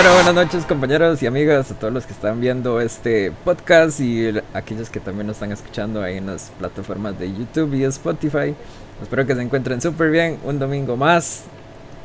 [0.00, 4.32] Bueno, buenas noches compañeros y amigas, a todos los que están viendo este podcast y
[4.54, 8.54] aquellos que también nos están escuchando ahí en las plataformas de YouTube y Spotify.
[9.02, 10.38] Espero que se encuentren súper bien.
[10.42, 11.42] Un domingo más.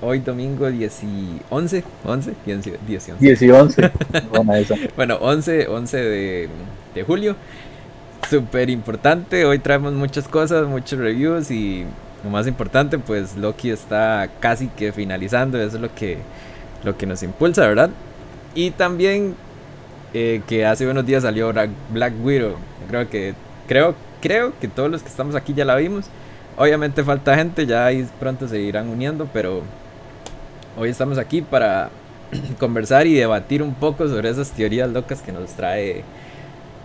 [0.02, 3.26] Hoy domingo 10 y 11, 11, 10, 10 y 11.
[3.26, 3.92] 10 y 11.
[4.98, 6.50] bueno, 11, 11 de,
[6.96, 7.38] de julio.
[8.30, 9.46] Súper importante.
[9.46, 11.86] Hoy traemos muchas cosas, muchos reviews y
[12.26, 15.58] lo más importante, pues Loki está casi que finalizando.
[15.58, 16.18] Eso es lo que
[16.84, 17.90] lo que nos impulsa, ¿verdad?
[18.54, 19.36] Y también
[20.14, 21.54] eh, que hace unos días salió
[21.92, 22.56] Black Widow.
[22.88, 23.34] Creo que,
[23.68, 26.06] creo, creo que todos los que estamos aquí ya la vimos.
[26.58, 29.62] Obviamente falta gente, ya pronto se irán uniendo, pero
[30.78, 31.90] hoy estamos aquí para
[32.60, 36.04] conversar y debatir un poco sobre esas teorías locas que nos trae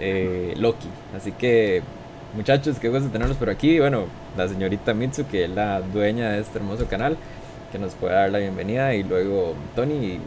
[0.01, 0.89] eh, Loki.
[1.17, 1.83] Así que,
[2.35, 3.79] muchachos, qué gusto tenerlos por aquí.
[3.79, 7.17] Bueno, la señorita Mitsu, que es la dueña de este hermoso canal
[7.71, 10.21] que nos pueda dar la bienvenida y luego Tony y,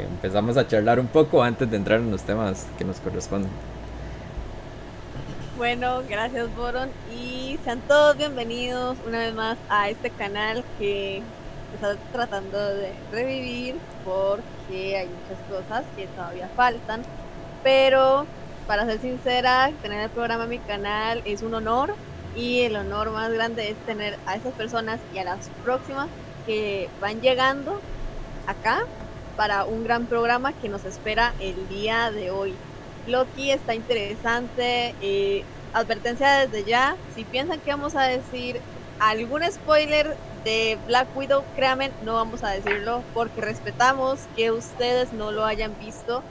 [0.00, 3.50] empezamos a charlar un poco antes de entrar en los temas que nos corresponden.
[5.56, 11.22] Bueno, gracias Boron y sean todos bienvenidos una vez más a este canal que
[11.74, 17.02] está tratando de revivir porque hay muchas cosas que todavía faltan,
[17.62, 18.26] pero
[18.66, 21.94] para ser sincera, tener el programa en mi canal es un honor
[22.36, 26.08] y el honor más grande es tener a esas personas y a las próximas
[26.48, 27.78] que van llegando
[28.46, 28.80] acá
[29.36, 32.54] para un gran programa que nos espera el día de hoy.
[33.06, 34.94] Loki está interesante.
[35.02, 38.60] Eh, advertencia desde ya, si piensan que vamos a decir
[38.98, 45.30] algún spoiler de Black Widow, créanme, no vamos a decirlo porque respetamos que ustedes no
[45.30, 46.22] lo hayan visto,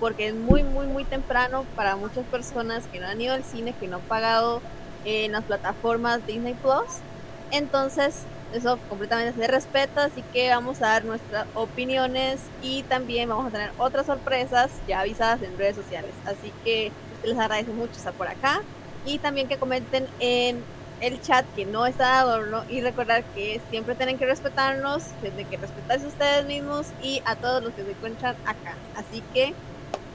[0.00, 3.74] porque es muy, muy, muy temprano para muchas personas que no han ido al cine,
[3.78, 4.62] que no han pagado
[5.04, 7.02] en las plataformas Disney Plus.
[7.50, 13.46] Entonces, eso completamente se respeta, así que vamos a dar nuestras opiniones y también vamos
[13.46, 16.12] a tener otras sorpresas ya avisadas en redes sociales.
[16.24, 16.90] Así que
[17.24, 18.62] les agradezco mucho estar por acá
[19.04, 20.62] y también que comenten en
[21.00, 25.46] el chat que no está de adorno y recordar que siempre tienen que respetarnos, tienen
[25.46, 28.74] que respetarse ustedes mismos y a todos los que se encuentran acá.
[28.96, 29.54] Así que,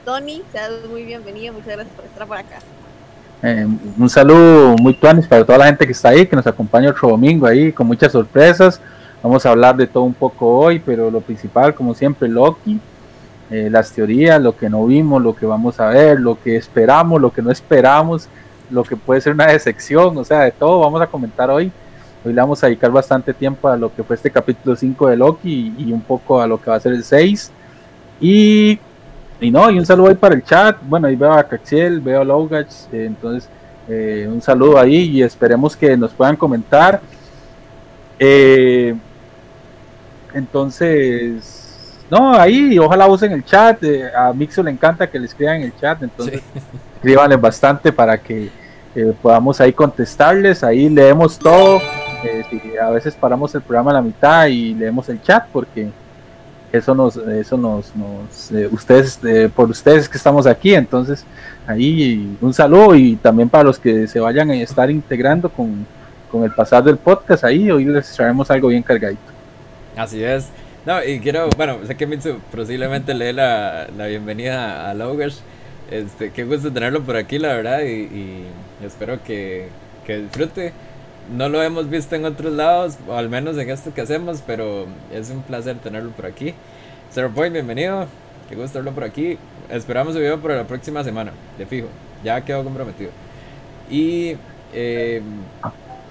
[0.04, 2.58] Tony, seas muy bienvenido, muchas gracias por estar por acá.
[3.46, 3.66] Eh,
[3.98, 7.10] un saludo muy tuanis para toda la gente que está ahí, que nos acompaña otro
[7.10, 8.80] domingo ahí con muchas sorpresas.
[9.22, 12.80] Vamos a hablar de todo un poco hoy, pero lo principal, como siempre, Loki,
[13.50, 17.20] eh, las teorías, lo que no vimos, lo que vamos a ver, lo que esperamos,
[17.20, 18.28] lo que no esperamos,
[18.70, 21.70] lo que puede ser una decepción, o sea, de todo vamos a comentar hoy.
[22.24, 25.16] Hoy le vamos a dedicar bastante tiempo a lo que fue este capítulo 5 de
[25.18, 27.52] Loki y, un poco a lo que va a ser el 6.
[28.22, 28.78] Y
[29.44, 30.78] y no, y un saludo ahí para el chat.
[30.82, 32.72] Bueno, ahí veo a Caxiel, veo a Logach.
[32.92, 33.48] Eh, entonces,
[33.88, 37.00] eh, un saludo ahí y esperemos que nos puedan comentar.
[38.18, 38.94] Eh,
[40.32, 43.82] entonces, no, ahí ojalá usen el chat.
[44.16, 46.02] a Mixo le encanta que le escriban en el chat.
[46.02, 46.40] Entonces,
[46.96, 48.50] escríbanle bastante para que
[49.20, 50.64] podamos ahí contestarles.
[50.64, 51.80] Ahí leemos todo.
[52.82, 55.90] a veces paramos el programa a la mitad y leemos el chat porque
[56.78, 61.24] eso nos, eso nos, nos eh, ustedes, eh, por ustedes que estamos aquí, entonces
[61.66, 65.86] ahí un saludo y también para los que se vayan a estar integrando con,
[66.42, 69.20] el pasar del podcast, ahí hoy les traemos algo bien cargadito.
[69.96, 70.48] Así es.
[70.84, 75.44] No, y quiero, bueno, sé que Mitsu posiblemente lee la, la bienvenida a Logers.
[75.92, 78.46] Este, qué gusto tenerlo por aquí, la verdad, y, y
[78.84, 79.68] espero que,
[80.04, 80.72] que disfrute
[81.32, 84.86] no lo hemos visto en otros lados, o al menos en esto que hacemos, pero
[85.12, 86.54] es un placer tenerlo por aquí.
[87.12, 88.06] Zero Point, bienvenido.
[88.48, 89.38] Qué gusto verlo por aquí.
[89.70, 91.88] Esperamos su video para la próxima semana, de fijo.
[92.22, 93.10] Ya quedó comprometido.
[93.90, 94.36] Y
[94.72, 95.22] eh,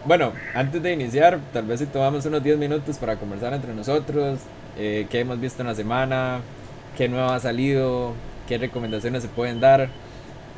[0.05, 4.39] bueno, antes de iniciar, tal vez si tomamos unos 10 minutos para conversar entre nosotros,
[4.77, 6.41] eh, qué hemos visto en la semana,
[6.97, 8.13] qué nuevo ha salido,
[8.47, 9.89] qué recomendaciones se pueden dar.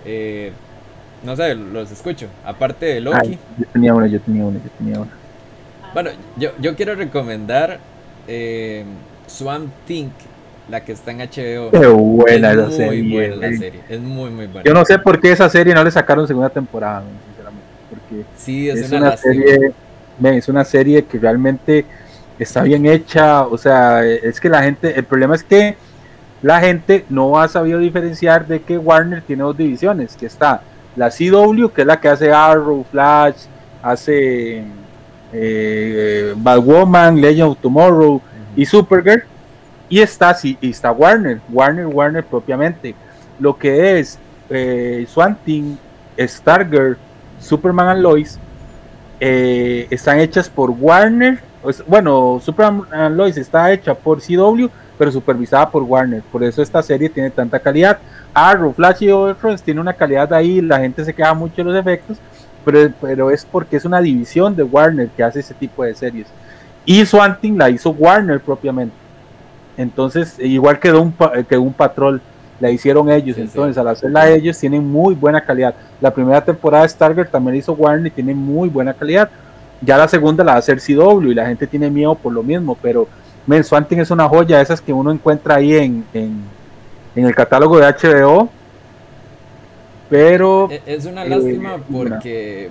[0.05, 0.51] Eh,
[1.25, 2.27] no sé, los escucho.
[2.45, 3.37] Aparte de Loki.
[3.57, 5.11] yo tenía una, yo tenía una, yo tenía una.
[5.93, 7.79] Bueno, yo, yo quiero recomendar
[8.27, 8.85] eh,
[9.27, 10.09] Swamp Thing,
[10.69, 11.71] la que está en HBO.
[11.71, 13.13] Qué buena es esa muy serie.
[13.13, 13.81] Buena la serie.
[13.89, 14.63] Es muy, muy buena.
[14.63, 17.67] Yo no sé por qué esa serie no le sacaron segunda temporada, sinceramente.
[17.89, 19.73] Porque sí, es, una, serie.
[20.21, 21.85] es una serie que realmente
[22.37, 23.47] está bien hecha.
[23.47, 24.97] O sea, es que la gente.
[24.97, 25.75] El problema es que
[26.43, 30.61] la gente no ha sabido diferenciar de que Warner tiene dos divisiones: que está
[30.95, 33.45] la CW, que es la que hace Arrow, Flash,
[33.81, 34.63] hace
[35.33, 38.21] eh, Batwoman, Legend of Tomorrow
[38.55, 39.23] y Supergirl.
[39.87, 42.95] Y está, y está Warner, Warner, Warner propiamente.
[43.39, 44.17] Lo que es
[44.49, 45.77] eh, Swanting,
[46.17, 46.97] Stargirl,
[47.39, 48.39] Superman and Lois,
[49.19, 51.39] eh, están hechas por Warner.
[51.87, 56.23] Bueno, Superman and Lois está hecha por CW, pero supervisada por Warner.
[56.31, 57.99] Por eso esta serie tiene tanta calidad.
[58.35, 61.75] Arrow, Flash y Overfront tiene una calidad ahí, la gente se queja mucho de los
[61.75, 62.17] efectos,
[62.65, 66.27] pero, pero es porque es una división de Warner que hace ese tipo de series.
[66.85, 68.93] Y Swanting la hizo Warner propiamente.
[69.77, 71.13] Entonces, igual quedó un,
[71.47, 72.21] que un patrol,
[72.59, 73.37] la hicieron ellos.
[73.37, 75.73] Entonces, al hacerla ellos, tienen muy buena calidad.
[75.99, 79.29] La primera temporada de Stargirl también hizo Warner y tiene muy buena calidad.
[79.81, 82.43] Ya la segunda la va a hacer CW y la gente tiene miedo por lo
[82.43, 83.07] mismo, pero
[83.47, 86.41] Men, Swanting es una joya, esas que uno encuentra ahí en, en,
[87.23, 88.49] el catálogo de HBO.
[90.09, 90.69] Pero.
[90.69, 92.69] E, es una lástima eh, porque.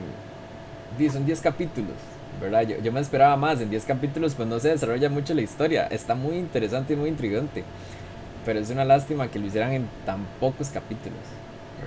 [1.11, 1.95] Son 10 capítulos,
[2.41, 2.63] ¿verdad?
[2.63, 3.61] Yo, yo, me esperaba más.
[3.61, 5.87] En 10 capítulos, pues no se desarrolla mucho la historia.
[5.87, 7.65] Está muy interesante y muy intrigante.
[8.45, 11.19] Pero es una lástima que lo hicieran en tan pocos capítulos.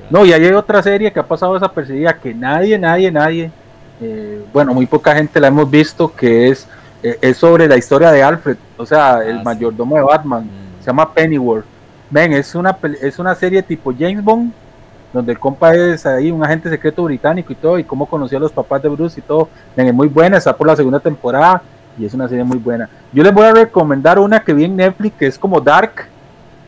[0.09, 3.51] No, y hay otra serie que ha pasado desapercibida que nadie, nadie, nadie.
[4.01, 6.67] Eh, bueno, muy poca gente la hemos visto, que es
[7.03, 10.43] eh, es sobre la historia de Alfred, o sea, el ah, mayordomo de Batman.
[10.43, 10.81] Mm.
[10.81, 11.65] Se llama Pennyworth.
[12.09, 14.51] Ven, es una, es una serie tipo James Bond,
[15.13, 18.41] donde el compa es ahí un agente secreto británico y todo, y cómo conoció a
[18.41, 19.49] los papás de Bruce y todo.
[19.75, 21.61] Ven, es muy buena, está por la segunda temporada
[21.97, 22.89] y es una serie muy buena.
[23.11, 26.07] Yo les voy a recomendar una que vi en Netflix que es como Dark,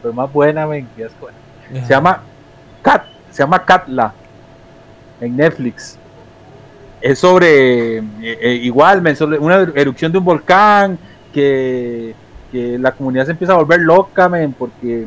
[0.01, 0.87] pero más buena, ven,
[1.71, 2.21] Se llama
[2.81, 4.13] Cat, se llama Catla
[5.21, 5.99] en Netflix
[7.01, 9.01] es sobre, eh, eh, igual,
[9.39, 10.97] una erupción de un volcán,
[11.33, 12.15] que,
[12.51, 15.05] la comunidad se empieza a volver loca, men, porque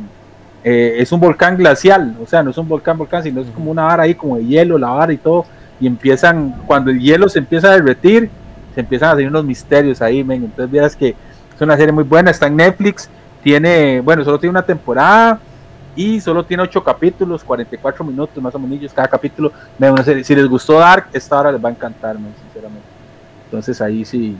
[0.64, 3.70] eh, es un volcán glacial, o sea, no es un volcán volcán, sino es como
[3.70, 5.44] una vara ahí, como de hielo, la vara y todo,
[5.80, 8.30] y empiezan, cuando el hielo se empieza a derretir,
[8.74, 11.08] se empiezan a hacer unos misterios ahí, men, entonces verás que
[11.54, 13.08] es una serie muy buena, está en Netflix,
[13.42, 15.40] tiene, bueno, solo tiene una temporada,
[15.94, 19.52] y solo tiene 8 capítulos, 44 minutos más o menos cada capítulo.
[20.24, 22.86] Si les gustó Dark, esta hora les va a encantar, sinceramente.
[23.44, 24.36] Entonces ahí sí.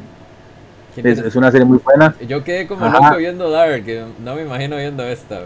[0.97, 2.15] Es, una serie muy buena.
[2.27, 5.41] Yo quedé como loco viendo Dark, que no me imagino viendo esta.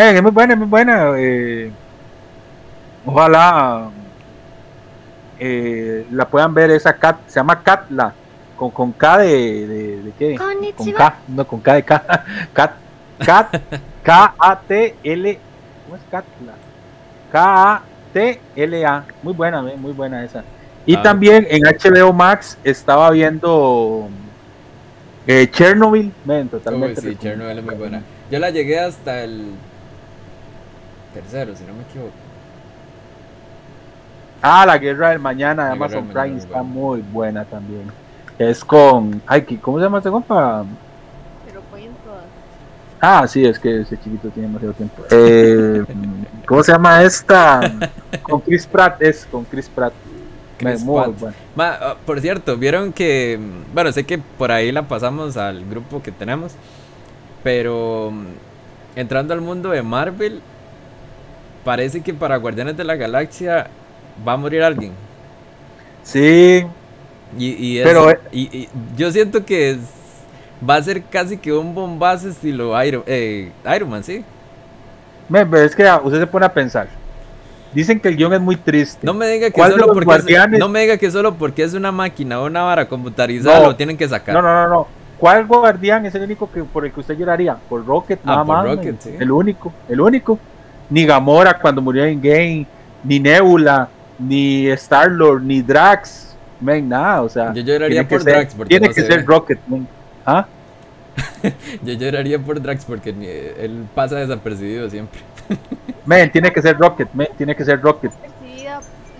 [0.00, 1.12] Es muy buena, es muy buena.
[1.16, 1.70] Eh,
[3.04, 3.90] ojalá
[5.38, 6.70] eh, la puedan ver.
[6.70, 8.14] Esa cat, se llama Katla,
[8.56, 10.36] con, con K de, de, qué?
[10.36, 12.24] Con K, no con K de K.
[12.52, 12.72] Cat,
[13.18, 13.56] Cat
[14.02, 15.38] K-A-T-L.
[15.84, 16.54] ¿Cómo es Katla?
[17.30, 19.04] K-A-T-L-A.
[19.22, 20.44] Muy buena, muy buena esa.
[20.84, 21.02] Y ah.
[21.02, 24.08] también en HBO Max estaba viendo
[25.26, 26.12] eh, Chernobyl.
[26.50, 27.00] totalmente.
[27.00, 28.02] sí, Chernobyl es muy buena.
[28.30, 29.52] Yo la llegué hasta el
[31.14, 32.12] tercero, si no me equivoco.
[34.40, 37.90] Ah, la guerra del mañana de Amazon Prime está muy buena también.
[38.38, 39.22] Es con.
[39.26, 40.64] Ay, ¿cómo se llama este compa?
[43.04, 45.02] Ah, sí, es que ese chiquito tiene demasiado tiempo.
[45.10, 45.84] Eh,
[46.46, 47.60] ¿Cómo se llama esta?
[48.22, 49.92] Con Chris Pratt, es con Chris Pratt.
[51.56, 53.40] Ah, por cierto, vieron que,
[53.74, 56.52] bueno, sé que por ahí la pasamos al grupo que tenemos,
[57.42, 60.40] pero mm, entrando al mundo de Marvel,
[61.64, 63.68] parece que para Guardianes de la Galaxia
[64.26, 64.92] va a morir alguien.
[66.02, 66.66] Sí.
[67.38, 69.78] Y, pero, y yo siento que es
[70.68, 74.24] va a ser casi que un bombazo estilo Iron, eh, Iron Man, ¿sí?
[75.28, 76.88] pero es que usted se pone a pensar.
[77.72, 79.06] Dicen que el guion es muy triste.
[79.06, 81.90] No me diga que solo porque es, no me diga que solo porque es una
[81.90, 84.34] máquina o una vara computarizada lo tienen que sacar.
[84.34, 84.86] No, no, no, no.
[85.18, 87.56] ¿Cuál guardián es el único que por el que usted lloraría?
[87.56, 88.64] Por Rocket, ah, nada más.
[88.66, 89.16] Rocket, sí.
[89.18, 90.38] El único, el único.
[90.92, 92.66] Ni Gamora cuando murió en Game,
[93.02, 96.36] ni Nebula, ni Star Lord, ni Drax.
[96.60, 97.50] Men, nada, o sea.
[97.54, 99.88] Yo lloraría por Drax porque tiene que ser Rocket, men.
[100.26, 100.46] ¿Ah?
[101.82, 103.08] Yo lloraría por Drax porque
[103.58, 105.22] él pasa desapercibido siempre.
[106.04, 108.12] men, tiene que ser Rocket, men, tiene que ser Rocket.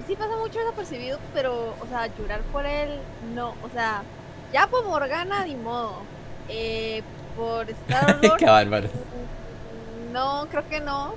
[0.06, 2.98] Sí, pasa mucho desapercibido, pero, o sea, llorar por él,
[3.34, 4.02] no, o sea,
[4.52, 6.02] ya por Morgana, ni modo.
[6.50, 7.02] Eh,
[7.34, 8.18] por Star
[8.70, 8.90] Wars.
[10.12, 11.14] no, creo que no.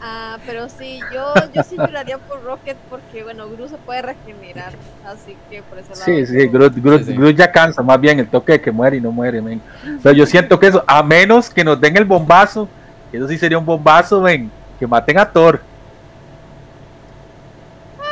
[0.00, 4.72] Ah, pero sí, yo, yo sí lloraría por Rocket porque, bueno, Gru se puede regenerar,
[5.04, 5.92] así que por eso...
[5.92, 9.42] Sí, sí, Gru, ya cansa, más bien el toque de que muere y no muere,
[9.42, 9.60] men.
[10.00, 12.68] Pero yo siento que eso, a menos que nos den el bombazo,
[13.12, 15.60] eso sí sería un bombazo, ven, que maten a Thor.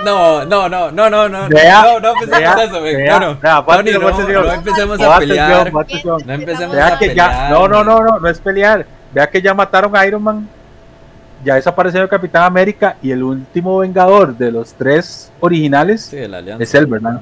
[0.04, 1.48] No, no, no, no, no, no, no,
[2.00, 5.80] no empecemos eso, ven, no, no, no, empecemos a pelear, no
[6.32, 7.50] empecemos a pelear.
[7.52, 10.48] No, no, no, no, no es pelear, vea que ya mataron a Iron Man
[11.44, 16.86] ya desapareció el Capitán América y el último Vengador de los tres originales es él,
[16.86, 17.20] ¿verdad?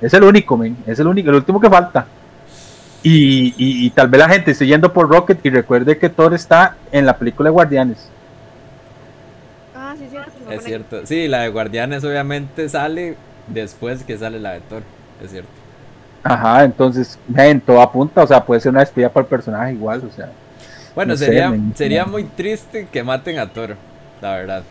[0.00, 2.06] Es el único, men, es el único, el último que falta.
[3.02, 7.04] Y, tal vez la gente esté yendo por Rocket y recuerde que Thor está en
[7.04, 8.08] la película de Guardianes.
[9.74, 10.16] Ah, sí, sí,
[10.50, 11.04] es cierto.
[11.04, 13.16] Sí, la de Guardianes obviamente sale
[13.48, 14.82] después que sale la de Thor,
[15.22, 15.50] es cierto.
[16.22, 20.02] Ajá, entonces, en todo apunta, o sea, puede ser una despedida para el personaje igual,
[20.10, 20.30] o sea.
[20.94, 23.76] Bueno, No sería, sería muy triste que maten a Thor,
[24.20, 24.62] la verdad.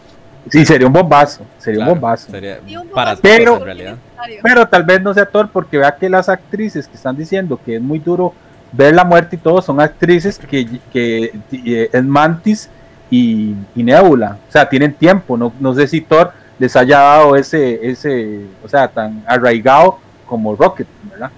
[0.49, 2.31] Sí, sería un bombazo, sería Claro, un bombazo.
[2.31, 2.59] Sería
[2.93, 3.91] para todos Pero- en realidad.
[3.97, 4.39] innecesario.
[4.43, 7.75] Pero tal vez no sea Thor porque vea que las actrices que están diciendo que
[7.77, 8.33] es muy duro
[8.71, 12.69] ver la muerte y todo son actrices que, que eh, es Mantis
[13.09, 14.37] y, y Nebula.
[14.49, 15.37] O sea, tienen tiempo.
[15.37, 20.55] No, no sé si Thor les haya dado ese, ese, o sea, tan arraigado como
[20.55, 21.31] Rocket, ¿verdad?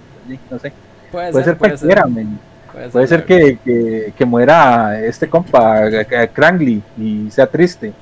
[0.50, 0.72] No sé.
[1.12, 2.38] Puede, Puede ser puede cualquiera, men.
[2.76, 7.92] Puede Puede ser que, que, que muera este compa, eh, eh, Krangly, y sea triste.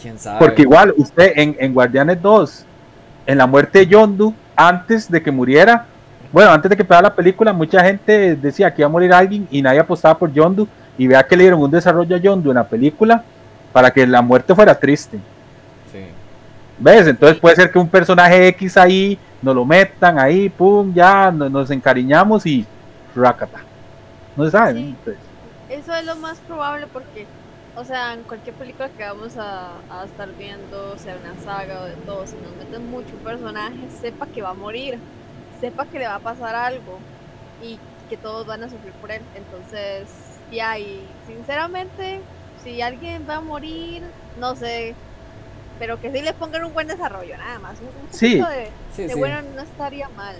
[0.00, 0.38] ¿Quién sabe?
[0.40, 2.66] Porque igual usted en, en Guardianes 2,
[3.26, 5.86] en la muerte de Yondu, antes de que muriera,
[6.32, 9.46] bueno, antes de que pegara la película, mucha gente decía que iba a morir alguien
[9.52, 10.66] y nadie apostaba por Yondu.
[10.98, 13.22] Y vea que le dieron un desarrollo a Yondu en la película
[13.72, 15.18] para que la muerte fuera triste.
[15.92, 16.00] Sí.
[16.78, 17.06] ¿Ves?
[17.06, 21.48] Entonces puede ser que un personaje X ahí nos lo metan ahí, pum, ya no-
[21.48, 22.66] nos encariñamos y
[23.14, 23.60] racata.
[24.36, 24.94] No se sabe.
[25.04, 25.16] Pues,
[25.70, 27.26] Eso es lo más probable porque,
[27.76, 31.84] o sea, en cualquier película que vamos a, a estar viendo, sea una saga o
[31.84, 34.98] de todo, si nos meten mucho un personaje, sepa que va a morir,
[35.60, 36.98] sepa que le va a pasar algo
[37.62, 37.78] y
[38.10, 39.22] que todos van a sufrir por él.
[39.34, 40.08] Entonces,
[40.52, 42.20] ya, y sinceramente,
[42.62, 44.02] si alguien va a morir,
[44.40, 44.94] no sé,
[45.78, 47.72] pero que sí le pongan un buen desarrollo, nada más.
[47.80, 48.36] Un, un Sí.
[48.38, 49.18] de, Sí, de sí.
[49.18, 50.36] bueno no estaría mal.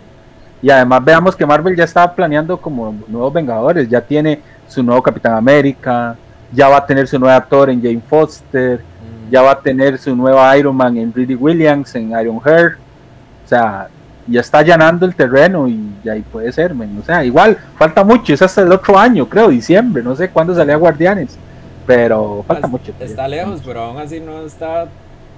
[0.63, 5.03] Y además veamos que Marvel ya estaba planeando como nuevos Vengadores, ya tiene su nuevo
[5.03, 6.17] Capitán América,
[6.53, 9.99] ya va a tener su nuevo actor en Jane Foster, Mm, ya va a tener
[9.99, 12.79] su nueva Iron Man en Ridley Williams, en Iron Heart,
[13.45, 13.89] o sea,
[14.27, 16.97] ya está allanando el terreno y ya ahí puede ser, men.
[16.99, 20.55] o sea, igual falta mucho, es hasta el otro año, creo, diciembre, no sé cuándo
[20.55, 21.37] salía Guardianes,
[21.87, 22.93] pero falta mucho.
[22.99, 24.87] Está lejos, pero aún así no está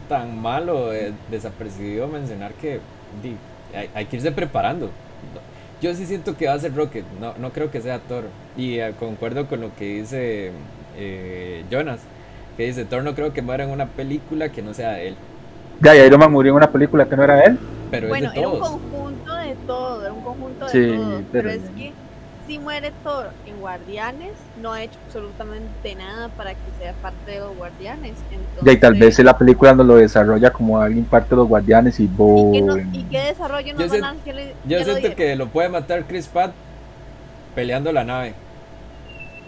[0.09, 2.81] tan malo, eh, desapercibido mencionar que
[3.23, 3.37] di,
[3.77, 4.91] hay, hay que irse preparando.
[5.83, 8.25] Yo sí siento que va a ser Rocket, no, no creo que sea Thor.
[8.57, 10.51] Y eh, concuerdo con lo que dice
[10.97, 12.01] eh, Jonas,
[12.57, 15.17] que dice Thor no creo que muera en una película que no sea de él,
[15.81, 17.59] Ya, y Iron Man murió en una película que no era él.
[17.91, 18.71] pero Bueno, es de era un todos.
[18.71, 21.07] conjunto de todo, era un conjunto de Sí, todo.
[21.11, 21.93] Pero, pero- es que
[22.47, 27.41] si muere Thor en Guardianes, no ha hecho absolutamente nada para que sea parte de
[27.41, 28.13] los Guardianes.
[28.63, 31.37] Ya, y tal Entonces, vez si la película nos lo desarrolla como alguien parte de
[31.37, 32.67] los Guardianes y ¿Y qué, boom.
[32.67, 35.49] no- y qué desarrollo nos Yo van siento- a le- Yo lo siento que lo
[35.49, 36.53] puede matar Chris Pratt
[37.55, 38.35] peleando la nave.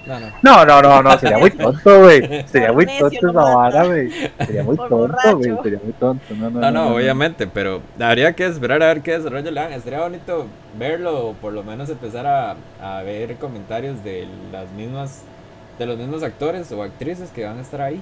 [0.07, 0.26] No, no.
[0.43, 2.47] No, no, no, no, sería muy tonto, güey.
[2.47, 4.11] Sería muy tonto esa vara, güey.
[4.47, 5.57] Sería muy tonto, güey.
[5.62, 6.35] Sería muy tonto.
[6.35, 9.73] No, no, No, no, obviamente, pero habría que esperar a ver qué desarrollo le dan.
[9.73, 10.47] Estaría bonito
[10.78, 15.23] verlo o por lo menos empezar a, a ver comentarios de las mismas
[15.78, 18.00] de los mismos actores o actrices que van a estar ahí.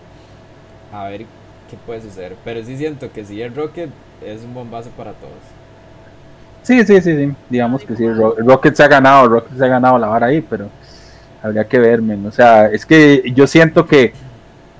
[0.92, 1.22] A ver
[1.68, 2.36] qué puede suceder.
[2.44, 3.90] Pero sí siento que si es Rocket
[4.24, 5.32] es un bombazo para todos.
[6.62, 7.32] Sí, sí, sí, sí.
[7.48, 8.08] Digamos que sí.
[8.08, 10.68] Ro- Rocket se ha ganado, Rocket se ha ganado la vara ahí, pero
[11.42, 12.24] habría que ver, men.
[12.26, 14.12] O sea, es que yo siento que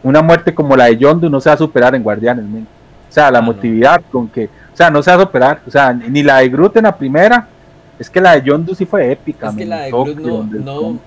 [0.03, 2.67] una muerte como la de Yondu no se va a superar en Guardianes, men.
[3.09, 4.03] O sea, la Ah, no.
[4.11, 5.61] con que, o sea, no se va a superar.
[5.67, 7.49] O sea, ni la de Groot en la primera.
[7.99, 10.99] Es que la de Yondu sí fue épica, Es que la de Groot no- no-.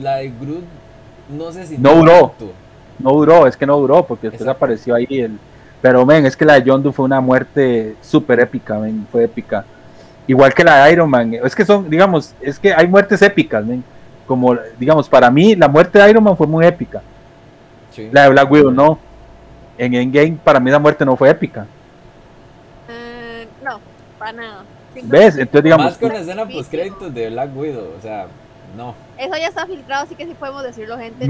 [0.00, 0.64] La de Groot
[1.30, 2.34] no sé si No duró.
[2.98, 4.56] No duró, es que no duró, porque después Exacto.
[4.64, 5.38] apareció ahí el.
[5.80, 9.64] Pero, men, es que la de Yondu fue una muerte súper épica, men, fue épica.
[10.26, 11.34] Igual que la de Iron Man.
[11.44, 13.82] Es que son, digamos, es que hay muertes épicas, men.
[14.26, 17.02] Como, digamos, para mí, la muerte de Iron Man fue muy épica.
[17.90, 18.08] Sí.
[18.12, 18.98] La de Black Widow no.
[19.78, 21.66] En Endgame, para mí, la muerte no fue épica.
[22.88, 23.80] Eh, no,
[24.18, 24.64] para nada.
[24.94, 25.36] Sin ¿Ves?
[25.36, 28.26] Entonces, digamos, Más con la escena post créditos de Black Widow, o sea,
[28.76, 28.94] no.
[29.18, 31.26] Eso ya está filtrado, así que sí podemos decirlo, gente.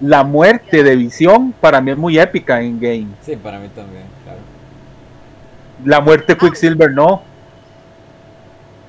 [0.00, 3.06] La muerte de Visión, para mí es muy épica en Endgame.
[3.22, 4.40] Sí, para mí también, claro.
[5.84, 7.22] La muerte de Quicksilver no.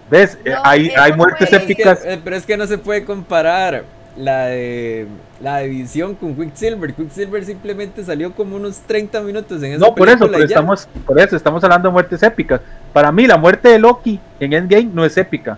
[0.09, 0.37] ¿Ves?
[0.45, 2.05] Eh, No, hay, hay muertes Pero es, que, épicas.
[2.05, 3.83] eh, pero es que no se puede comparar
[4.15, 5.07] la de
[5.41, 6.93] la de Visión con Quicksilver.
[6.93, 11.19] Quicksilver simplemente salió como unos 30 minutos en esa No, por eso, pero estamos, por
[11.19, 12.61] eso estamos hablando de muertes épicas.
[12.93, 15.57] Para mí, la muerte de Loki en Endgame no es épica.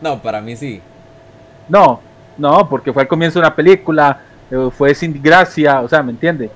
[0.00, 0.80] No, para mí sí.
[1.68, 2.00] No,
[2.38, 6.10] no, porque fue al comienzo de una película, eh, fue sin gracia, o sea, ¿me
[6.10, 6.50] entiende?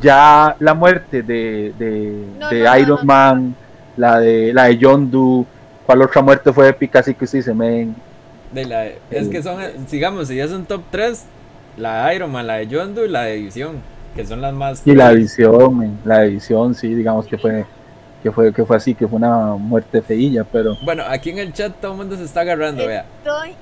[0.00, 3.04] Ya la muerte de, de, No, de no, no, Iron no.
[3.04, 3.54] Man,
[3.96, 5.46] la de la de Yondu,
[5.86, 7.00] ¿cuál otra muerte fue épica?
[7.00, 7.94] Así que usted dice, men,
[8.52, 11.24] De la, es que son, sigamos, si ya son top 3,
[11.76, 13.76] la de Iron Man, la de Yondu y la de Visión,
[14.14, 14.86] que son las más...
[14.86, 17.64] y la visión, men, la visión, sí, digamos que fue,
[18.22, 21.52] que fue, que fue así, que fue una muerte feilla, pero Bueno, aquí en el
[21.52, 23.04] chat todo el mundo se está agarrando, vea.
[23.18, 23.54] Estoy.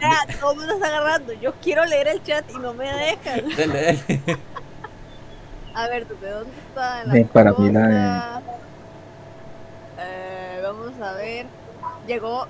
[0.00, 1.32] Ya, todo el mundo está agarrando.
[1.34, 3.48] Yo quiero leer el chat y no me dejan.
[3.56, 4.20] Dele, dele.
[5.74, 7.04] A ver, ¿de dónde está?
[7.04, 8.42] La Ven, para mí la?
[9.98, 11.46] Eh, vamos a ver.
[12.06, 12.46] Llegó.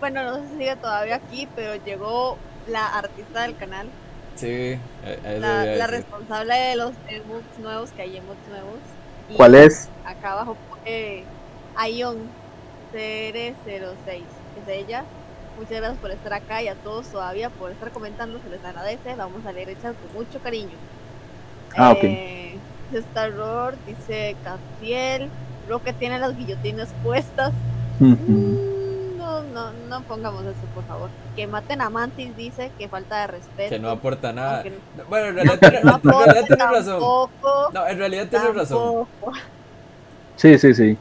[0.00, 2.36] Bueno, no sé si sigue todavía aquí, pero llegó
[2.68, 3.88] la artista del canal.
[4.34, 4.80] Sí, e-
[5.24, 8.78] eso La, la responsable de los emotes nuevos, que hay emotes nuevos.
[9.30, 9.88] Y ¿Cuál es?
[10.04, 11.24] Acá abajo pone
[11.90, 12.18] Ion
[12.92, 14.22] CR06,
[14.62, 15.04] es ella.
[15.58, 19.14] Muchas gracias por estar acá y a todos todavía por estar comentando, se les agradece.
[19.14, 20.76] Vamos a leer hechas con mucho cariño.
[21.76, 21.98] Ah, ok.
[22.02, 22.58] Eh,
[22.92, 25.28] Star Lord dice Cafiel,
[25.68, 27.52] Rocket tiene las guillotinas puestas.
[27.98, 28.14] Mm,
[29.42, 31.10] No, no, no pongamos eso, por favor.
[31.36, 33.70] Que maten a Mantis dice que falta de respeto.
[33.70, 34.64] Que no aporta nada.
[34.96, 36.84] No, Bueno, en realidad tiene, no en realidad tiene razón.
[37.00, 38.78] tampoco, No, en realidad tiene razón.
[38.78, 39.32] tampoco.
[40.36, 40.98] Sí, sí, sí.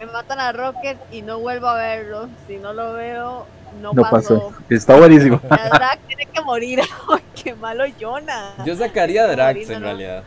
[0.00, 2.28] Me matan a Rocket y no vuelvo a verlo.
[2.46, 3.46] Si no lo veo,
[3.80, 4.50] no, No pasó.
[4.50, 4.52] pasó.
[4.68, 5.40] Está buenísimo.
[5.48, 6.80] La Drag tiene que morir.
[7.42, 8.54] Qué malo Jonah.
[8.64, 9.86] Yo sacaría a Drax en no.
[9.86, 10.22] realidad.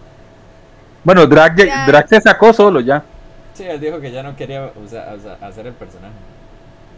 [1.04, 1.22] Bueno,
[1.56, 1.86] Ya.
[1.88, 3.04] Drag se sacó solo ya.
[3.54, 6.14] Sí, él dijo que ya no quería o sea, hacer el personaje.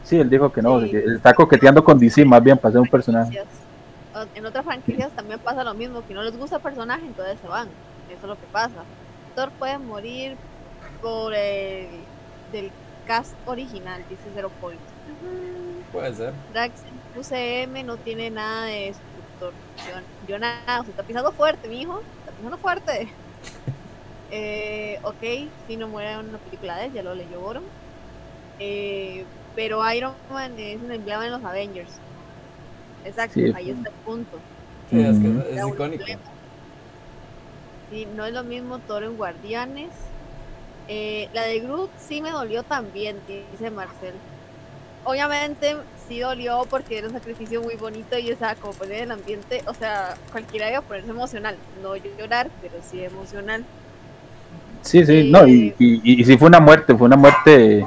[0.10, 0.90] Sí, él dijo que no, Sí.
[0.90, 3.42] que está coqueteando con DC más bien para ser un personaje.
[4.16, 7.38] O- En otras franquicias también pasa lo mismo, que no les gusta el personaje, entonces
[7.40, 7.68] se van.
[8.10, 8.84] Eso es lo que pasa.
[9.36, 10.36] Thor puede morir
[11.04, 11.88] por el
[12.52, 12.72] del
[13.06, 14.80] cast original, dice Zero Point.
[15.92, 16.34] Puede ser.
[16.54, 19.54] Drax en UCM no tiene nada de destructor.
[19.78, 22.02] Yo, yo nada, se está pisando fuerte, mijo.
[22.22, 23.10] Está pisando fuerte.
[24.32, 27.64] eh, ok, si no muere en una película de él, ya lo leyó Boron.
[28.60, 29.24] Eh,
[29.56, 31.92] pero Iron Man es un emblema en los Avengers.
[33.06, 33.52] Exacto, Sí.
[33.56, 34.38] ahí está el punto.
[34.90, 36.04] Sí, es que es, icónico.
[37.92, 39.90] Sí, no es lo mismo Thor en Guardianes.
[40.88, 44.14] Eh, la de Groot sí me dolió también, dice Marcel.
[45.06, 49.12] Obviamente sí dolió porque era un sacrificio muy bonito y o sea, como poner el
[49.12, 53.64] ambiente, o sea, cualquiera iba a ponerse emocional, no llorar, pero sí emocional.
[54.82, 57.86] Sí, sí, no, y, y, y sí fue una muerte, fue una muerte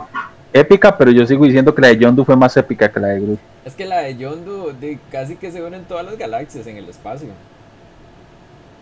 [0.53, 3.21] épica, pero yo sigo diciendo que la de Yondu fue más épica que la de
[3.21, 3.39] Groot.
[3.65, 6.89] Es que la de Yondu de, casi que se unen todas las galaxias en el
[6.89, 7.29] espacio.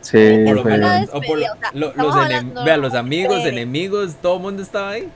[0.00, 1.46] Sí, por lo menos, o por lo-
[1.88, 5.08] o los, enem- hablando vea, los amigos, enemigos, todo el mundo estaba ahí.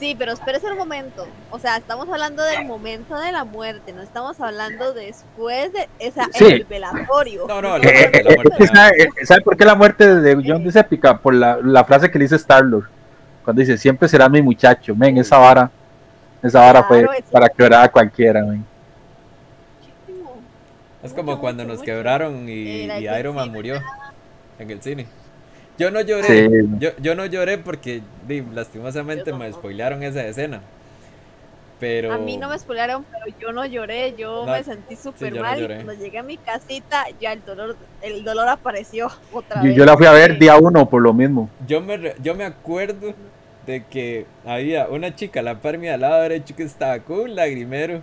[0.00, 1.26] Sí, pero espérese un momento.
[1.50, 6.24] O sea, estamos hablando del momento de la muerte, no estamos hablando después de esa
[6.32, 6.44] Sí.
[6.46, 7.44] el velatorio.
[7.46, 8.52] No, no, la Eh, muerte, la eh, muerte.
[8.64, 11.18] es que ¿sabe, eh, ¿sabe por qué la muerte de Yondu es épica?
[11.18, 12.88] Por la, la frase que le dice Star-Lord,
[13.44, 15.70] cuando dice, siempre será mi muchacho, men, esa vara,
[16.42, 18.64] esa vara fue Claro, para quebrar a cualquiera, men.
[21.02, 21.86] Es como Mucho, cuando mucho, nos mucho.
[21.92, 22.82] quebraron y,
[23.18, 23.80] Iron Man murió
[24.58, 25.06] en el cine.
[25.78, 26.66] Yo no lloré, Sí.
[26.78, 30.60] yo, yo no lloré porque di, lastimosamente me spoilearon esa escena.
[31.78, 35.34] Pero A mí no me spoilaron, pero yo no lloré, yo No, me sentí súper
[35.34, 39.62] no mal y cuando llegué a mi casita ya el dolor, el dolor apareció otra
[39.62, 39.76] Yo, vez.
[39.76, 41.48] yo la fui a ver día uno por lo mismo.
[41.66, 43.14] yo me, re- yo me acuerdo
[43.70, 47.20] de que había una chica a la par mía al lado derecho que estaba con
[47.20, 48.02] un lagrimero.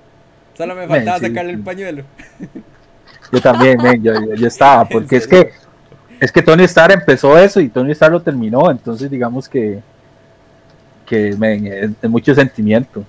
[0.55, 1.55] Solo me faltaba sí, sacarle sí.
[1.55, 2.05] el pañuelo.
[3.31, 5.51] Yo también, men, yo, yo- yo estaba, ¿En porque es que
[6.19, 9.83] es que Tony Stark empezó eso y Tony Stark lo terminó, entonces digamos que
[11.05, 13.07] que men, es, es mucho sentimiento.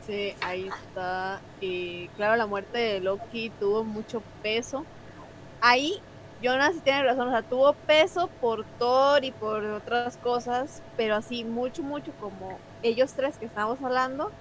[0.00, 1.44] Sí, ahí está.
[1.60, 4.88] Y claro, la muerte de Loki tuvo mucho peso.
[5.60, 6.04] Ahí,
[6.42, 11.14] Jonas sí tiene razón, o sea, tuvo peso por Thor y por otras cosas, pero
[11.14, 14.32] así mucho, mucho como ellos tres que estamos hablando,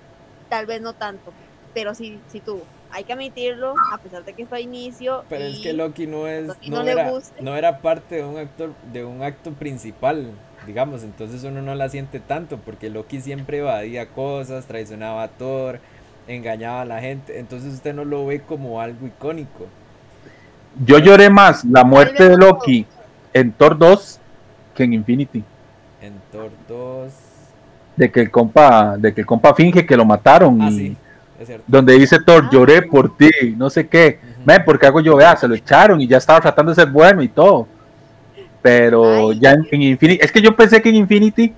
[0.50, 1.32] tal vez no tanto,
[1.74, 2.64] pero sí, sí tuvo.
[2.90, 5.24] Hay que admitirlo, a pesar de que fue a inicio.
[5.30, 8.74] Pero es que Loki no es Loki no, era, no era parte de un actor
[8.92, 10.32] de un acto principal,
[10.66, 15.80] digamos, entonces uno no la siente tanto porque Loki siempre evadía cosas, traicionaba a Thor,
[16.28, 19.68] engañaba a la gente, entonces usted no lo ve como algo icónico.
[20.86, 22.38] Yo lloré más la muerte de.
[22.38, 22.86] Loki
[23.34, 24.20] en Thor 2
[24.76, 25.44] que en Infinity,
[26.02, 27.12] En Thor 2,
[27.98, 30.98] de que el compa, de que el compa finge que lo mataron ah y sí,
[31.40, 31.64] es cierto.
[31.68, 32.50] donde dice Thor, Ah.
[32.52, 34.20] lloré por ti, no sé qué.
[34.24, 34.42] Ujú.
[34.46, 37.22] Men, porque hago yo, vea, se lo echaron y ya estaba tratando de ser bueno
[37.22, 37.68] y todo.
[38.62, 39.40] Pero Ay.
[39.40, 41.54] ya en, en Infinity, es que yo pensé que en Infinity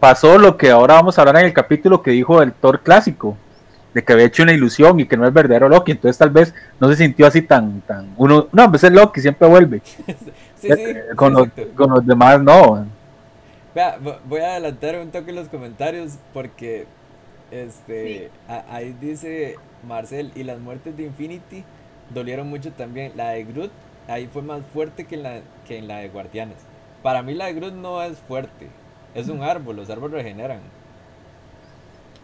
[0.00, 3.36] pasó lo que ahora vamos a hablar en el capítulo que dijo el Thor clásico,
[3.94, 6.54] de que había hecho una ilusión y que no es verdadero Loki, entonces tal vez
[6.80, 9.82] no se sintió así tan, tan, uno, no, a veces Loki siempre vuelve,
[10.60, 12.86] Sí, sí, Eh, con, los, con los demás no.
[13.74, 16.86] Vea, vo- voy a adelantar un toque en los comentarios porque
[17.50, 18.28] este Sí.
[18.48, 21.64] a- ahí dice Marcel y las muertes de Infinity
[22.10, 23.12] dolieron mucho también.
[23.16, 23.72] La de Groot
[24.08, 26.58] ahí fue más fuerte que en la que en la de Guardianes.
[27.02, 28.68] Para mí la de Groot no es fuerte,
[29.14, 30.60] es un árbol, los árboles regeneran.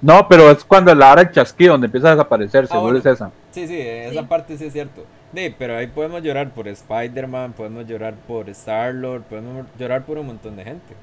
[0.01, 2.99] No, pero es cuando la hora del chasquido, donde empieza a desaparecer, Ah, seguro bueno.
[3.01, 3.31] es esa.
[3.51, 4.27] Sí, sí, esa Sí.
[4.29, 5.05] parte sí es cierto.
[5.35, 10.27] Sí, pero ahí podemos llorar por Spider-Man, podemos llorar por Star-Lord, podemos llorar por un
[10.29, 10.95] montón de gente.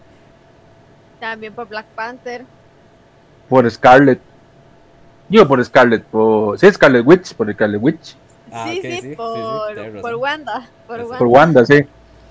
[1.20, 2.46] También por Black Panther.
[3.50, 4.20] Por Scarlet.
[5.30, 8.16] Yo por Scarlet, por, sí, Scarlet Witch, por Scarlet Witch.
[8.52, 10.70] Ah, sí, ok, sí, sí, sí, sí, por, por Wanda.
[10.88, 11.00] Por.
[11.02, 11.18] Wanda.
[11.18, 11.86] Por Wanda, sí.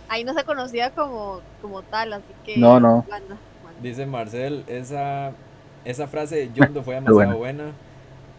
[0.08, 2.56] Ahí no se conocía como, como tal, así que.
[2.56, 3.04] No, no.
[3.08, 3.80] Wanda, Wanda.
[3.82, 5.32] Dice Marcel, esa,
[5.84, 7.78] esa frase de Yondo fue Muy demasiado buena.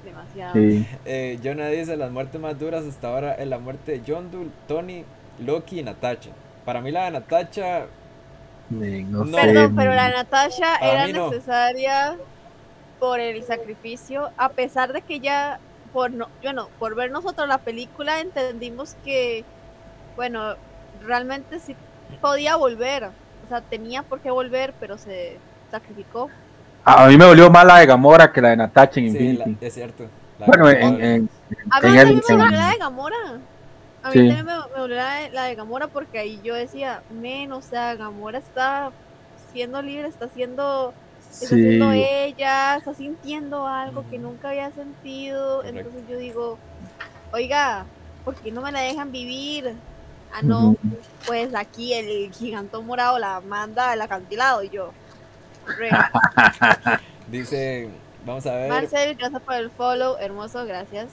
[0.03, 0.53] Demasiado.
[0.53, 0.87] sí.
[1.05, 5.05] Eh, Jonah dice, las muertes más duras hasta ahora es la muerte de Yondu, Tony,
[5.37, 6.31] Loki y Natacha.
[6.65, 7.87] Para mí la de Natacha,
[8.69, 9.41] Sí, no No.
[9.41, 9.41] sé.
[9.41, 11.29] Perdón, pero la Natasha Para era no.
[11.29, 12.19] necesaria
[12.99, 15.61] por el sacrificio, a pesar de que ya,
[15.93, 19.45] por no, yo no, por ver nosotros la película entendimos que,
[20.15, 20.55] bueno,
[21.01, 21.77] realmente sí
[22.21, 26.31] podía volver, o sea, tenía por qué volver, pero se sacrificó.
[26.85, 29.57] A mí me volvió más la de Gamora que la de Natacha en sí, Infinity.
[29.61, 30.05] la- es cierto.
[30.39, 31.29] La bueno, de- en, en,
[31.71, 33.15] A mí en también me dolió en- la de Gamora.
[34.03, 34.19] A mí Sí.
[34.19, 37.61] también me, me dolió la de, la de Gamora porque ahí yo decía, men, o
[37.61, 38.91] sea, Gamora está
[39.51, 40.93] siendo libre, está siendo
[41.31, 41.61] está sí.
[41.61, 45.57] siendo ella, está sintiendo algo que nunca había sentido.
[45.57, 45.79] Correcto.
[45.79, 46.59] Entonces yo digo,
[47.33, 47.85] oiga,
[48.23, 49.73] ¿por qué no me la dejan vivir?
[50.33, 50.75] Ah, no,
[51.25, 54.91] pues aquí el gigantón morado la manda al acantilado y yo.
[57.27, 57.89] Dice,
[58.25, 58.69] vamos a ver.
[58.69, 61.07] Marcel, gracias por el follow, hermoso, gracias.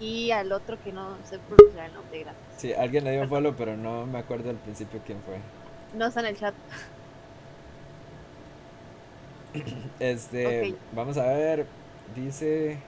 [0.00, 2.44] Y al otro que no sé pronunciar el nombre, gracias.
[2.56, 5.36] Sí, alguien le dio un follow, pero no me acuerdo al principio quién fue.
[5.98, 6.54] No está en el chat.
[9.98, 11.66] Este, vamos a ver.
[12.14, 12.78] Dice.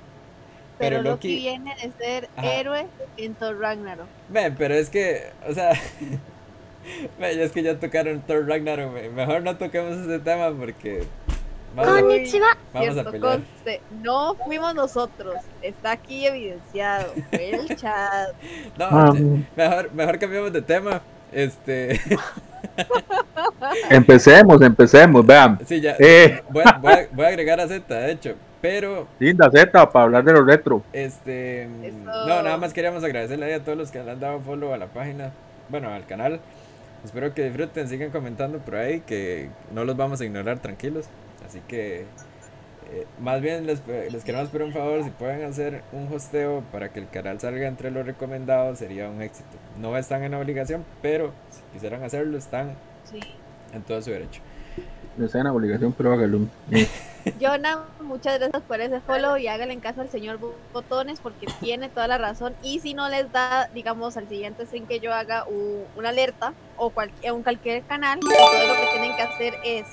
[0.78, 2.54] Pero, Pero Loki, Loki- viene de ser Ajá.
[2.54, 4.06] héroe en Thor Ragnarok.
[4.28, 5.72] Ven, pero es que, o sea.
[7.20, 8.92] Es que ya tocaron Thor Ragnarok.
[8.92, 11.04] me- Mejor no toquemos ese tema porque.
[11.74, 12.30] Vamos a, Uy,
[12.74, 13.20] vamos a pelear.
[13.20, 18.28] conste, no fuimos nosotros, está aquí evidenciado, el chat.
[18.76, 19.12] No, Ah,
[19.56, 21.00] mejor, mejor cambiamos de tema.
[21.32, 21.98] Este.
[23.90, 25.58] empecemos, empecemos, vean.
[25.66, 25.96] sí, ya.
[25.98, 28.34] Eh, Voy a, voy a- voy a agregar a Z, de hecho.
[28.60, 30.82] Pero, linda Z para hablar de los retro.
[30.92, 31.62] este.
[31.64, 31.96] Eso.
[32.04, 34.86] No, nada más queríamos agradecerle a todos los que le han dado follow a la
[34.86, 35.32] página.
[35.68, 36.38] Bueno, al canal.
[37.04, 41.06] Espero que disfruten, sigan comentando por ahí, que no los vamos a ignorar tranquilos.
[41.46, 42.02] Así que,
[42.92, 46.90] eh, más bien les, les queremos pedir un favor, si pueden hacer un hosteo para
[46.92, 49.48] que el canal salga entre los recomendados, sería un éxito.
[49.80, 53.18] No están en obligación, pero si quisieran hacerlo, están Sí.
[53.74, 54.40] en todo su derecho.
[55.16, 56.46] No sea una obligación, pero hágalo.
[57.40, 61.46] Jonah, muchas gracias por ese follow y háganle en caso al señor Bo- Botones porque
[61.60, 62.54] tiene toda la razón.
[62.62, 65.44] Y si no les da, digamos, al siguiente sin que yo haga
[65.96, 69.86] una alerta o cualquier, un cualquier canal, entonces lo que tienen que hacer es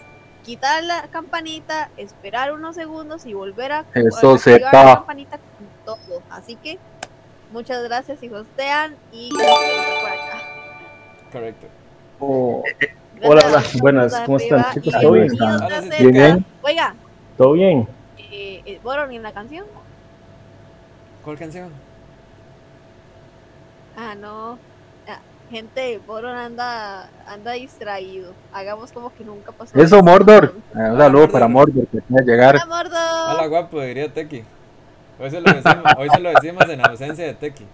[0.44, 6.24] quitar la campanita, esperar unos segundos y volver a, Eso se la campanita con todo.
[6.30, 6.80] Así que
[7.52, 10.42] muchas gracias y hostean y gracias por acá.
[11.32, 11.68] Correcto.
[12.20, 12.64] Oh,
[13.22, 14.94] Hola, hola, buenas, ¿cómo están, chicos?
[15.02, 15.28] ¿Todo bien?
[15.28, 16.00] bienvenidos Hola, a sí, Seca.
[16.04, 16.46] bien, bien.
[16.62, 16.96] Oiga,
[17.40, 17.88] ¿Todo bien?
[18.18, 19.66] eh, eh, Boron, ¿y la canción?
[21.24, 21.70] ¿Cuál canción?
[23.96, 24.60] Ah, no.
[25.08, 28.34] Ah, gente, Boron anda, anda distraído.
[28.52, 29.80] Hagamos como que nunca pasó.
[29.80, 30.54] Eso, Mordor.
[30.76, 32.56] Hola, Eh, un saludo para Mordor que puede llegar.
[32.68, 33.32] Mordor.
[33.36, 34.44] Hola guapo, diría Teki.
[35.18, 37.66] Hoy se lo decimos, hoy se lo decimos en ausencia de Teki.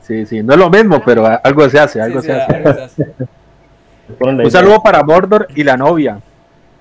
[0.00, 2.56] Sí, sí, no es lo mismo, pero algo se hace, algo Sí, se sí, hace.
[2.56, 3.14] algo se hace.
[4.44, 6.20] Un saludo para Mordor y la novia,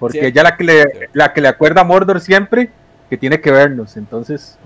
[0.04, 0.26] porque Sí.
[0.26, 2.70] ella la que le, la que le acuerda a Mordor siempre
[3.10, 3.96] que tiene que vernos.
[3.96, 4.58] Entonces,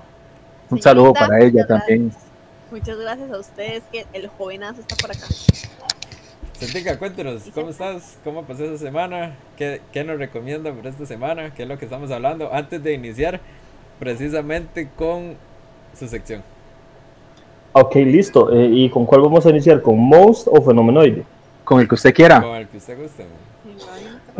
[0.71, 2.11] un saludo para ella también.
[2.71, 5.27] Muchas gracias a ustedes que el jovenazo está por acá.
[6.53, 8.17] Sentica, cuéntenos, ¿cómo estás?
[8.23, 9.35] ¿Cómo pasó esa semana?
[9.57, 11.53] ¿Qué, ¿Qué nos recomienda por esta semana?
[11.53, 12.51] ¿Qué es lo que estamos hablando?
[12.51, 13.39] Antes de iniciar
[13.99, 15.35] precisamente con
[15.97, 16.41] su sección.
[17.73, 18.51] Ok, listo.
[18.51, 19.83] Eh, ¿Y con cuál vamos a iniciar?
[19.83, 21.23] ¿Con Most o Fenomenoide?
[21.63, 22.41] Con el que usted quiera.
[22.41, 23.23] Con el que usted guste.
[23.23, 23.46] man.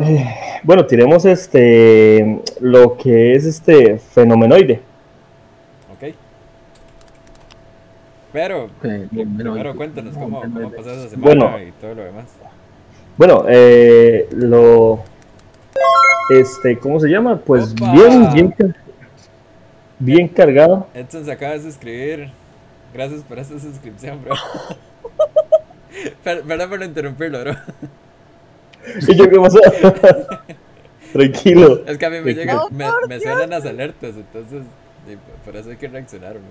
[0.00, 4.80] Eh, bueno, tiremos este lo que es este Fenomenoide.
[5.92, 6.14] ¿Ok?
[8.32, 11.62] Pero, Eh, y- cuéntanos cómo, cómo pasó esa semana Bueno.
[11.62, 12.26] y todo lo demás.
[13.16, 15.00] Bueno, eh, lo
[16.30, 17.38] este, ¿cómo se llama?
[17.38, 17.90] Pues Opa.
[17.92, 18.54] bien, bien,
[19.98, 20.86] bien cargado.
[20.94, 22.30] Edson se acaba de suscribir.
[22.94, 24.34] Gracias por esta suscripción, bro.
[26.22, 27.52] Per- Perdón por interrumpirlo, bro.
[29.08, 29.58] ¿Y yo qué pasó?
[31.12, 31.80] Tranquilo.
[31.86, 32.96] Es que a mí me, Sí, llega, claro.
[33.02, 34.62] me, me suenan las alertas, entonces
[35.44, 36.34] por- eso hay que reaccionar.
[36.34, 36.42] man.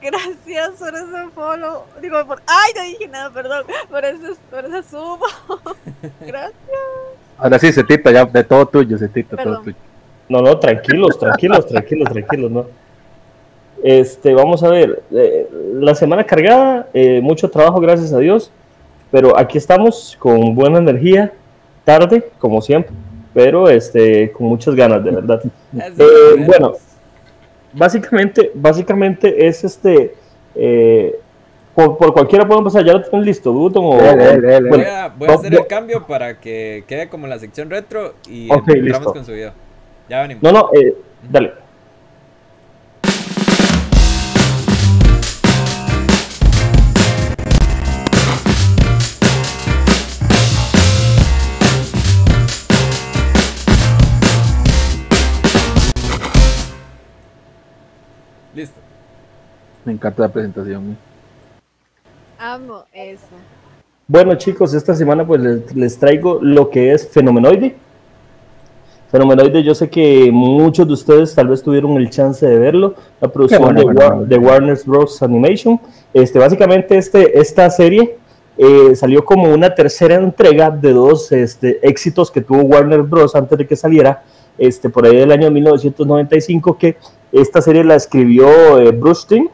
[0.00, 1.82] Gracias por ese follow.
[2.00, 2.40] Digo, por.
[2.46, 2.72] ¡Ay!
[2.76, 3.64] No dije nada, perdón.
[3.90, 5.20] Por ese, por ese subo.
[6.20, 6.54] Gracias.
[7.38, 9.76] Ahora sí, Cetita, ya de todo tuyo, Cetita, todo tuyo.
[10.28, 12.66] No, no, tranquilos, tranquilos, tranquilos, tranquilos, no.
[13.82, 18.50] Este, vamos a ver, eh, la semana cargada, eh, mucho trabajo, gracias a Dios,
[19.10, 21.32] pero aquí estamos con buena energía,
[21.84, 22.92] tarde, como siempre,
[23.34, 25.42] pero este, con muchas ganas, de verdad.
[25.74, 26.72] Eh, bueno.
[27.72, 30.14] básicamente, básicamente es este.
[30.54, 31.18] eh,
[31.74, 33.88] por, por cualquiera podemos pasar, ya lo tienen listo, Button o.
[33.90, 34.00] Voy
[34.84, 35.58] a, voy a no, hacer no.
[35.58, 39.12] el cambio para que quede como la sección retro y Ok, entramos listo.
[39.12, 39.52] con su video.
[40.08, 40.42] Ya venimos.
[40.42, 40.96] No, no, eh,
[41.30, 41.52] dale.
[58.56, 58.80] Listo.
[59.84, 60.96] Me encanta la presentación.
[62.38, 63.26] Amo eso.
[64.08, 67.76] Bueno, chicos, esta semana pues les, les traigo lo que es Fenomenoide.
[69.10, 73.28] Fenomenoide, yo sé que muchos de ustedes tal vez tuvieron el chance de verlo, la
[73.28, 74.26] producción bueno, de, bueno, War- bueno.
[74.26, 75.22] de Warner Bros.
[75.22, 75.78] Animation.
[76.14, 78.16] Este, básicamente este, esta serie
[78.56, 83.34] eh, salió como una tercera entrega de dos este, éxitos que tuvo Warner Bros.
[83.36, 84.22] antes de que saliera,
[84.58, 86.96] este, por ahí del año 1995, que
[87.40, 89.48] esta serie la escribió eh, Bruce Timm,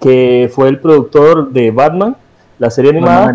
[0.00, 2.16] que fue el productor de Batman,
[2.58, 3.34] la serie animada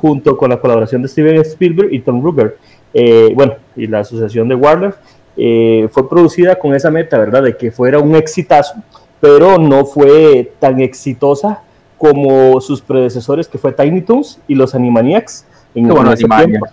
[0.00, 2.56] junto con la colaboración de Steven Spielberg y Tom Ruger,
[2.94, 4.94] eh, bueno, y la asociación de Warner,
[5.36, 7.42] eh, fue producida con esa meta, ¿verdad?
[7.42, 8.74] De que fuera un exitazo,
[9.20, 11.62] pero no fue tan exitosa
[11.96, 15.46] como sus predecesores, que fue Tiny Toons y los Animaniacs.
[15.74, 16.72] En, bueno, Animaniacs.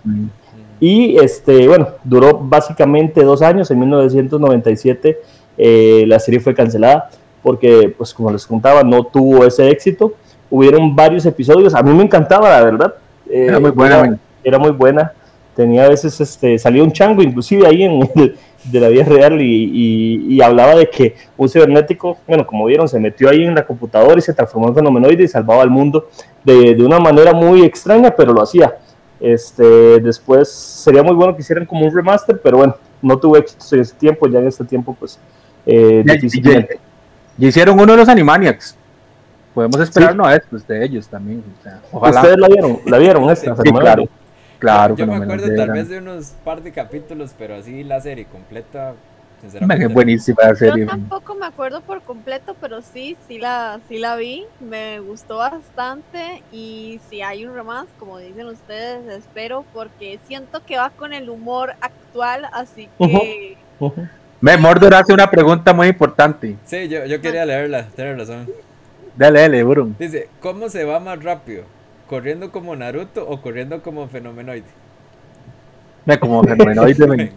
[0.80, 3.70] Y este, bueno, duró básicamente dos años.
[3.70, 5.18] En 1997
[5.62, 7.10] eh, la serie fue cancelada
[7.42, 10.14] porque, pues como les contaba, no tuvo ese éxito.
[10.50, 11.74] Hubieron varios episodios.
[11.74, 12.94] A mí me encantaba, la verdad.
[13.28, 15.12] Eh, Era muy buena, Era, era muy buena.
[15.54, 19.40] Tenía a veces, este, salía un chango, inclusive ahí en el- de la vida real
[19.40, 23.54] y, y- y hablaba de que un cibernético, bueno, como vieron, se metió ahí en
[23.54, 26.08] la computadora y se transformó en fenomenoide y salvaba al mundo
[26.44, 28.76] de, de una manera muy extraña, pero lo hacía.
[29.18, 33.64] Este, después sería muy bueno que hicieran como un remaster, pero bueno, no tuvo éxito
[33.76, 35.18] en ese tiempo, ya en este tiempo, pues,
[35.70, 36.78] eh, Ya- difícilmente.
[37.38, 38.76] Ya hicieron uno de los Animaniacs.
[39.54, 41.42] Podemos esperarnos a estos de ellos también.
[41.58, 42.20] o sea, ojalá.
[42.20, 42.78] ¿Ustedes la vieron?
[42.86, 43.56] ¿La vieron esta?
[43.56, 44.04] Sí, claro.
[44.58, 48.26] Claro, yo me acuerdo tal vez de unos par de capítulos, pero así la serie
[48.26, 48.92] completa,
[49.40, 49.86] sinceramente.
[49.86, 50.84] Es buenísima la serie.
[50.84, 54.44] Yo tampoco me acuerdo por completo, pero sí, sí la, sí la vi.
[54.60, 56.42] Me gustó bastante.
[56.52, 61.30] Y si hay un romance, como dicen ustedes, espero, porque siento que va con el
[61.30, 62.46] humor actual.
[62.52, 63.56] Así que.
[64.40, 66.56] Me Mordor hace una pregunta muy importante.
[66.64, 68.48] Sí, yo, yo quería leerla, tienes razón.
[69.16, 69.94] Dale, dale, Bruno.
[69.98, 71.64] Dice, ¿cómo se va más rápido?
[72.08, 74.64] ¿Corriendo como Naruto o corriendo como Fenomenoide?
[76.06, 77.30] Me como fenomenoide, man.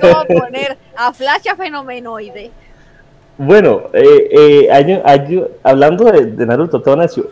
[0.00, 2.50] ¿Cómo poner a Flash a fenomenoide?
[3.36, 6.82] Bueno, eh, eh, hay- hay- hablando de, de Naruto,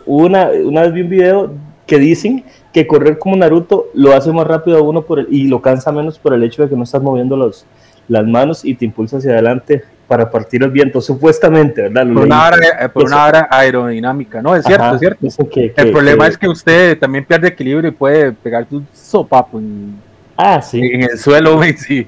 [0.05, 1.51] una, una vez vi un video
[1.87, 5.47] que dicen que correr como Naruto lo hace más rápido a uno por el- y
[5.47, 7.65] lo cansa menos por el hecho de que no estás moviendo los,
[8.07, 12.05] las manos y te impulsa hacia adelante para partir el viento, supuestamente, ¿verdad?
[12.05, 14.41] Lo Por una, hora, eh, por una hora aerodinámica.
[14.41, 15.17] No, es cierto, Ajá, es cierto.
[15.21, 18.65] dicen que- El que- problema que- es que usted también pierde equilibrio y puede pegar
[18.65, 19.95] tu sopapo en,
[20.37, 20.79] Ah, sí.
[20.81, 22.07] en el suelo, güey, sí.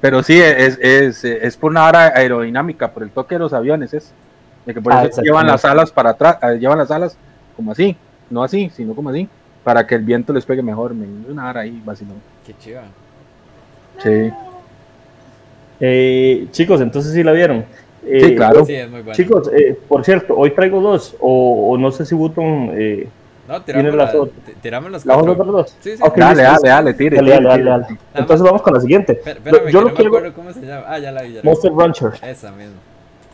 [0.00, 3.92] Pero sí, es, es, es por una hora aerodinámica, por el toque de los aviones,
[3.94, 4.12] es.
[4.64, 7.16] De que por Ah, eso llevan las alas para atrás, eh, llevan las alas
[7.56, 7.96] como así,
[8.30, 9.28] no así, sino como así,
[9.64, 10.92] para que el viento les pegue mejor.
[10.92, 12.16] Es una hora ahí, vacilón.
[12.46, 12.82] Qué chiva.
[14.02, 14.30] Sí,
[15.84, 17.64] Eh, chicos, entonces sí la vieron.
[18.06, 18.64] Eh, sí, claro.
[18.64, 19.14] Sí, es muy bueno.
[19.16, 23.08] Chicos, eh, por cierto, hoy traigo dos, o, o no sé si Button eh,
[23.48, 23.54] no,
[23.96, 24.44] las la- otras.
[24.46, 25.32] ti- tiramos las ¿La cuatro.
[25.34, 25.76] vamos a ver dos?
[25.80, 26.02] Sí, sí.
[26.02, 27.16] Ok, Dale, dale, dale, tire.
[27.16, 27.70] Dale, tire, dale, tire.
[27.70, 27.98] dale, dale.
[28.14, 29.12] Entonces vamos con la siguiente.
[29.24, 30.84] Espérame, Yo que lo no me quiero- acuerdo cómo se llama.
[30.86, 31.28] Ah, ya la vi.
[31.30, 31.48] Ya la vi.
[31.48, 32.10] Monster Rancher.
[32.22, 32.74] Esa misma.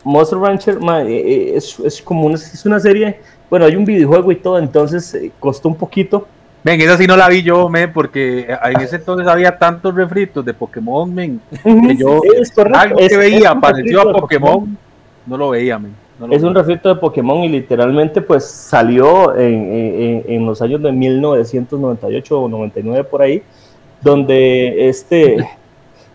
[0.03, 3.85] Monster Rancher ma, eh, eh, es, es como una, es una serie, bueno, hay un
[3.85, 6.27] videojuego y todo, entonces eh, costó un poquito.
[6.63, 10.43] Ven, esa sí no la vi yo, men, porque en ese entonces había tantos refritos
[10.43, 14.77] de Pokémon, men, que yo Es correcto, algo es- que veía parecido a Pokémon,
[15.25, 15.95] no lo veía, men.
[16.19, 20.61] no lo Es un refrito de Pokémon y literalmente pues salió en, en- en los
[20.61, 23.41] años de 1998 o 99 por ahí,
[24.01, 25.37] donde este,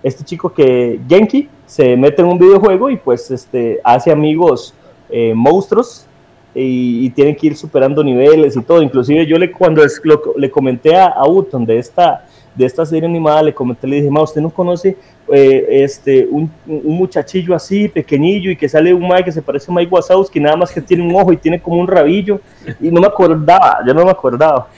[0.02, 4.74] este chico que, Genki, se mete en un videojuego y pues este, hace amigos
[5.08, 6.06] eh, monstruos
[6.54, 8.82] y, y tienen que ir superando niveles y todo.
[8.82, 12.86] Inclusive yo le cuando es- lo- le comenté a, a Uton de esta, de esta
[12.86, 14.96] serie animada, le comenté, le dije, ma, ¿usted no conoce
[15.32, 19.72] eh, este, un, un muchachillo así, pequeñillo, y que sale un Mike que se parece
[19.72, 22.40] a Mike Wazowski, nada más que tiene un ojo y tiene como un rabillo,
[22.80, 24.68] y no me acordaba, yo no me acordaba.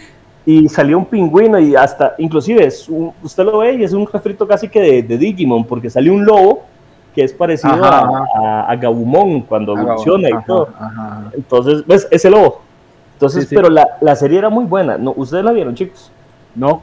[0.47, 4.07] Y salió un pingüino y hasta, inclusive, es un- usted lo ve y es un
[4.07, 6.63] refrito casi que de, de Digimon, porque salió un lobo
[7.17, 8.25] que es parecido Ajá, a, ajá.
[8.37, 10.69] a, a Gabumon cuando evoluciona y todo.
[10.79, 11.23] ajá, ajá.
[11.35, 12.07] Entonces, ¿ves?
[12.13, 12.61] Ese lobo.
[13.21, 13.55] Ences, Sí, sí.
[13.57, 14.99] pero la, la serie era muy buena.
[14.99, 16.13] No, ¿Ustedes la vieron, chicos?
[16.55, 16.83] No,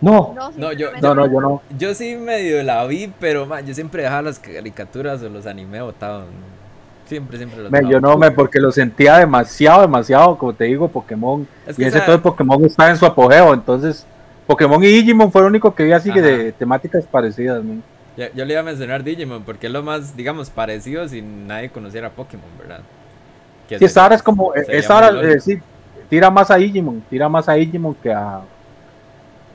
[0.00, 1.62] No, No, No, yo- No, no, yo no.
[1.78, 5.80] Yo sí medio la vi, pero man, yo siempre dejaba las caricaturas o los anime
[5.82, 6.24] botados.
[7.06, 7.92] Siempre, siempre los Me, dejaba.
[7.92, 11.46] yo no, me, porque lo sentía demasiado, demasiado, como te digo, Pokémon.
[11.66, 14.06] Es que, y ese sea, todo el Pokémon está en su apogeo, entonces
[14.46, 17.62] Pokémon y Digimon fue lo único que vi así que de temáticas parecidas.
[17.62, 17.82] man.
[18.16, 21.70] Yo, yo le iba a mencionar Digimon porque es lo más, digamos, parecido si nadie
[21.70, 22.84] conociera Pokémon, ¿verdad?
[23.68, 25.36] Que Sí, esta es como, esta muy hora, lógico.
[25.36, 25.62] eh, sí,
[26.08, 28.48] tira más a Digimon, tira más a Digimon que a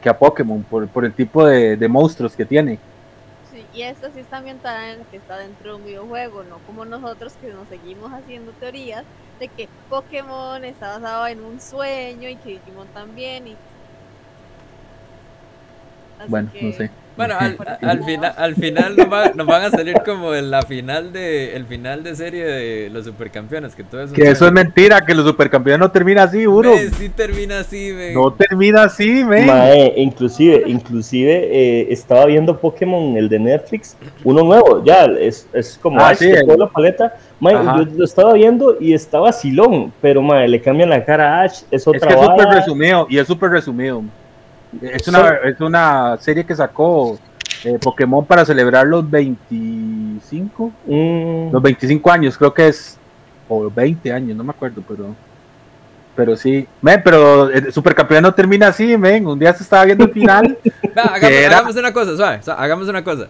[0.02, 2.82] que a Pokémon por, por el tipo de, de monstruos que tiene.
[3.44, 6.86] Sí, y esta sí está ambientada en que está dentro de un videojuego, no como
[6.86, 9.06] nosotros que nos seguimos haciendo teorías
[9.40, 13.48] de que Pokémon está basado en un sueño y que Digimon también.
[13.48, 13.58] Y...
[16.20, 16.90] Así Bueno, que- no sé.
[17.18, 17.34] Bueno,
[17.82, 21.56] al, final, al final nos, va- nos van a salir como en la final de
[21.56, 25.16] el final de serie de los supercampeones, que todo eso Que eso es mentira, que
[25.16, 26.70] los supercampeones no termina así, duro.
[26.74, 28.14] Ve, sí termina así, ve.
[28.14, 29.48] No termina así, men.
[29.48, 35.80] Mae, inclusive, inclusive eh, estaba viendo Pokémon, el de Netflix, uno nuevo, ya, es, es
[35.82, 37.16] como Ah, Ash, sí, de el- toda la paleta.
[37.40, 41.44] Mae, yo lo estaba viendo y estaba Silón, pero mae, le cambian la cara a
[41.46, 44.04] Ash, es Es otra que es súper resumido, y es súper resumido.
[44.82, 47.18] Es una, es una serie que sacó
[47.64, 52.98] eh, Pokémon para celebrar los 25, Mm, los 25 años, creo que es,
[53.48, 55.16] o 20 años, no me acuerdo, pero
[56.16, 56.68] pero sí.
[56.82, 59.28] Men, pero el supercampeón no termina así, men.
[59.28, 60.58] Un día se estaba viendo el final.
[60.98, 63.28] Va, hagamos, que era- hagamos una cosa, suave, suave, hagamos una cosa.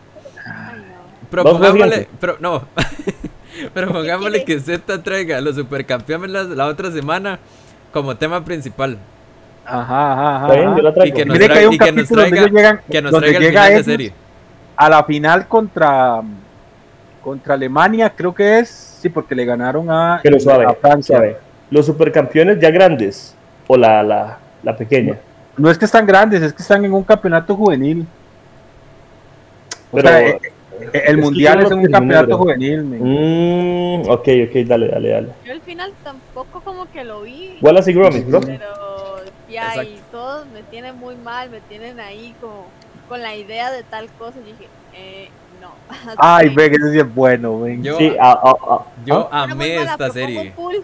[1.30, 2.64] Propongámosle, pero no.
[3.74, 7.40] pero pongámosle que Z traiga a los supercampeones la, la otra semana
[7.92, 8.98] como tema principal.
[9.70, 10.46] Ajá, ajá, ajá.
[10.48, 12.10] está bien, yo la Y que nos, Mire que hay traiga, un y que nos
[12.10, 14.14] donde traiga, llegan, que nos donde traiga el llega final de ellos serie.
[14.78, 16.22] a la final contra
[17.22, 21.18] contra Alemania, creo que es, sí, porque le ganaron a, Pero suave, a Francia.
[21.18, 21.38] suave.
[21.70, 23.36] Los supercampeones ya grandes,
[23.68, 25.18] o la, la, la pequeña.
[25.58, 28.08] No es que están grandes, es que están en un campeonato juvenil.
[29.92, 30.40] O Pero- sea, eh,
[30.94, 32.84] eh, el mundial es un campeonato juvenil.
[32.84, 35.28] Mm, ok, ok, dale, dale, dale.
[35.46, 37.58] Yo al final tampoco como que lo vi.
[37.62, 38.40] Wallace y Gromit, ¿no?
[38.40, 38.66] Pero
[39.84, 42.66] y todos me tienen muy mal, me tienen ahí como
[43.10, 44.38] con la idea de tal cosa.
[44.40, 45.30] Y dije, eh,
[45.62, 45.70] no.
[46.18, 47.84] Ay, ve que ese sí es bueno, men.
[47.84, 48.86] Yo, Sí, ah, ah, ah.
[49.06, 50.54] yo amé esta serie.
[50.56, 50.84] cool.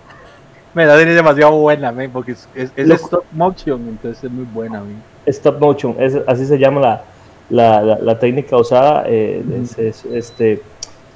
[0.73, 3.03] Me la serie es demasiado buena, men, porque es, es, es Loco.
[3.05, 4.81] stop motion, entonces es muy buena.
[5.27, 7.03] Stop motion, es- así se llama la,
[7.51, 9.03] la, la, la técnica usada.
[9.07, 10.61] eh, es- es- este,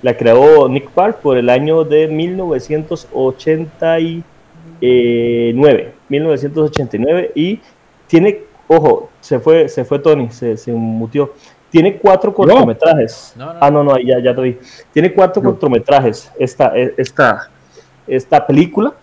[0.04, 2.08] la creó Nick Park por el año de
[4.80, 5.94] 1989.
[6.10, 7.60] 1989 y
[8.08, 11.34] tiene, ojo, se fue, se fue Tony, se, se mutió.
[11.70, 13.34] Tiene cuatro cortometrajes.
[13.36, 13.60] No, no.
[13.62, 14.58] Ah, no, no, ya, ya te vi.
[14.94, 15.50] Tiene cuatro No.
[15.52, 17.50] cortometrajes esta, esta,
[18.08, 18.94] esta película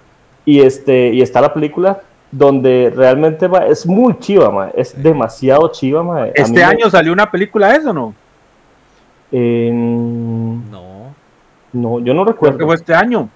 [0.47, 5.69] y, este, y está la película donde realmente ma, es muy chiva, ma, es demasiado
[5.69, 6.03] chiva.
[6.03, 6.27] ma.
[6.29, 8.15] Este me- año salió una película de eso, ¿no?
[9.31, 11.15] eh, No.
[11.73, 12.59] no, yo no Creo recuerdo.
[12.59, 13.29] que fue este año.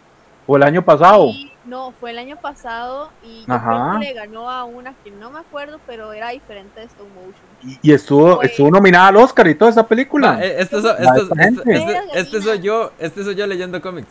[0.46, 1.28] O el año pasado.
[1.68, 3.90] No, fue el año pasado y yo Ajá.
[3.90, 7.07] creo que le ganó a una que no me acuerdo, pero era diferente de stop
[7.14, 7.35] motion.
[7.62, 10.38] Y, y estuvo, Fue- estuvo nominada al Oscar y toda esa película.
[10.44, 14.09] Eh, este, so- este- este- este- este soy yo, este soy yo leyendo cómics.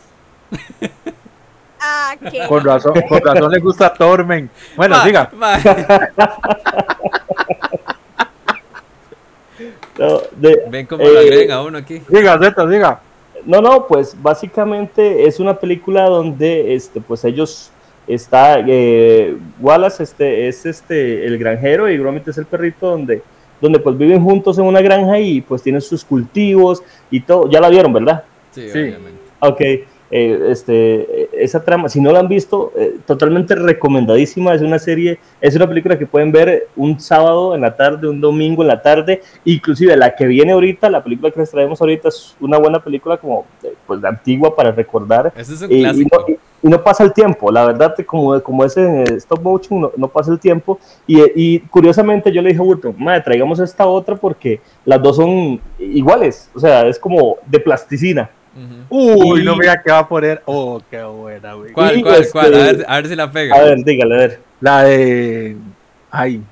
[1.80, 4.50] Ah, que Con razón, con razón le gusta Tormen.
[4.76, 5.30] Bueno, siga.
[9.98, 12.00] No, de- Ven cómo Eh, lo agregen a uno aquí.
[12.08, 13.00] Siga, Zeta, siga.
[13.48, 17.70] No, no, pues básicamente es una película donde este, pues ellos
[18.06, 23.22] está eh, Wallace este es este el granjero y Gromit es el perrito donde
[23.60, 27.48] donde pues viven juntos en una granja y pues tienen sus cultivos y todo.
[27.50, 28.22] Ya la vieron, ¿verdad?
[28.50, 28.78] Sí, Sí.
[28.80, 29.20] obviamente.
[29.40, 29.86] Ok, eh,
[30.50, 34.54] este, esa trama, si no la han visto, eh, totalmente recomendadísima.
[34.54, 38.20] Es una serie, es una película que pueden ver un sábado en la tarde, un
[38.20, 39.22] domingo en la tarde.
[39.44, 43.16] Inclusive la que viene ahorita, la película que les traemos ahorita es una buena película
[43.16, 45.32] como eh, pues antigua para recordar.
[45.36, 46.18] Ese es un Y, y clásico.
[46.20, 49.40] no, y- y no pasa el tiempo, la verdad, como, como es en el stop
[49.42, 50.80] motion, no, no pasa el tiempo.
[51.06, 55.14] Y, y curiosamente yo le dije a Burton, madre, traigamos esta otra porque las dos
[55.16, 58.28] son iguales, o sea, es como de plasticina.
[58.88, 60.42] Uy, Y- no mira qué va a poner.
[60.46, 61.72] Oh, qué buena, güey.
[61.72, 62.46] ¿Cuál, cuál, este, cuál?
[62.54, 63.56] A ver, a ver si la pega.
[63.56, 64.40] A ver, dígale, a ver.
[64.60, 65.56] La de.
[66.10, 66.42] Ay.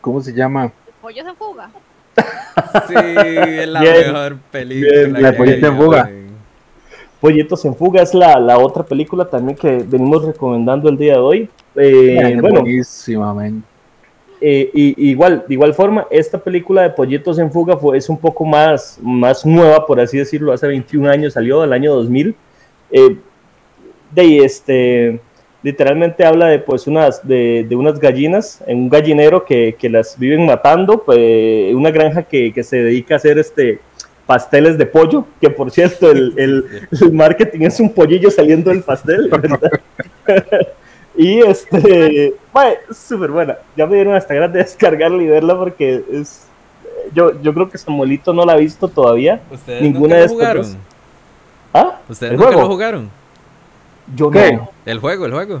[0.00, 0.72] ¿Cómo se llama?
[1.00, 1.70] pollos en fuga.
[2.88, 4.92] Sí, es la Bien, mejor película.
[4.92, 6.02] bien, que La hay, Pollito en fuga.
[6.04, 6.24] güey.
[7.20, 11.18] Pollitos en Fuga es la, la otra película también que venimos recomendando el día de
[11.20, 11.50] hoy.
[11.74, 13.34] Eh, bueno, buenísima.
[14.46, 18.18] Eh, y, igual, de igual forma, esta película de Pollitos en Fuga fue, es un
[18.18, 22.36] poco más, más nueva, por así decirlo, hace 21 años salió, del año 2000.
[22.90, 23.16] Eh,
[24.10, 25.18] de este,
[25.62, 30.18] literalmente habla de pues unas de, de unas gallinas en un gallinero que, que las
[30.18, 33.78] viven matando pues, una granja que, que, se dedica a hacer este
[34.26, 36.64] pasteles de pollo que por cierto el, el,
[37.00, 39.80] el marketing es un pollillo saliendo del pastel ¿verdad?
[41.16, 46.04] y este es súper buena ya me dieron hasta ganas de descargarla y verla porque
[46.12, 46.46] es
[47.12, 50.28] yo, yo creo que Samuelito no la ha visto todavía ¿Ustedes ninguna nunca de lo
[50.28, 50.76] jugaron?
[51.72, 52.00] ¿Ah?
[52.08, 52.62] ¿Ustedes ¿El nunca juego?
[52.62, 53.10] lo jugaron?
[54.14, 54.52] yo ¿Qué?
[54.52, 55.60] no El juego, el juego.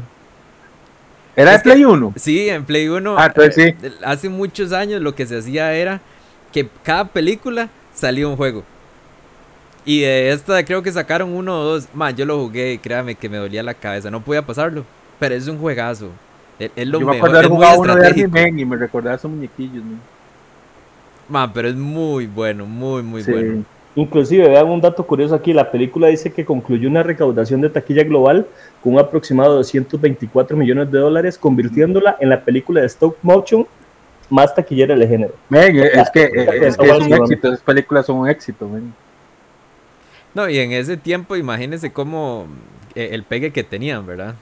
[1.36, 2.12] ¿Era de Play 1?
[2.16, 3.16] Sí, en Play 1.
[3.18, 6.00] Ah, entonces eh, Hace muchos años lo que se hacía era
[6.52, 8.62] que cada película salía un juego.
[9.84, 11.88] Y de esta creo que sacaron uno o dos.
[11.92, 14.10] Man, yo lo jugué y créame que me dolía la cabeza.
[14.10, 14.84] No podía pasarlo.
[15.18, 16.10] Pero es un juegazo.
[16.58, 17.30] Es, es lo Yo me mejor.
[17.30, 18.06] acuerdo muy jugado uno de.
[18.06, 19.84] Anime y me recordaba esos muñequillos.
[19.84, 19.98] ¿no?
[21.28, 23.30] Man, pero es muy bueno, muy, muy Sí.
[23.32, 23.64] bueno.
[23.96, 28.02] Inclusive, vean un dato curioso aquí, la película dice que concluyó una recaudación de taquilla
[28.02, 28.44] global
[28.82, 33.66] con un aproximado de 224 millones de dólares, convirtiéndola en la película de stop motion
[34.30, 35.32] más taquillera del género.
[35.50, 38.68] Es que, es, que es un éxito, esas películas son un éxito.
[38.68, 38.92] men.
[40.34, 42.46] No, y en ese tiempo, imagínense cómo
[42.96, 44.34] eh, el pegue que tenían, ¿verdad?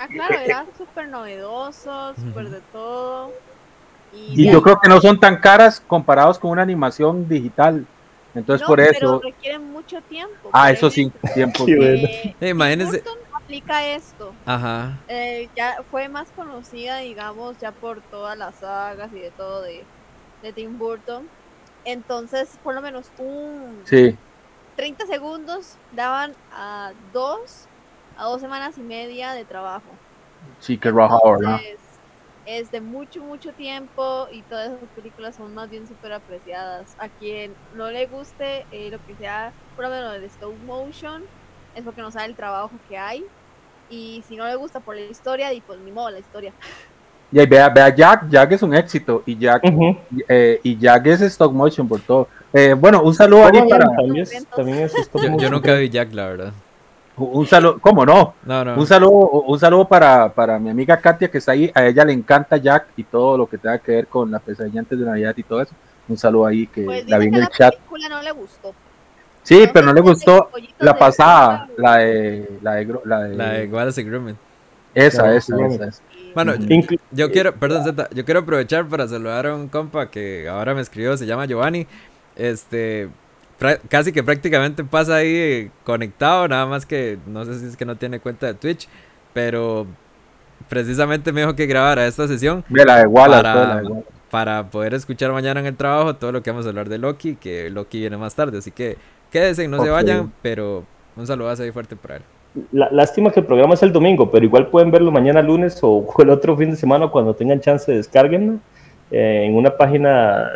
[0.00, 3.30] Ah, claro, era súper novedoso, súper de todo.
[4.14, 7.86] Y, yo creo que no son tan caras comparados con una animación digital.
[8.34, 9.20] Entonces no, por pero eso...
[9.20, 10.48] requieren mucho tiempo.
[10.54, 11.66] Ah, eso sí, tiempo.
[11.68, 14.32] Eh, Eh, imagínense- Tim Burton aplica esto.
[14.46, 14.96] Ajá.
[15.06, 19.84] Eh, ya fue más conocida, digamos, ya por todas las sagas y de todo de,
[20.42, 21.28] de Tim Burton.
[21.84, 24.16] Entonces, por lo menos un Sí,
[24.76, 27.66] 30 segundos daban a dos
[28.20, 29.86] a dos semanas y media de trabajo.
[30.58, 31.58] sí, que roja, ¿verdad?
[32.44, 36.94] Es de mucho, mucho tiempo y todas esas películas son más bien súper apreciadas.
[36.98, 41.22] A quien no le guste eh, lo que sea, por lo menos el stop motion,
[41.74, 43.24] es porque no sabe el trabajo que hay.
[43.88, 46.52] Y si no le gusta por la historia, y pues ni modo la historia.
[47.32, 49.22] Y ahí vea, vea Jack, Jack es un éxito.
[49.24, 49.62] Y Jack,
[50.28, 52.28] eh, y Jack es stop motion por todo.
[52.52, 53.86] Eh, bueno, un saludo ahí para...
[53.86, 56.52] También es, también es stop Yo, yo nunca vi Jack, la verdad.
[57.24, 58.34] Un saludo, ¿cómo no?
[58.44, 58.74] No, no.
[58.76, 59.10] Un saludo,
[59.42, 61.70] un saludo para, para mi amiga Katia que está ahí.
[61.74, 64.80] A ella le encanta Jack y todo lo que tenga que ver con la pesadilla
[64.80, 65.74] antes de Navidad y todo eso.
[66.08, 67.74] Un saludo ahí que Pues la vi en que el la chat.
[67.74, 68.74] película no le gustó.
[69.42, 73.48] Sí, No pero no le gustó la pasada, la de, la de, la de, La
[73.52, 74.36] de Wallace Grumman.
[74.94, 76.02] esa, esa, esa, esa.
[76.34, 76.54] Bueno,
[77.10, 80.80] Yo quiero, perdón, Zeta, yo quiero aprovechar para saludar a un compa que ahora me
[80.80, 81.86] escribió, se llama Giovanni.
[82.36, 83.08] Este,
[83.88, 87.84] casi que prácticamente pasa ahí eh, conectado, nada más que no sé si es que
[87.84, 88.88] no tiene cuenta de Twitch,
[89.32, 89.86] pero
[90.68, 94.06] precisamente me dijo que grabara esta sesión Ve la de Wallace, Para- la de Wallace.
[94.30, 97.36] para poder escuchar mañana en el trabajo todo lo que vamos a hablar de Loki,
[97.36, 98.96] que Loki viene más tarde, así que
[99.30, 100.84] quédense, no se vayan, pero
[101.16, 102.22] un saludazo ahí fuerte para él.
[102.72, 106.30] Lástima que el programa es el domingo, pero igual pueden verlo mañana lunes o el
[106.30, 108.58] otro fin de semana cuando tengan chance de descarguenlo
[109.10, 110.48] eh, en una página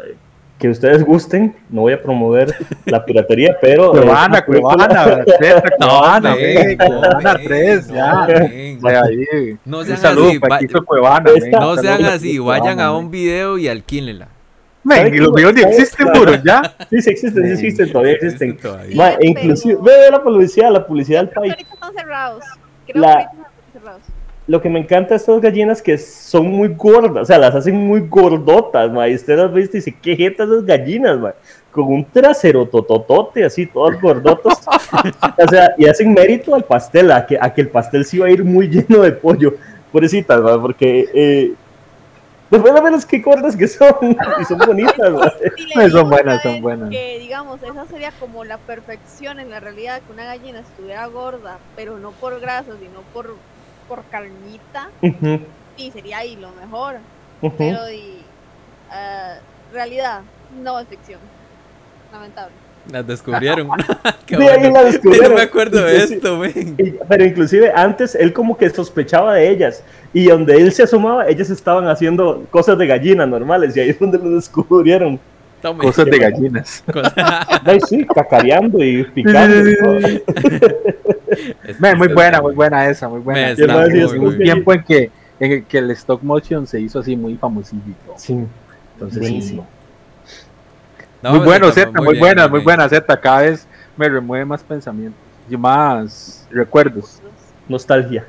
[0.59, 1.55] que ustedes gusten.
[1.69, 2.55] No voy a promover
[2.87, 3.89] la piratería, pero...
[3.97, 8.27] eh, Cuevana, ven, ve, Cuevana ven, 3, no, ya.
[8.27, 9.57] Ve.
[9.65, 11.31] No sean saludo así, para va- Quito Cuevana.
[11.35, 14.29] Esta- No sean saludo así, vayan a un video y alquílenla.
[14.85, 14.97] ven.
[14.99, 16.75] ¿Sabe Ven, y los videos ni existen, puro, ya.
[16.91, 18.57] Sí, sí existen, sí existen, todavía existen.
[18.57, 18.97] Todavía.
[18.97, 21.53] Ma, inclusive, pero- ve la publicidad, la publicidad del Creo que país.
[21.53, 22.45] ahorita están cerrados.
[22.87, 24.03] Creo La- que ahorita están cerrados.
[24.47, 27.77] Lo que me encanta de estas gallinas que son muy gordas, o sea, las hacen
[27.77, 31.35] muy gordotas, ma, y usted las ve y dice, qué jetas esas gallinas, ma,
[31.71, 34.61] con un trasero tototote, así, todas gordotas,
[35.39, 38.27] o sea, y hacen mérito al pastel, a que, a que el pastel sí va
[38.27, 39.55] a ir muy lleno de pollo,
[39.91, 41.55] pobrecitas, ma, porque, eh,
[42.51, 45.33] pues bueno, menos qué gordas que son, y son bonitas, ma.
[45.57, 46.91] Si le Son buenas, son buenas.
[46.91, 51.59] Que digamos, esa sería como la perfección en la realidad, que una gallina estuviera gorda,
[51.77, 53.35] pero no por grasa, sino por,
[53.89, 55.41] por carnita, Ujú,
[55.77, 56.97] y sería ahí lo mejor.
[57.43, 57.55] ujú.
[57.59, 58.19] Pero y
[58.91, 59.35] ah,
[59.73, 60.21] realidad,
[60.63, 61.21] no es ficción.
[62.13, 62.55] Lamentable.
[62.91, 63.69] Las descubrieron.
[64.27, 65.31] Qué Sí, ahí la descubrieron.
[65.31, 66.15] No me acuerdo de Sí, sí.
[66.15, 66.41] esto,
[67.09, 69.83] Pero inclusive antes él como que sospechaba de ellas
[70.13, 73.99] y donde él se asomaba ellas estaban haciendo cosas de gallina normales y ahí es
[73.99, 75.19] donde lo descubrieron.
[75.63, 75.83] Tome.
[75.83, 76.85] Cosas de gallinas.
[77.65, 79.71] Ay, sí, cacareando y picando.
[79.71, 80.23] y
[81.97, 83.51] muy buena, muy buena esa, muy Me buena.
[83.51, 85.11] está muy, un muy- tiempo en que,
[85.41, 87.83] en el que el stop motion se hizo así muy famosito.
[88.17, 88.39] Sí,
[88.95, 89.67] Entonces, buenísimo.
[91.23, 92.65] No, muy bueno, Z, muy, bien, buena, muy bien.
[92.65, 93.21] buena, Z.
[93.21, 93.67] Cada vez
[93.97, 95.19] me remueve más pensamientos
[95.49, 97.21] y más recuerdos.
[97.69, 98.25] Nostalgia.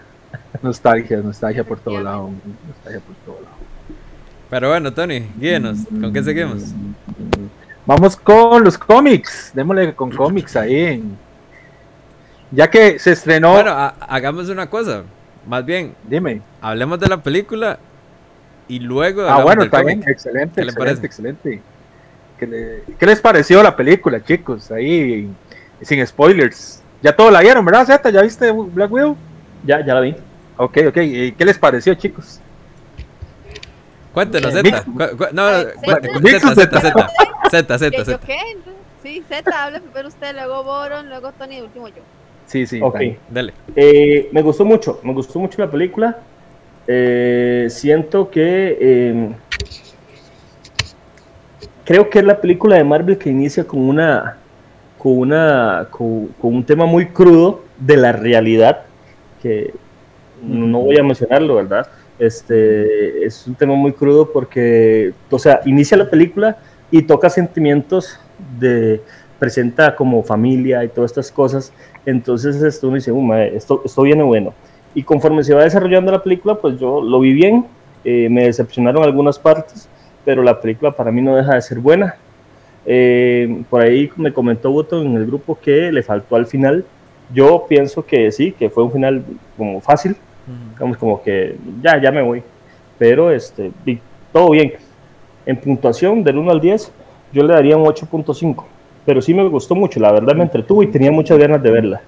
[0.62, 2.30] Nostalgia, nostalgia por todo lado.
[2.68, 3.56] Nostalgia por todo lado.
[4.50, 5.80] Pero bueno, Tony, guíenos.
[5.90, 6.64] ¿Con qué seguimos?
[7.86, 9.52] Vamos con los cómics.
[9.54, 10.76] Démosle con cómics ahí.
[10.86, 11.25] en-
[12.56, 13.54] Ya que se estrenó.
[13.54, 15.04] Bueno, ha- hagamos una cosa.
[15.48, 16.42] más bien, Dime.
[16.62, 17.78] hablemos de la película
[18.68, 19.22] y luego.
[19.28, 19.98] Ah, bueno, del está cómic.
[20.00, 21.62] bien, excelente, ¿Qué le excelente, excelente.
[22.40, 24.72] ¿Qué, le- qué les pareció la película, chicos?
[24.72, 25.30] Ahí,
[25.82, 26.82] sin spoilers.
[27.02, 28.10] Ya todos la vieron, ¿verdad, Zeta?
[28.10, 29.16] ¿Ya viste Black Widow?
[29.66, 30.16] Ya, ya la vi.
[30.58, 30.98] Ok, ok.
[30.98, 32.40] ¿Y qué les pareció, chicos?
[34.14, 34.64] Cuéntenos, Z.
[34.64, 34.84] Mix-
[35.18, 35.50] Cu- no,
[36.56, 36.56] Zeta.
[36.56, 36.82] Zeta.
[36.82, 37.08] Z.
[37.52, 38.20] Z, ¿Qué, Z, ¿Yo Z.
[38.26, 38.38] qué?
[38.52, 42.02] Entonces, Sí, Z, hable primero usted, luego Boron, luego Tony y último yo.
[42.46, 42.80] Sí, sí.
[42.82, 43.00] Ok.
[43.30, 43.54] Dele.
[43.76, 46.20] Eh, me gustó mucho, me gustó mucho la película.
[46.88, 49.30] Eh, siento que eh,
[51.84, 54.38] creo que es la película de Marvel que inicia con una
[54.98, 58.84] con una con, con un tema muy crudo de la realidad
[59.42, 59.74] que
[60.42, 61.88] no voy a mencionarlo, ¿verdad?
[62.20, 66.58] Este es un tema muy crudo porque, o sea, inicia la película
[66.92, 68.20] y toca sentimientos
[68.60, 69.02] de
[69.40, 71.74] presenta como familia y todas estas cosas.
[72.06, 74.54] Entonces esto uno dice, "Uh, mae, esto, esto viene bueno.
[74.94, 77.66] Y conforme se va desarrollando la película, pues yo lo vi bien.
[78.04, 79.90] Eh, me decepcionaron algunas partes,
[80.24, 82.16] pero la película para mí no deja de ser buena.
[82.86, 86.86] Eh, por ahí me comentó Boto en el grupo que le faltó al final.
[87.34, 89.24] Yo pienso que sí, que fue un final
[89.58, 90.16] como fácil,
[90.74, 92.44] digamos como que ya, ya me voy.
[92.98, 93.72] Pero este,
[94.32, 94.74] todo bien.
[95.46, 96.92] En puntuación del 1 al 10,
[97.34, 98.64] yo le daría un 8.5.
[99.06, 102.02] Pero sí me gustó mucho, la verdad me entretuvo y tenía muchas ganas de verla.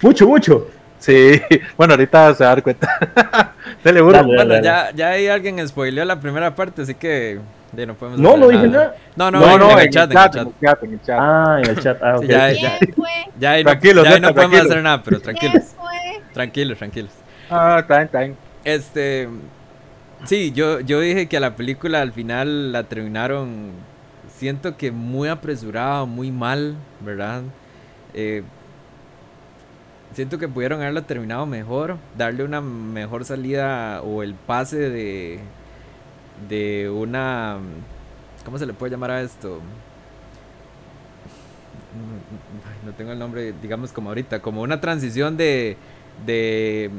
[0.00, 0.66] Mucho, mucho.
[0.98, 1.40] Sí,
[1.76, 2.88] bueno, ahorita se va a dar cuenta.
[3.84, 4.00] Dele.
[4.02, 4.62] Dale, Bueno, dale.
[4.62, 7.40] ya, ya ahí alguien spoileó la primera parte, así que
[7.72, 8.94] ya no podemos No, no dije nada.
[9.16, 10.36] No, no, No, en, no, en el chat, en el chat.
[10.36, 11.18] en el chat, en el chat.
[11.20, 12.02] Ah, en el chat.
[12.02, 12.30] Ah, Sí, ok.
[12.30, 12.78] ya, ¿Quién ya.
[12.94, 13.08] fue?
[13.38, 15.64] Ya ahí no, Tranquilos, ya ahí no podemos hacer nada, pero ¿Quién tranquilos,
[16.32, 17.10] tranquilos, tranquilos.
[17.50, 18.36] Ah, está bien, está bien.
[18.64, 19.28] Este,
[20.24, 23.70] sí, yo, yo dije que a la película al final la terminaron,
[24.42, 27.42] siento que muy apresurada, muy mal, ¿verdad?
[28.12, 28.42] Eh,
[30.12, 35.38] siento que pudieron haberla terminado mejor, darle una mejor salida o el pase de,
[36.48, 37.58] de una,
[38.44, 39.60] ¿cómo se le puede llamar a esto?
[42.84, 45.76] No tengo el nombre, digamos como ahorita, como una transición de,
[46.26, 46.90] de,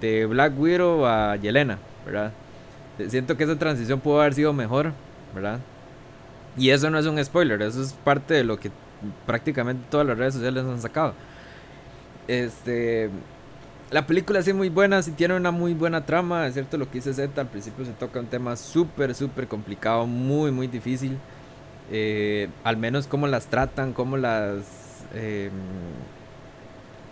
[0.00, 2.32] de Black Widow a Yelena, ¿verdad?
[3.06, 4.92] Siento que esa transición pudo haber sido mejor,
[5.32, 5.60] ¿verdad?
[6.60, 8.70] Y eso no es un spoiler, eso es parte de lo que
[9.26, 11.14] prácticamente todas las redes sociales han sacado.
[12.28, 13.10] Este,
[13.90, 16.86] la película sí es muy buena, sí tiene una muy buena trama, es cierto lo
[16.90, 21.18] que dice Z, al principio se toca un tema súper, súper complicado, muy, muy difícil.
[21.90, 25.06] Eh, al menos cómo las tratan, cómo las...
[25.14, 25.52] em,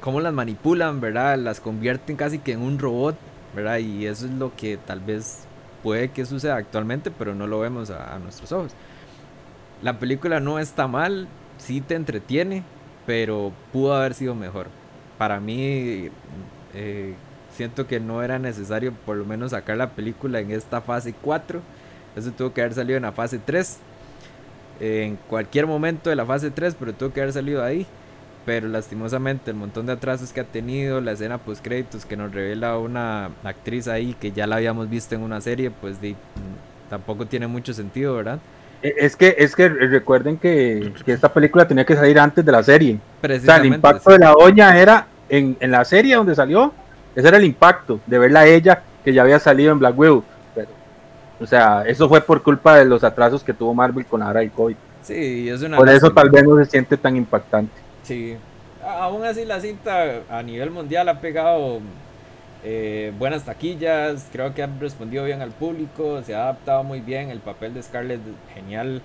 [0.00, 1.38] cómo las manipulan, ¿verdad?
[1.38, 3.16] Las convierten casi que en un robot,
[3.54, 3.78] ¿verdad?
[3.78, 5.48] Y eso es lo que tal vez
[5.82, 8.76] puede que suceda actualmente, pero no lo vemos a, a nuestros ojos.
[9.82, 12.64] La película no está mal, sí te entretiene,
[13.06, 14.66] pero pudo haber sido mejor.
[15.18, 16.08] Para mí,
[16.74, 17.14] eh,
[17.54, 21.60] siento que no era necesario por lo menos sacar la película en esta fase 4.
[22.16, 23.78] Eso tuvo que haber salido en la fase 3.
[24.80, 27.86] En cualquier momento de la fase 3, pero tuvo que haber salido ahí.
[28.44, 32.32] Pero lastimosamente el montón de atrasos que ha tenido, la escena post créditos que nos
[32.32, 37.26] revela una actriz ahí que ya la habíamos visto en una serie, pues mm, tampoco
[37.26, 38.38] tiene mucho sentido, ¿verdad?
[38.82, 42.52] Eh, Es que, es que recuerden que, que esta película tenía que salir antes de
[42.52, 42.98] la serie.
[43.22, 46.72] O sea, el impacto de la doña era en, en la serie donde salió,
[47.14, 50.22] ese era el impacto de verla a ella que ya había salido en Black Widow.
[50.54, 50.68] Pero,
[51.40, 54.40] o sea, eso fue por culpa de los atrasos que tuvo Marvel con la hora
[54.40, 54.76] del COVID.
[55.02, 57.72] Sí, es una Por eso tal vez no se siente tan impactante.
[58.02, 58.36] Sí.
[58.84, 61.80] Aún así la cinta a nivel mundial ha pegado
[62.62, 67.30] eh, buenas taquillas, creo que ha respondido bien al público, se ha adaptado muy bien,
[67.30, 68.20] el papel de Scarlett
[68.54, 69.02] genial,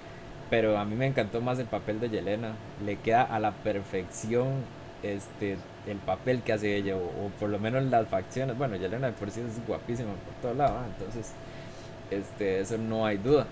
[0.50, 4.68] pero a mí me encantó más el papel de Yelena, le queda a la perfección
[5.02, 9.08] este el papel que hace ella, o, o por lo menos las facciones, bueno, Yelena
[9.08, 10.88] de por sí es guapísima por todos lados, ¿ah?
[10.88, 11.36] entonces
[12.10, 13.48] este, eso no hay duda,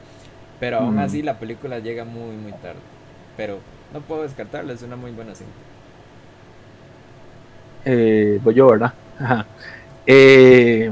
[0.59, 0.99] pero aún Mm.
[0.99, 2.83] así la película llega muy muy tarde,
[3.35, 5.65] pero no puedo descartarla, es una muy buena cinta.
[7.83, 8.93] Eh, voy yo, ¿verdad?
[9.19, 9.47] Ajá.
[10.05, 10.91] Eh,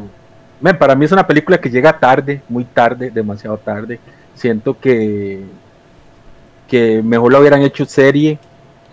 [0.78, 3.99] para mí es una película que llega tarde, muy tarde, demasiado tarde.
[4.36, 5.43] Siento que,
[6.68, 8.39] que mejor lo hubieran hecho serie,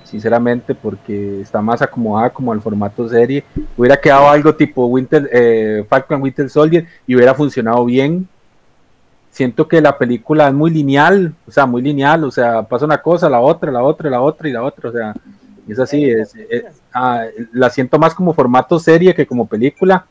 [0.05, 3.45] sinceramente, porque está más acomodada como al formato serie.
[3.77, 8.29] Hubiera quedado algo tipo Winter, eh, Falcon Winter Soldier y hubiera funcionado bien.
[9.31, 13.03] Siento que la película es muy lineal, o sea, muy lineal, o sea, pasa una
[13.03, 15.15] cosa, la otra, la otra, la otra y la otra, o sea,
[15.73, 16.65] es así, es, es-
[16.95, 20.07] ah, la siento más como formato serie que como película.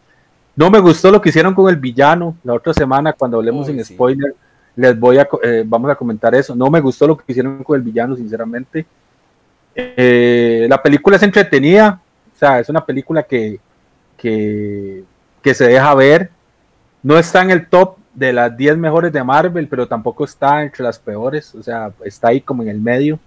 [0.56, 2.36] No me gustó lo que hicieron con el villano.
[2.44, 3.94] La otra semana, cuando hablemos Uy, en sí.
[3.94, 4.34] spoiler,
[4.76, 6.56] les voy a, eh, vamos a comentar eso.
[6.56, 8.86] No me gustó lo que hicieron con el villano, sinceramente.
[9.76, 12.00] Eh, la película es entretenida,
[12.34, 13.60] o sea, es una película que,
[14.18, 15.04] que,
[15.42, 16.30] que se deja ver.
[17.04, 20.84] No está en el top de las 10 mejores de Marvel, pero tampoco está entre
[20.84, 23.20] las peores, o sea, está ahí como en el medio.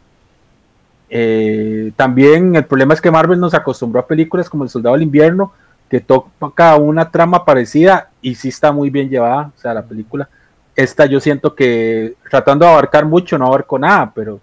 [1.11, 5.05] Eh, también el problema es que Marvel nos acostumbró a películas como El Soldado del
[5.05, 5.53] Invierno,
[5.89, 10.29] que toca una trama parecida y sí está muy bien llevada, o sea, la película.
[10.77, 14.41] Esta yo siento que tratando de abarcar mucho no abarco nada, pero, o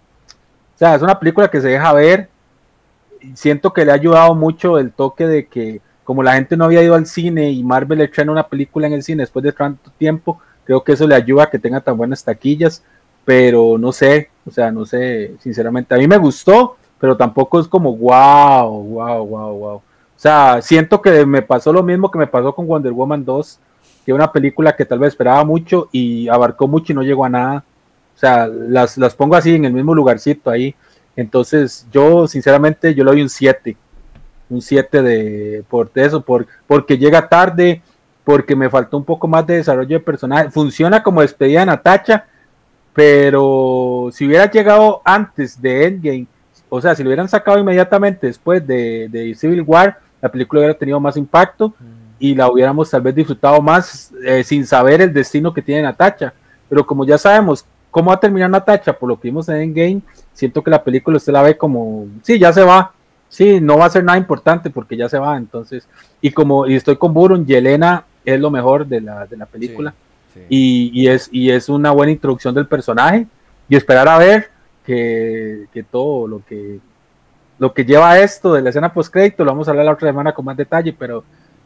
[0.78, 2.30] sea, es una película que se deja ver.
[3.36, 6.84] Siento que le ha ayudado mucho el toque de que como la gente no había
[6.84, 10.40] ido al cine y Marvel trae una película en el cine después de tanto tiempo,
[10.64, 12.84] creo que eso le ayuda a que tenga tan buenas taquillas,
[13.26, 17.68] pero no sé, o sea, no sé, sinceramente, a mí me gustó, pero tampoco es
[17.68, 19.76] como wow, wow, wow, wow.
[19.76, 19.82] O
[20.16, 23.60] sea, siento que me pasó lo mismo que me pasó con Wonder Woman 2,
[24.06, 27.30] que una película que tal vez esperaba mucho y abarcó mucho y no llegó a
[27.30, 27.64] nada.
[28.16, 30.74] O sea, las, las pongo así en el mismo lugarcito ahí.
[31.18, 33.76] Entonces, yo sinceramente, yo le doy un 7
[34.50, 37.82] un 7 de por eso, por, porque llega tarde,
[38.24, 40.52] porque me faltó un poco más de desarrollo de personaje.
[40.52, 42.26] Funciona como despedida de Natacha,
[42.96, 46.28] pero si hubiera llegado antes de Endgame,
[46.70, 51.00] o sea, si lo hubieran sacado inmediatamente después de, Civil War, la película hubiera tenido
[51.00, 51.74] más impacto
[52.18, 56.34] y la hubiéramos tal vez disfrutado más eh, sin saber el destino que tiene Natacha.
[56.70, 60.02] Pero como ya sabemos cómo va a terminar Natacha por lo que vimos en Endgame,
[60.34, 62.94] siento que la película usted la ve como, sí, ya se va,
[63.28, 65.88] Sí, no va a ser nada importante porque ya se va, entonces.
[66.22, 69.94] Y como y estoy con Burun, Yelena es lo mejor de la, de la película.
[70.50, 73.28] Y, es, y es una buena introducción del personaje.
[73.68, 74.50] Y esperar a ver
[74.86, 76.80] que, todo lo que
[77.58, 80.10] lo que lleva esto de la escena post crédito lo vamos a hablar la otra
[80.10, 81.24] semana con más detalle, pero,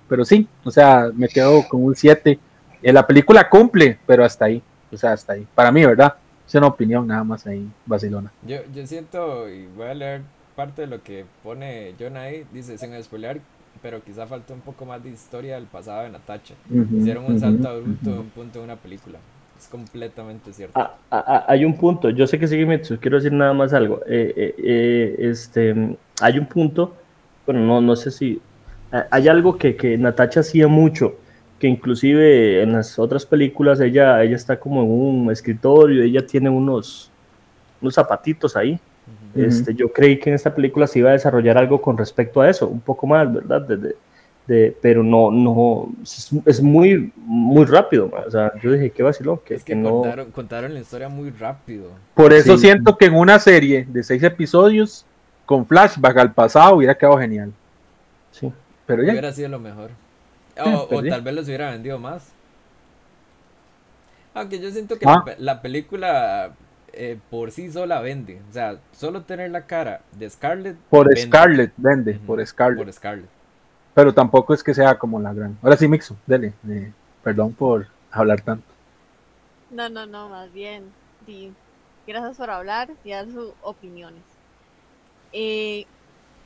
[0.07, 2.39] pero sí, o sea, me quedo con un 7.
[2.83, 4.61] En la película cumple, pero hasta ahí,
[4.91, 5.47] o sea, hasta ahí.
[5.55, 6.13] Para mí, ¿verdad?
[6.47, 8.31] Es una opinión nada más ahí, Barcelona.
[8.45, 10.21] Yo, yo siento, y voy a leer
[10.55, 13.39] parte de lo que pone John ahí, dice, sin spoilear,
[13.81, 16.53] pero quizá faltó un poco más de historia del pasado de Natacha.
[16.69, 19.19] Hicieron un salto adulto de un punto de una película.
[19.57, 20.79] Es completamente cierto.
[20.79, 23.73] Ah, ah, ah, hay un punto, yo sé que sigue Mitsu, quiero decir nada más
[23.73, 24.01] algo.
[24.07, 26.95] Eh, eh, eh, este, hay un punto,
[27.45, 28.41] bueno, no, no sé si...
[29.11, 31.15] Hay algo que, que Natacha hacía mucho,
[31.59, 36.49] que inclusive en las otras películas ella, ella está como en un escritorio, ella tiene
[36.49, 37.11] unos,
[37.81, 38.79] unos zapatitos ahí
[39.35, 42.49] este, yo creí que en esta película se iba a desarrollar algo con respecto a
[42.49, 43.61] eso, un poco más, ¿verdad?
[43.61, 43.95] De,
[44.47, 45.89] de, pero no, no,
[46.45, 48.11] es, muy, muy rápido.
[48.25, 50.01] O sea, yo dije, qué vacilón, que, que, no...
[50.31, 51.91] Contaron, la historia muy rápido.
[52.15, 55.05] Por eso siento que en una serie de seis episodios,
[55.45, 57.53] con flashback al pasado, hubiera quedado genial.
[58.31, 58.51] Sí.
[58.87, 59.11] Pero ya.
[59.11, 59.91] Hubiera sido lo mejor.
[60.65, 62.31] O, tal vez los hubiera vendido más.
[64.33, 65.23] Aunque yo siento que ah.
[65.37, 66.53] la película
[66.93, 68.41] eh, por sí sola vende.
[68.49, 70.77] O sea, solo tener la cara de Scarlett.
[70.89, 72.83] Por Scarlett vende, por Scarlett.
[72.83, 73.29] Por Scarlett.
[73.93, 75.57] Pero tampoco es que sea como la gran.
[75.61, 76.53] Ahora sí, Mixo, dele.
[77.23, 78.65] perdón por hablar tanto.
[79.71, 80.91] No, no, no, más bien.
[82.07, 84.23] gracias por hablar y dar sus opiniones.
[85.31, 85.85] Eh,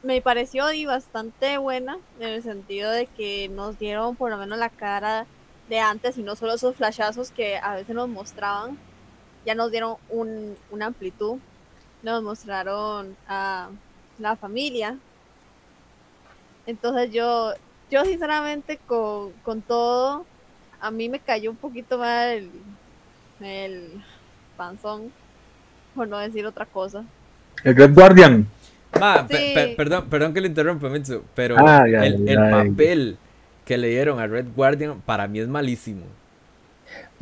[0.04, 4.70] me pareció bastante buena en el sentido de que nos dieron por lo menos la
[4.70, 5.26] cara
[5.70, 8.78] de antes y no solo esos flashazos que a veces nos mostraban
[9.46, 11.38] ya nos dieron un, una amplitud,
[12.02, 13.70] nos mostraron a
[14.20, 14.98] la familia.
[16.66, 17.54] Entonces yo,
[17.92, 20.26] yo sinceramente con, con todo,
[20.80, 22.50] a mí me cayó un poquito mal el,
[23.42, 24.04] el
[24.56, 25.12] panzón,
[25.96, 27.04] por no decir otra cosa.
[27.64, 28.48] El Red Guardian.
[29.76, 30.90] perdón, perdón que le interrumpa,
[31.34, 33.18] pero ah, el, el papel
[33.66, 36.06] que le dieron a Red Guardian para mí es malísimo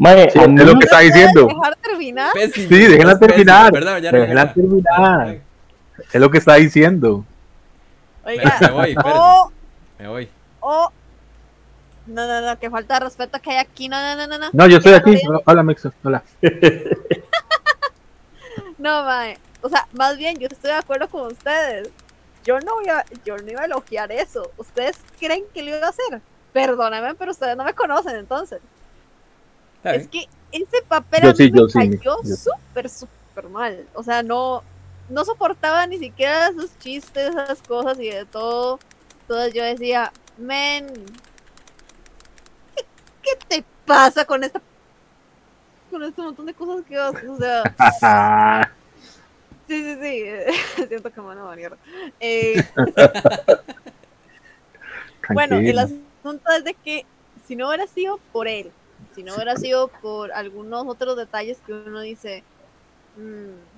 [0.10, 0.36] es
[0.66, 1.47] lo que está diciendo.
[1.47, 2.32] ¿Dejar terminar?
[2.54, 3.72] sí, déjenla terminar.
[3.72, 5.38] déjenla terminar.
[6.12, 7.26] Es lo que está diciendo.
[8.24, 9.52] Oiga, me voy, oh,
[9.99, 10.30] me voy.
[10.60, 10.91] Oh,
[12.08, 13.88] no, no, no, que falta de respeto que hay aquí.
[13.89, 14.49] No, no, no, no.
[14.52, 15.20] No, yo estoy aquí.
[15.45, 15.93] Hola, Mexo.
[16.04, 16.24] Hola.
[18.78, 19.38] no, mae.
[19.62, 21.89] O sea, más bien, yo estoy de acuerdo con ustedes.
[22.43, 24.52] Yo no, voy a, yo no iba a elogiar eso.
[24.58, 26.22] ¿Ustedes creen que lo iba a hacer?
[26.52, 28.60] Perdóname, pero ustedes no me conocen entonces.
[29.84, 33.88] Es que ese papel a mí me cayó súper, súper mal.
[33.94, 34.64] O sea, no,
[35.10, 38.80] no soportaba ni siquiera esos chistes, esas cosas y de todo.
[39.22, 40.88] Entonces yo decía, men,
[43.22, 44.62] ¿qué, te pasa con esta
[45.90, 47.30] con este montón de cosas que haces?
[47.30, 47.64] O sea.
[49.68, 50.86] sí, sí, sí.
[50.88, 51.78] Siento que me van a banear.
[52.20, 52.64] Eh,
[55.34, 57.06] bueno, el asunto es de que
[57.48, 58.72] si no hubiera sido por él,
[59.16, 62.43] si no hubiera sido por algunos otros detalles que uno dice,
[63.18, 63.72] mm,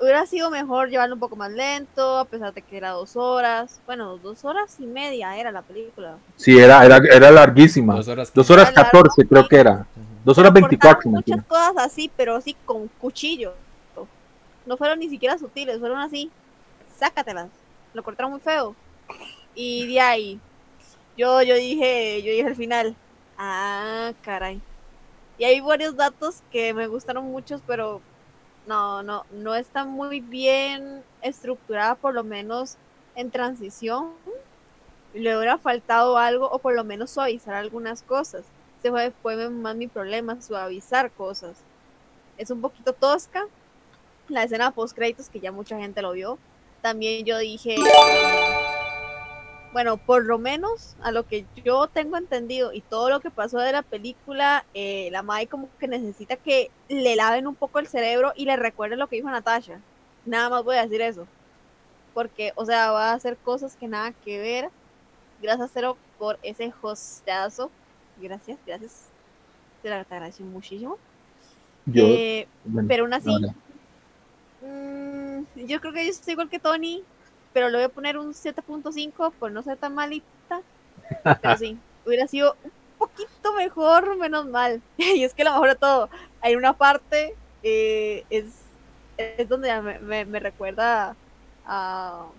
[0.00, 3.80] hubiera sido mejor llevarlo un poco más lento, a pesar de que era dos horas.
[3.86, 6.16] Bueno, dos horas y media era la película.
[6.36, 7.96] Sí, era, era, era larguísima.
[7.96, 8.32] Dos horas.
[8.32, 9.86] Dos horas Era largo, 14 creo que era.
[10.24, 10.94] Dos horas Pero 24.
[10.94, 13.54] cortaron me Muchas cosas así, pero así con cuchillo.
[14.66, 16.30] No fueron ni siquiera sutiles, fueron así.
[16.98, 17.48] Sácatelas.
[17.94, 18.74] Lo cortaron muy feo.
[19.54, 20.40] Y de ahí,
[21.16, 22.94] yo, yo dije, yo dije al final,
[23.38, 24.60] ah, caray.
[25.38, 28.00] Y hay varios datos que me gustaron muchos, pero
[28.66, 32.76] no, no, no está muy bien estructurada, por lo menos
[33.14, 34.12] en transición.
[35.14, 38.44] Le hubiera faltado algo, o por lo menos suavizar algunas cosas.
[38.78, 41.58] Ese fue, fue más mi problema, suavizar cosas.
[42.36, 43.46] Es un poquito tosca.
[44.28, 46.38] La escena post créditos, que ya mucha gente lo vio.
[46.82, 47.76] También yo dije,
[49.72, 53.58] bueno, por lo menos a lo que yo tengo entendido y todo lo que pasó
[53.58, 57.86] de la película, eh, la Mai como que necesita que le laven un poco el
[57.86, 59.80] cerebro y le recuerden lo que dijo Natasha.
[60.24, 61.26] Nada más voy a decir eso.
[62.14, 64.70] Porque, o sea, va a hacer cosas que nada que ver.
[65.40, 67.70] Gracias, Cero, por ese hostazo.
[68.20, 69.06] Gracias, gracias.
[69.82, 70.98] Te lo agradezco muchísimo.
[71.86, 73.30] Yo, Eh, bueno, pero aún así,
[74.62, 77.04] mm, yo creo que yo estoy igual que Tony,
[77.58, 80.26] pero le voy a poner un 7.5 por no ser tan malita.
[81.40, 84.84] Pero sí, hubiera sido un poquito mejor, menos mal.
[84.98, 88.70] Y es que lo mejor de todo, hay una parte, eh, es,
[89.16, 91.18] es donde me, me- me recuerda
[91.64, 92.32] a,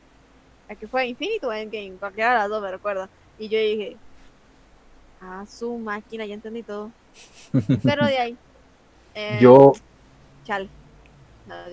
[0.69, 3.11] a que fue Infinity o Endgame, cualquiera de las dos me recuerda.
[3.37, 4.01] Y yo dije,
[5.19, 6.95] ah, su máquina, ya entendí todo.
[7.85, 8.39] Pero de ahí,
[9.13, 9.73] eh, yo,
[10.43, 10.71] chale.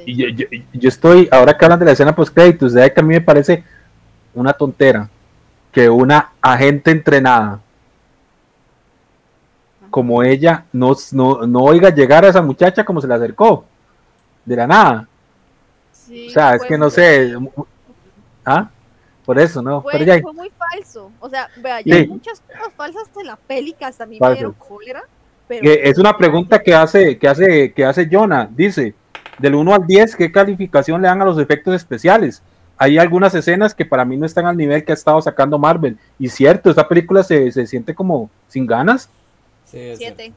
[0.04, 2.90] Y yo, yo, yo estoy, ahora que hablan de la escena post créditos, de ahí
[2.90, 3.64] que a mí me parece
[4.34, 5.08] una tontera
[5.72, 7.60] que una agente entrenada
[9.90, 13.64] como ella no, no, no oiga llegar a esa muchacha como se le acercó,
[14.44, 15.08] de la nada.
[15.92, 17.34] Sí, O sea, es que no sé.
[18.44, 18.68] ¿Ah?
[19.24, 19.82] Por eso, ¿no?
[19.82, 21.10] Fue, Pero ya, fue muy falso.
[21.18, 22.00] O sea, vea, ya Sí.
[22.02, 24.38] hay muchas cosas falsas en la peli que hasta a mí me Falsas.
[24.38, 25.02] dieron cólera.
[25.48, 28.48] Pero es una pregunta que hace, que hace, que hace Jonah.
[28.50, 28.94] Dice,
[29.38, 32.42] del 1 al 10, ¿qué calificación le dan a los efectos especiales?
[32.78, 35.98] Hay algunas escenas que para mí no están al nivel que ha estado sacando Marvel.
[36.18, 39.08] Y cierto, esta película se, se siente como sin ganas.
[39.64, 40.32] Sí, es siete.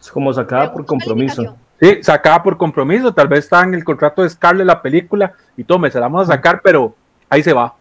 [0.00, 1.56] Es como sacada por compromiso.
[1.80, 3.14] Sí, sacada por compromiso.
[3.14, 6.28] Tal vez está en el contrato de Scarlett la película y tome, se la vamos
[6.28, 6.94] a sacar, pero
[7.28, 7.74] ahí se va.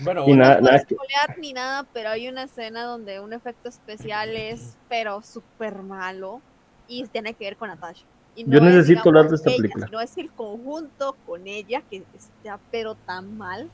[0.00, 3.32] Bueno, Y una- nada, No nada spoilear ni nada, pero hay una escena donde un
[3.32, 6.40] efecto especial es, pero súper malo
[6.86, 8.04] y tiene que ver con Natasha.
[8.38, 9.86] Y Yo es, necesito hablar de digamos, esta ella, película.
[9.86, 13.68] sino es el conjunto con ella que está pero tan mal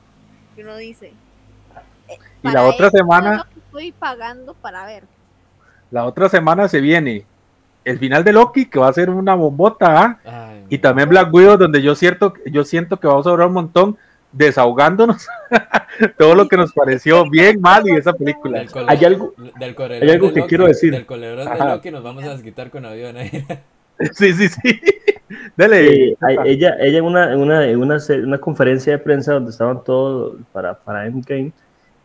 [0.55, 1.07] que uno dice.
[2.09, 5.03] eh, Y la otra esto es semana- lo que estoy pagando para ver.
[5.91, 7.25] La otra semana se viene
[7.83, 10.19] el final de Loki, que va a ser una bombota, ¿ah?
[10.25, 13.53] Ay, Y también Black Widow, donde yo cierto, yo siento que vamos a durar un
[13.53, 13.97] montón
[14.31, 15.27] desahogándonos
[16.17, 18.59] todo lo que nos pareció bien mal y esa película.
[18.59, 20.91] del Hay algo- del hay algo de que Loki- quiero decir.
[20.91, 21.65] Del colebrón de.
[21.65, 23.15] Loki nos vamos a desquitar con avión.
[23.17, 23.29] ahí.
[24.13, 24.79] Sí, sí, sí.
[26.21, 29.83] Hay- ella, ella en una, en una, en una, una conferencia de prensa donde estaban
[29.83, 31.51] todos para, para Endgame,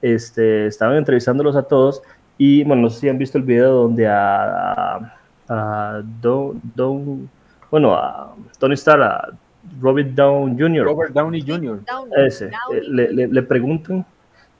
[0.01, 2.03] este, estaban entrevistándolos a todos
[2.38, 5.12] y bueno, no sé si han visto el video donde a, a,
[5.49, 7.28] a Don, Don-
[7.70, 9.28] bueno, a Tony Stark, a
[9.80, 11.80] Robert Down Jr., Robert Downey Jr.
[11.84, 12.78] Downey, ese, Downey.
[12.78, 14.07] eh, le, le- le preguntan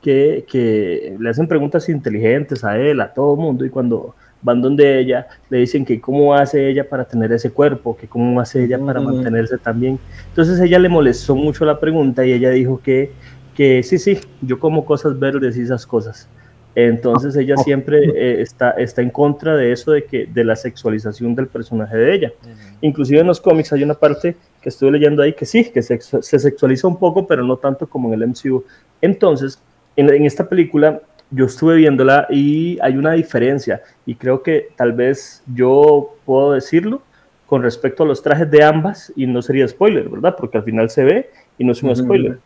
[0.03, 4.63] que, que le hacen preguntas inteligentes a él, a todo el mundo, y cuando van
[4.63, 8.65] donde ella, le dicen que cómo hace ella para tener ese cuerpo, que cómo hace
[8.65, 9.05] ella para Mm.
[9.05, 9.99] mantenerse tan bien.
[10.29, 13.11] Entonces ella le molestó mucho la pregunta y ella dijo que,
[13.55, 16.29] que sí, sí, yo como cosas verdes y esas cosas.
[16.75, 21.35] Entonces ella siempre eh, está, está en contra de eso, de, que, de la sexualización
[21.35, 22.33] del personaje de ella.
[22.81, 26.01] Inclusive en los cómics hay una parte que estuve leyendo ahí que sí, que se,
[26.01, 28.65] se sexualiza un poco, pero no tanto como en el MCU.
[29.03, 29.61] Entonces,
[29.97, 34.93] en, en esta película yo estuve viéndola y hay una diferencia y creo que tal
[34.93, 37.03] vez yo puedo decirlo
[37.47, 40.37] con respecto a los trajes de ambas y no sería spoiler, ¿verdad?
[40.39, 42.39] Porque al final se ve y no es un spoiler.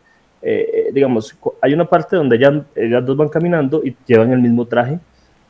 [0.43, 4.41] Eh, eh, digamos, hay una parte donde ellas, ellas dos van caminando y llevan el
[4.41, 4.99] mismo traje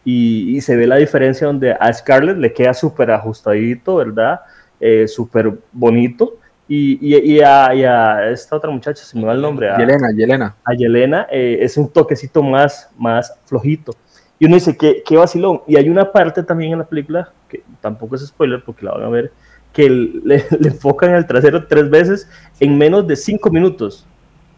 [0.05, 4.41] y, y se ve la diferencia donde a Scarlett le queda súper ajustadito, ¿verdad?
[4.81, 6.39] Eh, súper bonito.
[6.67, 9.77] Y, y, y a, y a esta otra muchacha, se me va el nombre, a,
[9.77, 10.57] Yelena, Yelena.
[10.65, 13.93] a Yelena, eh, es un toquecito más, más flojito.
[14.39, 15.63] Y uno dice, ¿qué, qué vacilón.
[15.67, 19.05] Y hay una parte también en la película, que tampoco es spoiler porque la van
[19.05, 19.33] a ver,
[19.73, 19.89] que
[20.25, 22.29] le, le enfocan el trasero tres veces
[22.61, 24.07] en menos de cinco minutos.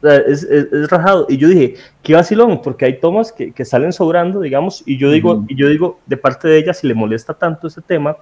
[0.03, 1.27] O sea, es, es, es rajado.
[1.29, 5.11] Y yo dije, qué vacilón, porque hay tomas que, que salen sobrando, digamos, y yo
[5.11, 8.17] digo, y yo digo, de parte de ella, si le molesta tanto ese tema,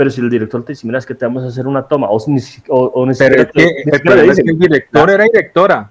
[0.00, 2.08] pero si el director te dice, mira, es que te vamos a hacer una toma,
[2.08, 5.90] o, o, o Pero es que, el problema es que el director era directora.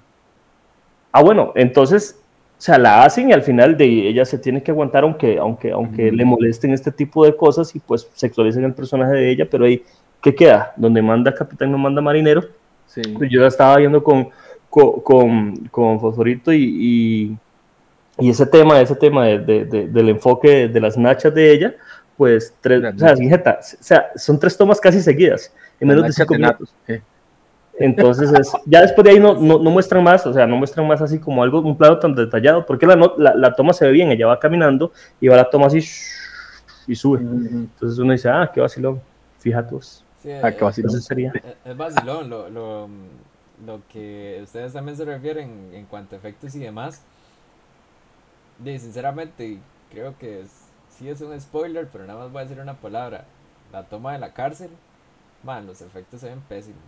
[1.12, 2.18] Ah, bueno, entonces,
[2.58, 5.70] o sea, la hacen y al final de ella se tiene que aguantar aunque, aunque,
[5.70, 6.14] aunque Mm.
[6.16, 9.80] le molesten este tipo de cosas y pues sexualicen el personaje de ella, pero ahí,
[10.20, 10.72] ¿qué queda?
[10.76, 12.42] Donde manda capitán no manda marinero.
[12.86, 13.02] Sí.
[13.16, 14.28] Pues Yo ya estaba viendo con,
[14.68, 16.64] con, con, con Fosforito y,
[18.18, 21.52] y, y ese tema, ese tema de- de- de- del enfoque de las nachas de
[21.52, 21.74] ella,
[22.20, 26.12] pues tres, o sea, fíjate, o sea, son tres tomas casi seguidas, en menos de
[26.12, 26.74] cinco minutos.
[27.78, 30.86] Entonces, es- ya después de ahí no, no, no muestran más, o sea, no muestran
[30.86, 33.86] más así como algo, un plano tan detallado, porque la, no- la, la toma se
[33.86, 35.78] ve bien, ella va caminando y va la toma así
[36.86, 37.20] y sube.
[37.20, 39.00] Entonces uno dice, ah, qué vacilón,
[39.38, 40.04] fíjate vos.
[40.22, 40.90] Sí, Ah, qué vacilón.
[40.90, 41.32] Entonces sería.
[41.64, 42.86] Es, vacilón lo, lo,
[43.64, 47.00] lo que ustedes también se refieren en cuanto a efectos y demás.
[48.58, 49.56] De, sinceramente,
[49.90, 50.59] creo que es,
[51.00, 53.24] sí es un spoiler, pero nada más voy a decir una palabra.
[53.72, 54.68] La toma de la cárcel,
[55.42, 56.78] man, los efectos se ven pésimos.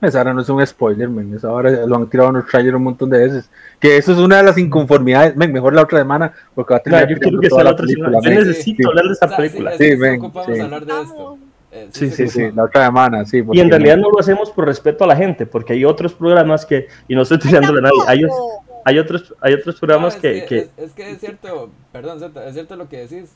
[0.00, 1.34] Esa ahora no es un spoiler, men.
[1.34, 3.50] Esa ahora lo han tirado en los trailers un montón de veces.
[3.80, 5.36] Que eso es una de las inconformidades.
[5.36, 7.86] Men, mejor la otra semana, porque va a tener yo quiero que sea la otra
[7.86, 8.18] semana.
[8.22, 8.88] Yo necesito sí.
[8.88, 9.70] hablar de esta O sea, película.
[9.72, 10.60] Sí, Sí, sí ven, ocupamos sí.
[10.60, 11.38] hablar de esto.
[11.70, 13.44] Eh, Sí, sí, sí, la otra semana, sí.
[13.52, 16.64] Y en realidad no lo hacemos por respeto a la gente, porque hay otros programas
[16.64, 18.22] que, y no estoy tirándole a nadie, hay.
[18.88, 22.18] Hay, otros, hay otros programas No, es que, que- Es, es que es cierto, perdón,
[22.46, 23.34] es cierto lo que decís.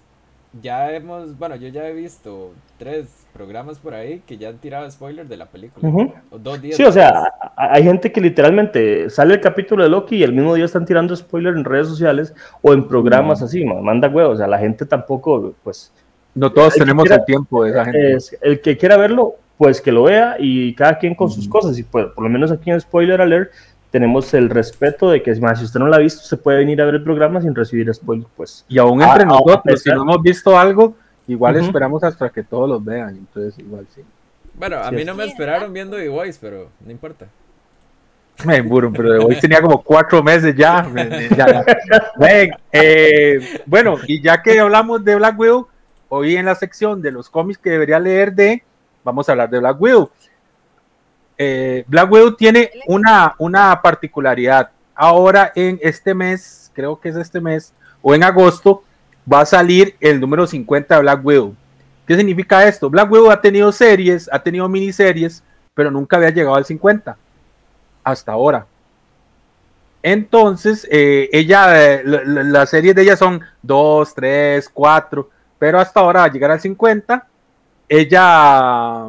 [0.61, 4.90] Ya hemos, bueno, yo ya he visto tres programas por ahí que ya han tirado
[4.90, 5.88] spoilers de la película.
[5.88, 6.12] Ujú.
[6.30, 6.76] O dos días.
[6.76, 7.24] Sí, o sea,
[7.57, 11.16] hay gente que literalmente sale el capítulo de Loki y el mismo día están tirando
[11.16, 13.44] spoilers en redes sociales o en programas Mm.
[13.44, 15.90] así, ma- manda huevos, o sea, la gente tampoco, pues,
[16.34, 18.12] no todos el que tenemos quiera- el tiempo de esa gente.
[18.14, 21.53] es, el que quiera verlo, pues que lo vea y cada quien con sus Ujú.
[21.61, 23.53] cosas, y pues, por lo menos aquí en Spoiler Alert
[23.93, 26.82] tenemos el respeto de que, más si usted no lo ha visto, se puede venir
[26.82, 28.64] a ver el programa sin recibir spoilers, pues.
[28.68, 30.97] Y aún entre Ah, nosotros, si no hemos visto algo,
[31.28, 33.11] igual esperamos hasta que todos los vean.
[33.11, 34.01] Entonces, igual sí.
[34.55, 37.26] Bueno, a sí, mí no me esperaron viendo The Voice, pero no importa.
[38.47, 40.82] Me burro, pero de hoy tenía como cuatro meses ya.
[40.93, 41.64] me- me- ya, ya.
[42.18, 45.68] Ven, eh, bueno, y ya que hablamos de Black Widow,
[46.09, 48.62] hoy en la sección de los cómics que debería leer de,
[49.05, 50.11] vamos a hablar de Black Widow.
[51.45, 54.70] Eh, Black Widow tiene una, una particularidad.
[54.95, 58.84] Ahora en este mes, creo que es este mes, o en agosto,
[59.30, 61.55] va a salir el número 50 de Black Widow.
[62.07, 62.88] ¿Qué significa esto?
[62.88, 65.43] Black Widow ha tenido series, ha tenido miniseries,
[65.74, 67.16] pero nunca había llegado al 50
[68.05, 68.66] hasta ahora.
[70.03, 75.28] Entonces, eh, ella, eh, la- la- las series de ella son 2, 3, 4,
[75.59, 77.26] pero hasta ahora va a llegar al 50.
[77.88, 79.09] Ella,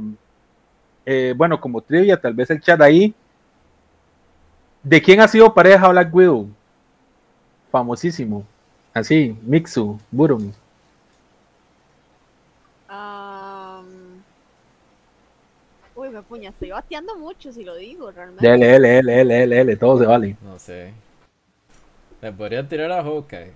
[1.06, 3.14] eh, bueno, como trivia, tal vez el chat ahí.
[4.82, 6.49] ¿De quién ha sido pareja Black Widow?
[7.72, 8.45] Famosísimo.
[8.93, 10.51] Así, Mixu, Burum.
[15.95, 18.45] Uy, me puña, estoy bateando mucho si lo digo, realmente.
[18.45, 20.36] Dele, L, L, L, L, L, todo se vale.
[20.41, 20.91] No sé.
[22.22, 23.54] Le podría tirar a Hawkeye.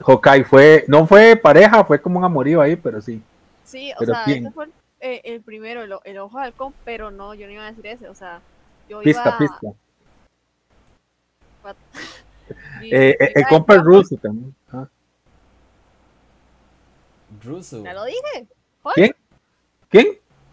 [0.00, 3.22] Hawkeye fue, no fue pareja, fue como un amorío ahí, pero sí.
[3.64, 4.72] Sí, o Pero sea, ese fue el,
[5.02, 7.86] eh, el primero, el, el ojo de halcón, pero no, yo no iba a decir
[7.86, 8.40] ese, o sea,
[8.88, 9.38] yo Pista, iba...
[9.38, 9.66] pista.
[12.82, 14.54] y- Eh, eh, el iba compa ruso también.
[14.72, 14.86] Ah.
[17.44, 17.82] Russo.
[17.84, 18.46] Ya lo dije.
[18.82, 19.14] Hulk, ¿Quién?
[19.88, 20.06] ¿Quién?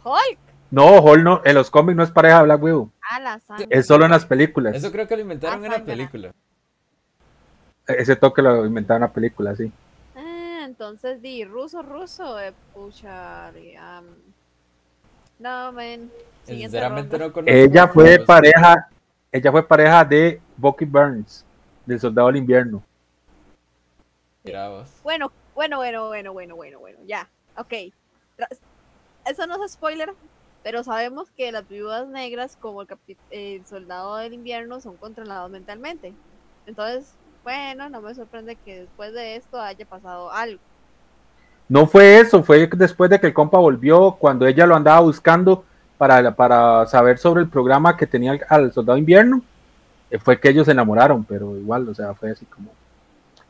[0.03, 0.39] Hulk.
[0.71, 3.67] No, Hall no, en los cómics no es pareja de Black Widow, A la sangre.
[3.71, 4.75] es solo en las películas.
[4.75, 6.31] Eso creo que lo inventaron en la película.
[7.87, 9.71] Ese toque lo inventaron en la película, sí.
[10.15, 14.05] Ah, entonces di, ruso, ruso, eh, pucha, am,
[15.39, 16.11] no, men.
[16.43, 17.57] Siguiente Sinceramente no conozco.
[17.57, 18.89] Ella fue pareja,
[19.31, 21.45] ella fue pareja de Bucky Burns,
[21.85, 22.83] del Soldado del Invierno.
[25.03, 27.73] Bueno, bueno, bueno, bueno, bueno, bueno, bueno, ya, ok.
[29.25, 30.13] Eso no es spoiler,
[30.63, 32.87] pero sabemos que las viudas negras, como el,
[33.29, 36.13] el soldado del invierno, son controlados mentalmente.
[36.65, 37.13] Entonces,
[37.43, 40.61] bueno, no me sorprende que después de esto haya pasado algo.
[41.69, 45.63] No fue eso, fue después de que el compa volvió, cuando ella lo andaba buscando
[45.99, 49.41] para, para saber sobre el programa que tenía al, Soldado Invierno.
[50.09, 52.71] eh, Fue que ellos se enamoraron, pero igual, o sea, fue así como.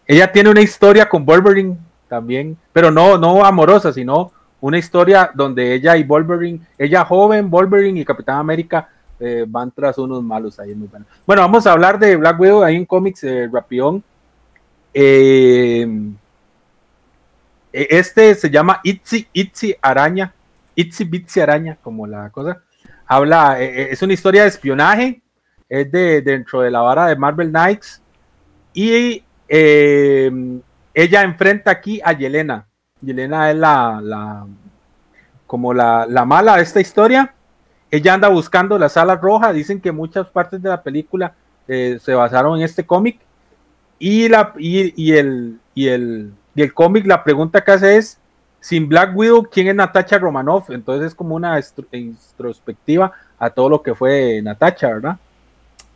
[0.05, 1.77] Ella tiene una historia con Wolverine
[2.09, 8.01] también, pero no, no amorosa, sino una historia donde ella y Wolverine, ella joven, Wolverine
[8.01, 8.89] y Capitán América
[9.19, 11.05] eh, van tras unos malos ahí, muy bueno.
[11.25, 14.03] Bueno, vamos a hablar de Black Widow ahí en cómics, eh, Rapión.
[14.93, 15.87] Eh,
[17.71, 20.33] Este se llama Itzy, Itzy Araña,
[20.75, 22.61] Itzy Bitsy Araña, como la cosa.
[23.05, 25.21] Habla, eh, eh, es una historia de espionaje,
[25.67, 28.01] es de dentro de la vara de Marvel Knights.
[28.73, 30.31] Y eh,
[30.93, 32.67] ella enfrenta aquí a Yelena.
[33.01, 34.47] Yelena es la, la,
[35.45, 37.33] como la, la mala de esta historia.
[37.91, 39.51] Ella anda buscando la sala roja.
[39.51, 41.33] Dicen que muchas partes de la película
[41.67, 43.19] se basaron en este cómic.
[43.99, 48.19] Y, la, y, y el, y el, y el cómic, la pregunta que hace es,
[48.59, 50.69] sin Black Widow, ¿quién es Natacha Romanoff?
[50.69, 51.59] Entonces es como una
[51.91, 55.17] introspectiva a todo lo que fue Natacha, ¿verdad?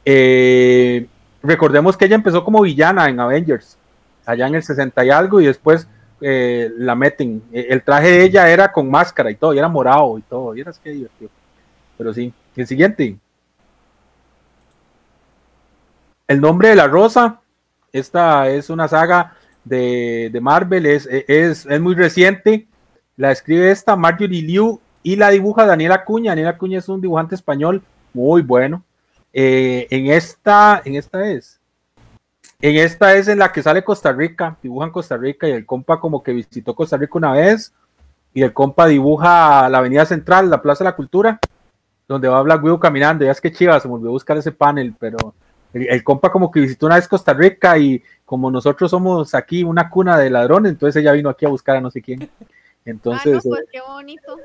[0.05, 1.07] Eh,
[1.41, 3.77] recordemos que ella empezó como villana en Avengers,
[4.25, 5.87] allá en el 60 y algo, y después
[6.21, 7.43] eh, la meten.
[7.51, 10.55] E, el traje de ella era con máscara y todo, y era morado y todo,
[10.55, 11.31] y era que divertido.
[11.97, 13.17] Pero sí, el siguiente.
[16.27, 17.41] El nombre de la rosa,
[17.91, 22.67] esta es una saga de, Marvel, es, es, es, muy reciente.
[23.15, 26.31] La escribe esta Marjorie Liu y la dibuja Daniela Cuña.
[26.31, 27.83] Daniela Cuña es un dibujante español
[28.13, 28.83] muy bueno.
[29.31, 31.59] Eh, en esta, en esta es.
[32.61, 35.99] En esta es en la que sale Costa Rica, dibujan Costa Rica y el compa
[35.99, 37.73] como que visitó Costa Rica una vez
[38.33, 41.39] y el compa dibuja la avenida central, la Plaza de la Cultura,
[42.07, 43.25] donde va Black Widow caminando.
[43.25, 45.35] Ya es que chiva, se me olvidó buscar ese panel, pero
[45.73, 49.89] el, compa como que visitó una vez Costa Rica y como nosotros somos aquí una
[49.89, 52.29] cuna de ladrones, entonces ella vino aquí a buscar a no sé quién.
[52.85, 54.37] Entonces, pues qué bonito.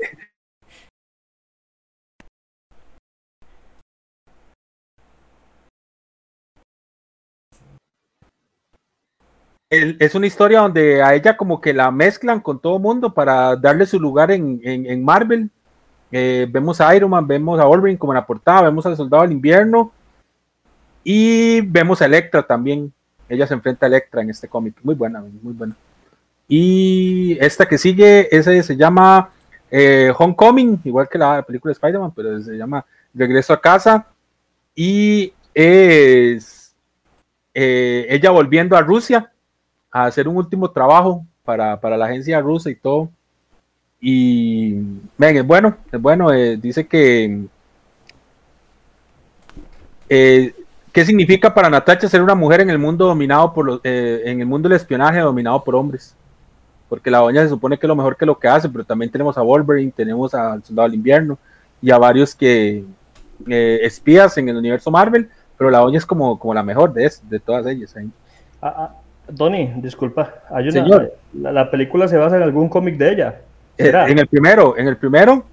[9.71, 13.85] es una historia donde a ella como que la mezclan con todo mundo para darle
[13.85, 15.51] su lugar en, Marvel.
[16.11, 19.25] Eh, vemos a Iron Man, vemos a Wolverine como en la portada, vemos al Soldado
[19.25, 19.93] del Invierno
[21.11, 22.93] y vemos a Electra también.
[23.31, 24.75] Ella se enfrenta a Electra en este cómic.
[24.83, 25.75] Muy buena, muy buena.
[26.47, 29.31] Y esta que sigue, ese se llama
[29.71, 32.85] eh, Homecoming, igual que la película de Spider-Man, pero se llama
[33.15, 34.07] Regreso a casa.
[34.75, 36.75] Y es
[37.55, 39.33] eh, ella volviendo a Rusia
[39.91, 43.09] a hacer un último trabajo para, la agencia rusa y todo.
[43.99, 44.75] Y
[45.17, 46.31] ven, es bueno, es bueno.
[46.35, 47.47] Eh, dice que
[50.11, 50.55] eh,
[50.99, 54.41] ¿qué significa para Natacha ser una mujer en el mundo dominado por los, eh, en
[54.41, 56.17] el mundo del espionaje dominado por hombres?
[56.89, 59.09] Porque la doña se supone que es lo mejor que lo que hace, pero también
[59.09, 61.39] tenemos a Wolverine, tenemos al Soldado del Invierno
[61.81, 62.85] y a varios que
[63.47, 67.39] espías en el universo Marvel, pero la doña es como, como la mejor de, de
[67.39, 67.95] todas ellas.
[68.61, 68.95] Ah, ah,
[69.37, 71.09] Tony, disculpa, hay una,
[71.53, 73.41] La, película se basa en algún cómic de ella.
[73.77, 75.45] Eh, en el primero, en el primero,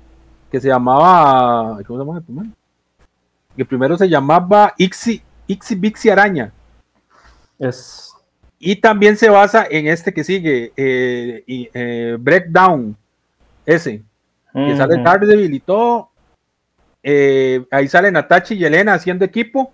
[0.50, 1.78] que se llamaba.
[1.86, 2.50] ¿Cómo se llama el primero?
[3.56, 6.52] El primero se llamaba Ixi, Ixi Bixi Araña.
[7.60, 8.14] Es.
[8.60, 12.96] Y también se basa en este que sigue, eh, eh, Breakdown,
[13.66, 14.02] ese,
[14.54, 16.10] que sale Daredevil y todo.
[17.72, 19.74] ahí sale Natachi y Elena haciendo equipo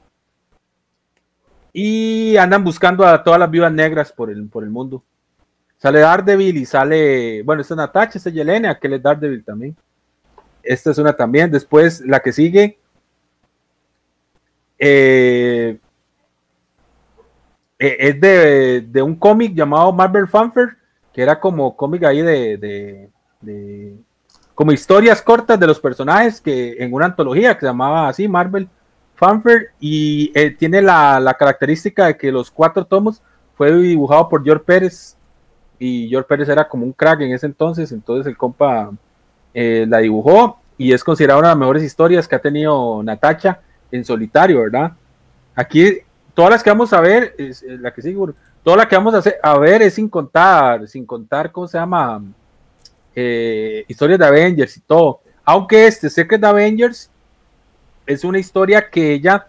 [1.73, 5.03] y andan buscando a todas las vivas negras por el, por el mundo.
[5.77, 9.75] Sale Daredevil y sale, bueno, esta es Natasha, esta es Yelena, aquel es Daredevil también.
[10.61, 11.49] Esta es una también.
[11.49, 12.77] Después, la que sigue,
[14.83, 15.77] eh,
[17.77, 20.71] eh, es de, un cómic llamado Marvel Fanfare,
[21.13, 23.09] que era como cómic ahí de,
[23.39, 23.95] de,
[24.55, 28.67] como historias cortas de los personajes que en una antología que se llamaba así Marvel
[29.13, 33.21] Fanfare y eh, tiene la, característica de que los cuatro tomos
[33.53, 35.15] fue dibujado por George Pérez
[35.77, 38.91] y George Pérez era como un crack en ese entonces, entonces el compa
[39.53, 43.59] la dibujó y es considerada una de las mejores historias que ha tenido Natacha
[43.91, 44.93] en solitario, ¿verdad?
[45.55, 45.99] Aquí
[46.33, 48.17] todas las que vamos a ver, es, eh, la que sigue,
[48.63, 52.21] todas las que vamos a, hacer, ver es sin contar, sin contar, ¿cómo se llama?
[53.13, 55.19] historias de Avengers y todo.
[55.43, 57.11] Aunque este Secret Avengers
[58.05, 59.47] es una historia que ella,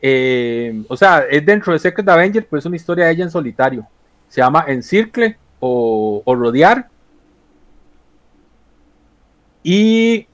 [0.00, 3.30] eh, o sea, es dentro de Secret Avenger, pero es una historia de ella en
[3.30, 3.86] solitario.
[4.28, 6.88] Se llama Encircle o, o Rodear.
[9.62, 10.26] Y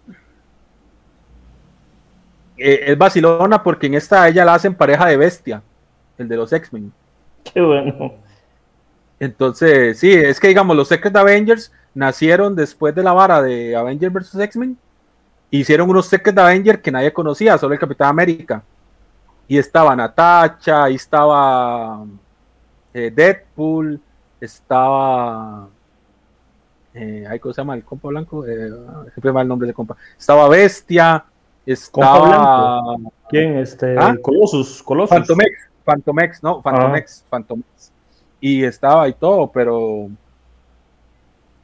[2.59, 5.62] eh, es vacilona porque en esta ella la hacen pareja de bestia,
[6.16, 6.92] el de los X-Men.
[7.52, 8.14] Qué bueno.
[9.20, 14.12] Entonces, sí, es que digamos, los Secret Avengers nacieron después de la vara de Avengers
[14.12, 14.34] vs.
[14.36, 14.78] X-Men
[15.50, 18.62] hicieron unos Secret Avenger que nadie conocía, solo el Capitán América.
[19.46, 22.04] Y estaba Natacha, ahí estaba
[22.92, 24.00] eh, Deadpool,
[24.40, 25.68] estaba.
[26.92, 28.46] Eh, ¿Cómo se llama el compa blanco?
[28.46, 28.70] Eh,
[29.12, 29.96] siempre va el nombre de compa.
[30.18, 31.24] Estaba Bestia,
[31.73, 32.97] estaba.
[33.29, 33.59] ¿Quién?
[33.59, 34.14] Este, ¿Ah?
[34.23, 35.11] Colossus, Colossus.
[35.11, 35.51] Phantomex,
[35.85, 37.27] Phantomex, no, Phantomex, ah.
[37.31, 37.93] Phantomex.
[38.41, 40.09] Y estaba y todo, pero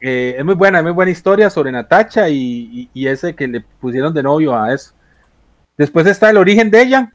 [0.01, 4.13] eh, es muy buena, es muy buena historia sobre Natacha y, ese que le pusieron
[4.13, 4.93] de novio a eso.
[5.77, 7.11] Después está el origen de ella,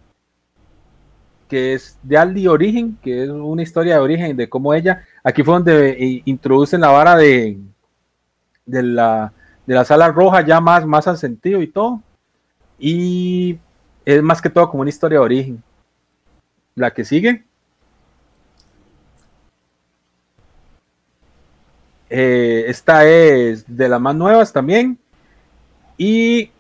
[1.49, 5.43] que es de Aldi Origen, que es una historia de origen de cómo ella, aquí
[5.43, 7.59] fue donde eh, introducen la vara de,
[8.67, 9.33] de, la,
[9.67, 12.03] de la sala roja ya más, más al sentido y todo.
[12.81, 13.59] Y
[14.07, 15.63] es más que todo como una historia de origen.
[16.75, 17.45] La que sigue.
[22.09, 24.99] Eh, esta es de las más nuevas también.
[25.97, 26.51] Y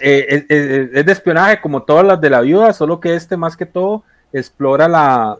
[0.00, 3.66] eh, es, de espionaje como todas las de la viuda, solo que este más que
[3.66, 5.38] todo explora la,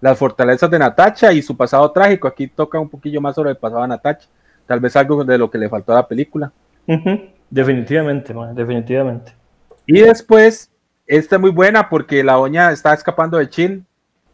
[0.00, 2.28] las fortalezas de Natacha y su pasado trágico.
[2.28, 4.28] Aquí toca un poquillo más sobre el pasado de Natacha.
[4.66, 6.52] Tal vez algo de lo que le faltó a la película.
[7.54, 9.32] Definitivamente, definitivamente.
[9.86, 10.72] Y después,
[11.06, 13.84] esta es muy buena porque la doña está escapando de Chill.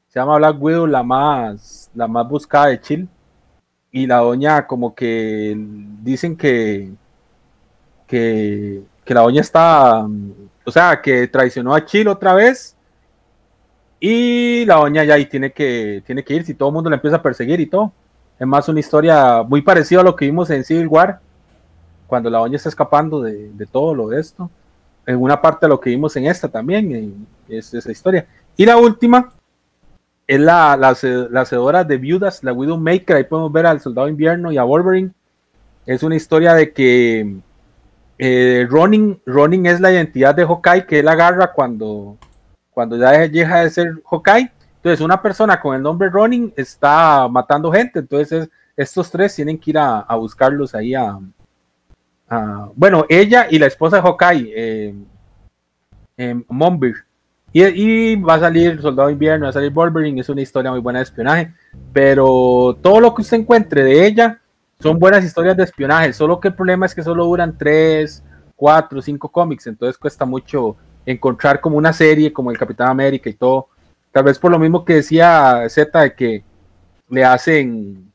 [0.09, 3.11] Se llama Black Widow, la más, la más buscada de Chill.
[3.93, 5.55] Y la doña como que
[6.01, 6.93] dicen que,
[8.07, 10.07] que, que la doña está,
[10.65, 12.75] o sea, que traicionó a Chill otra vez.
[14.01, 16.97] Y la doña ya ahí tiene que, tiene que ir si todo el mundo la
[16.97, 17.93] empieza a perseguir y todo.
[18.39, 21.21] Es más una historia muy parecida a lo que vimos en Civil War,
[22.11, 24.51] cuando la doña está escapando de, de todo lo de esto.
[25.07, 28.27] En una parte de lo que vimos en esta también, es esa historia.
[28.57, 29.33] Y la última
[30.27, 30.97] es la, la,
[31.31, 33.17] la de viudas, la Widowmaker.
[33.17, 35.13] Ahí podemos ver al Soldado Invierno y a Wolverine.
[35.87, 37.37] Es una historia de que
[38.19, 42.19] eh, Ronin, Ronin es la identidad de Hawkeye que él agarra cuando,
[42.71, 44.53] cuando ya deja de ser Hawkeye.
[44.77, 48.01] Entonces, una persona con el nombre Ronin está matando gente.
[48.01, 51.19] Entonces, estos tres tienen que ir a, buscarlos ahí a,
[52.77, 54.95] Bueno, ella y la esposa de Hawkeye, eh,
[56.17, 56.45] eh
[57.53, 61.01] y, va a salir Soldado Invierno, va a salir Wolverine, es una historia muy buena
[61.01, 61.53] de espionaje,
[61.93, 64.39] pero todo lo que usted encuentre de ella
[64.79, 68.23] son buenas historias de espionaje, solo que el problema es que solo duran 3,
[68.55, 73.35] 4, 5 cómics, entonces cuesta mucho encontrar como una serie como el Capitán América y
[73.35, 73.67] todo,
[74.13, 76.45] tal vez por lo mismo que decía Z de que
[77.09, 78.13] le hacen...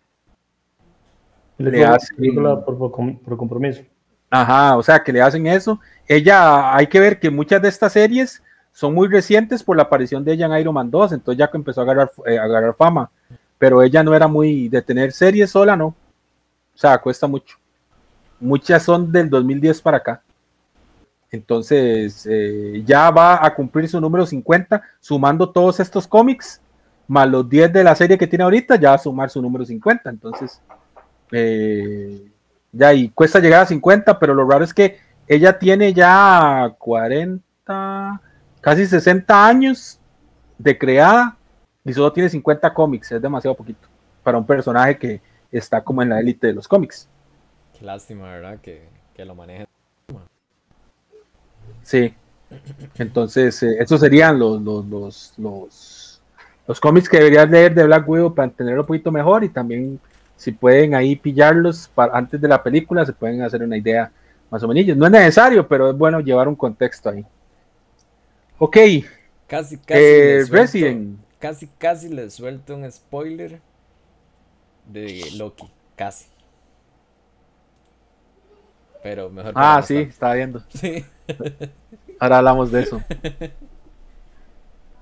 [1.58, 2.36] Le, hacen
[2.66, 3.82] por compromiso.
[4.30, 5.80] Ajá, o sea, que le hacen eso.
[6.08, 10.24] Ella, hay que ver que muchas de estas series son muy recientes por la aparición
[10.24, 13.10] de ella en Iron Man 2, entonces ya que empezó a agarrar, eh, agarrar fama,
[13.58, 15.88] pero ella no era muy de tener series sola, no.
[15.88, 17.58] O sea, cuesta mucho.
[18.40, 20.22] Muchas son del 2010 para acá.
[21.32, 26.62] Entonces, eh, ya va a cumplir su número 50, sumando todos estos cómics,
[27.08, 29.66] más los 10 de la serie que tiene ahorita, ya va a sumar su número
[29.66, 30.10] 50.
[30.10, 30.62] Entonces,
[31.32, 32.25] eh,
[32.76, 38.22] ya y cuesta llegar a 50, pero lo raro es que ella tiene ya 40,
[38.62, 40.00] casi 60 años
[40.58, 41.38] de creada
[41.84, 43.88] y solo tiene 50 cómics, es demasiado poquito
[44.24, 45.22] para un personaje que
[45.52, 47.08] está como en la élite de los cómics.
[47.78, 48.60] Qué lástima, ¿verdad?
[48.60, 48.88] Que,
[49.24, 49.68] lo maneje.
[51.82, 52.14] Sí,
[52.98, 58.48] entonces eh, esos serían los, los, los, cómics que deberías leer de Black Widow para
[58.48, 60.00] entenderlo un poquito mejor y también
[60.36, 64.12] si pueden ahí pillarlos para, antes de la película se pueden hacer una idea
[64.50, 64.98] más o menos.
[64.98, 67.26] No es necesario, pero es bueno llevar un contexto ahí.
[68.58, 68.78] Ok.
[69.48, 70.00] Casi, casi.
[70.00, 71.20] Eh, Resident.
[71.40, 73.60] Casi, casi les suelto un spoiler
[74.86, 75.70] de Loki.
[75.96, 76.26] Casi.
[79.04, 79.54] Pero mejor.
[79.56, 80.64] Ah, sí, estaba viendo.
[80.70, 81.06] Sí.
[82.20, 83.02] Ahora hablamos de eso.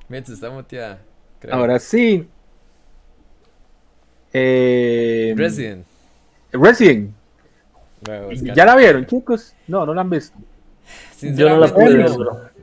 [0.08, 1.00] Mientras está muteada.
[1.52, 2.28] Ahora sí.
[4.34, 5.86] Eh, Resident.
[6.52, 7.12] Resident.
[8.56, 9.54] ¿Ya la vieron, chicos?
[9.68, 10.38] No, no la han visto.
[11.22, 12.12] Yo no la pude ver,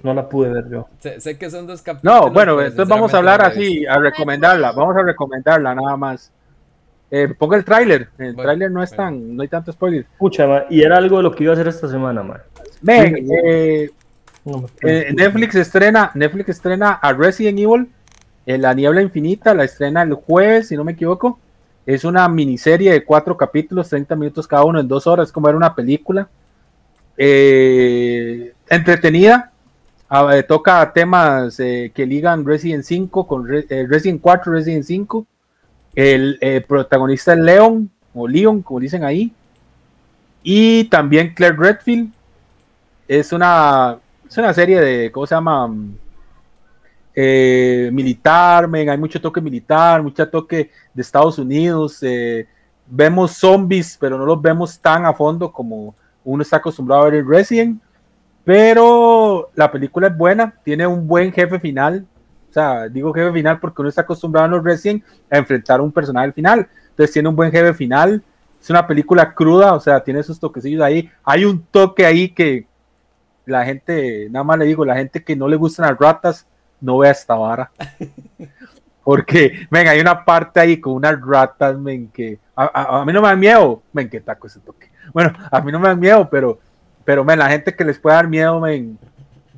[0.02, 0.88] No la pude ver yo.
[0.98, 2.22] Sé, que son dos capítulos.
[2.22, 4.72] No, bueno, entonces vamos a hablar así, a recomendarla.
[4.72, 6.30] Vamos a recomendarla nada más.
[7.10, 8.08] Eh, ponga el tráiler.
[8.18, 10.06] El tráiler no es tan, no hay tanto spoiler.
[10.12, 12.40] Escucha, y era algo de lo que iba a hacer esta semana, man.
[12.82, 13.90] Ven, eh,
[14.82, 17.88] eh, Netflix estrena, Netflix estrena a Resident Evil,
[18.46, 21.38] en La Niebla Infinita, la estrena el jueves, si no me equivoco.
[21.86, 25.56] Es una miniserie de cuatro capítulos, 30 minutos cada uno, en dos horas, como era
[25.56, 26.28] una película.
[28.68, 29.52] entretenida,
[30.08, 35.26] ah, toca temas que ligan Resident 5 con Resident 4, Resident 5
[35.94, 39.32] el eh, protagonista es Leon, o Leon, como dicen ahí.
[40.42, 42.12] Y también Claire Redfield.
[43.08, 43.98] Es una,
[44.28, 45.68] es una serie de, ¿cómo se llama?
[47.22, 51.98] Eh, militar, hay mucho toque militar, mucho toque de Estados Unidos.
[52.00, 52.48] Eh,
[52.86, 55.94] vemos zombies, pero no los vemos tan a fondo como
[56.24, 57.82] uno está acostumbrado a ver en Resident.
[58.42, 62.06] Pero la película es buena, tiene un buen jefe final,
[62.48, 65.82] o sea, digo jefe final porque uno está acostumbrado en los Resident a enfrentar a
[65.82, 66.66] un personaje final.
[66.88, 68.22] Entonces tiene un buen jefe final.
[68.58, 71.10] Es una película cruda, o sea, tiene esos toquecillos ahí.
[71.22, 72.66] Hay un toque ahí que
[73.44, 76.46] la gente, nada más le digo, la gente que no le gustan las ratas,
[76.80, 77.70] no vea esta vara.
[79.02, 83.12] Porque, ven, hay una parte ahí con unas ratas, men, que a, a- a mí
[83.12, 83.82] no me dan miedo.
[83.92, 84.90] Men, qué taco ese toque.
[85.12, 86.58] Bueno, a mí no me dan miedo, pero,
[87.04, 88.98] pero, men, la gente que les puede dar miedo, men,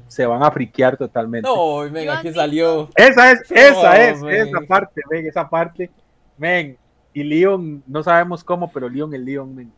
[0.07, 1.49] se van a friquear totalmente.
[1.49, 2.89] No, venga, Iván, aquí salió.
[2.94, 4.49] Esa es, esa es, men.
[4.49, 5.90] esa parte, ven, esa parte,
[6.39, 6.77] men.
[7.12, 9.73] Y Leon, no sabemos cómo, pero Leon es Leon, men.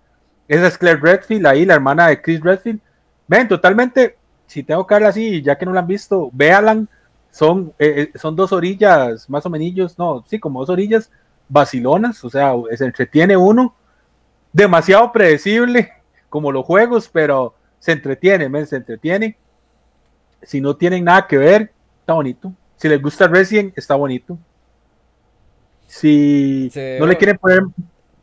[0.46, 2.80] Esa es Claire Redfield, ahí, la hermana de Chris Redfield.
[3.26, 4.16] Ven, totalmente,
[4.46, 6.88] si tengo que hablar así, ya que no la han visto, véalan.
[7.34, 11.10] Son, eh, eh, son dos orillas, más o menos, no, sí, como dos orillas
[11.48, 13.74] vacilonas, o sea, se entretiene uno.
[14.52, 15.90] Demasiado predecible,
[16.28, 19.36] como los juegos, pero se entretiene, men, se entretiene.
[20.44, 22.52] Si no tienen nada que ver, está bonito.
[22.76, 24.38] Si les gusta Resident, está bonito.
[25.88, 27.62] Si Se no ve- le quieren poner,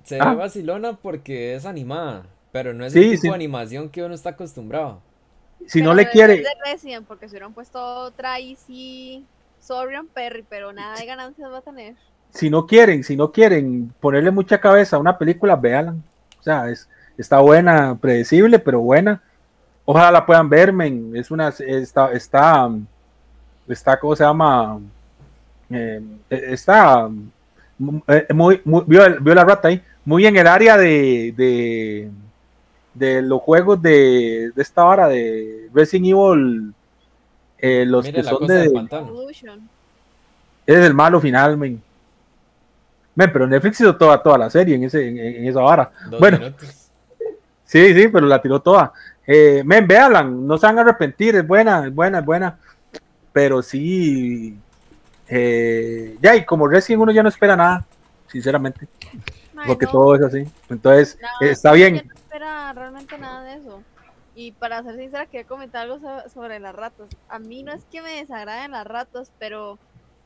[0.03, 0.29] Se Ah.
[0.31, 2.23] ve vacilona porque es animada,
[2.53, 3.27] pero no es Sí, el tipo sí.
[3.27, 4.99] de animación que uno está acostumbrado.
[5.67, 9.25] Si Pero no le quiere, de Resident, porque si hubieran puesto otra y sí,
[9.59, 11.95] Sorian Perry, pero nada de ganancias va a tener.
[12.31, 15.95] si no quieren, si no quieren ponerle mucha cabeza a una película, véanla.
[16.39, 19.21] O sea, es, está buena, predecible, pero buena.
[19.85, 21.15] Ojalá la puedan ver, men.
[21.15, 22.69] Es una, está, está,
[23.67, 24.79] está, ¿cómo se llama?
[25.69, 27.07] Eh, está
[27.77, 32.09] mm, eh, muy, muy vio, vio la rata ahí, muy en el área de, de,
[32.93, 36.73] de los juegos de, de esta hora de Resident Evil,
[37.57, 38.87] eh, los Mire que son de,
[40.65, 41.81] es el malo final, men.
[43.13, 45.91] Men, pero Netflix hizo toda, toda la serie en, ese, en, en esa hora.
[46.09, 46.39] Dos Bueno.
[46.39, 46.89] minutos.
[47.65, 48.91] Sí, sí, pero la tiró toda.
[49.25, 52.57] Eh, men, véanla, no se van a arrepentir, es buena, es buena, es buena.
[53.31, 54.57] Pero sí,
[55.27, 57.85] eh, ya, y como Resident uno ya no espera nada,
[58.27, 58.87] sinceramente,
[59.65, 60.45] porque no, todo es así.
[60.69, 62.11] Entonces, eh, está bien.
[62.31, 63.83] Espera realmente nada de eso.
[64.33, 67.09] Y para ser sincera, quería comentar algo so- sobre las ratas.
[67.27, 69.77] A mí no es que me desagraden las ratas, pero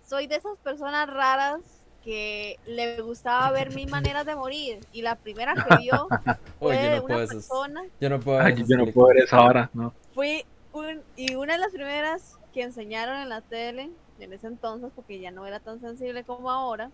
[0.06, 1.62] soy de esas personas raras
[2.04, 4.80] que le gustaba ver mil maneras de morir.
[4.94, 6.08] Y la primera que vio
[6.60, 8.86] fue yo de no una puedo esos- persona Yo no puedo ver Ay, yo no
[8.92, 9.92] puedo ver esa hora, ¿no?
[10.14, 14.92] fue un, y una de las primeras que enseñaron en la tele en ese entonces,
[14.96, 16.90] porque ya no era tan sensible como ahora,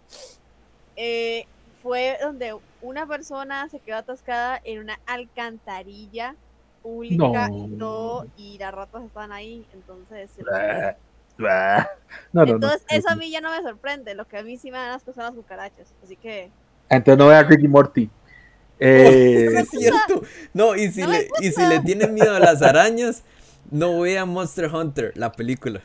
[0.96, 1.46] eh,
[1.82, 6.36] fue donde una persona se quedó atascada en una alcantarilla
[6.84, 7.78] pública y No.
[7.78, 10.30] todo, y las ratas estaban ahí, entonces...
[10.36, 10.96] se- Bah,
[11.38, 11.90] bah.
[12.34, 12.54] No, no, no.
[12.56, 14.90] entonces eso a mí ya no me sorprende, lo que a mí sí me dan
[14.90, 16.50] las cosas las cucarachas, así que...
[16.90, 18.10] Entonces no vean Ricky Morty.
[18.80, 20.24] Eh, Eso es cierto.
[20.54, 23.24] No, y si, No le, y si le tienen miedo a las arañas,
[23.70, 25.82] no vea Monster Hunter, la película.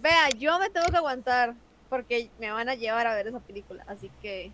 [0.00, 1.54] Vea, yo me tengo que aguantar,
[1.88, 4.52] porque me van a llevar a ver esa película, así que...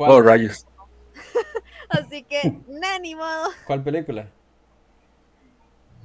[0.00, 0.66] ¿Cuál, oh, rayos.
[1.90, 2.56] Así que,
[3.02, 3.50] ni modo.
[3.66, 4.30] ¿Cuál película?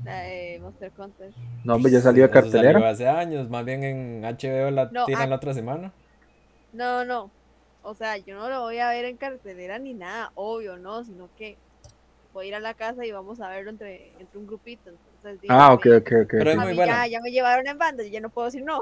[0.03, 1.31] La de Monster Hunter.
[1.63, 2.89] No, hombre, ya salió de Eso salió cartelera.
[2.89, 5.27] hace años, más bien en HBO la No, tiran ah.
[5.27, 5.93] la otra semana.
[6.73, 7.31] No, no.
[7.84, 11.05] O sea, yo no lo voy a ver en cartelera ni nada, obvio, ¿no?
[11.05, 11.55] Sino que
[12.34, 14.89] voy a ir a la casa y vamos a verlo entre, entre un grupito.
[14.89, 16.30] Entonces, Ah, ok, ok, ok.
[16.31, 18.61] Pero es a muy ya, ya me llevaron en banda, yo ya no puedo decir
[18.65, 18.81] no.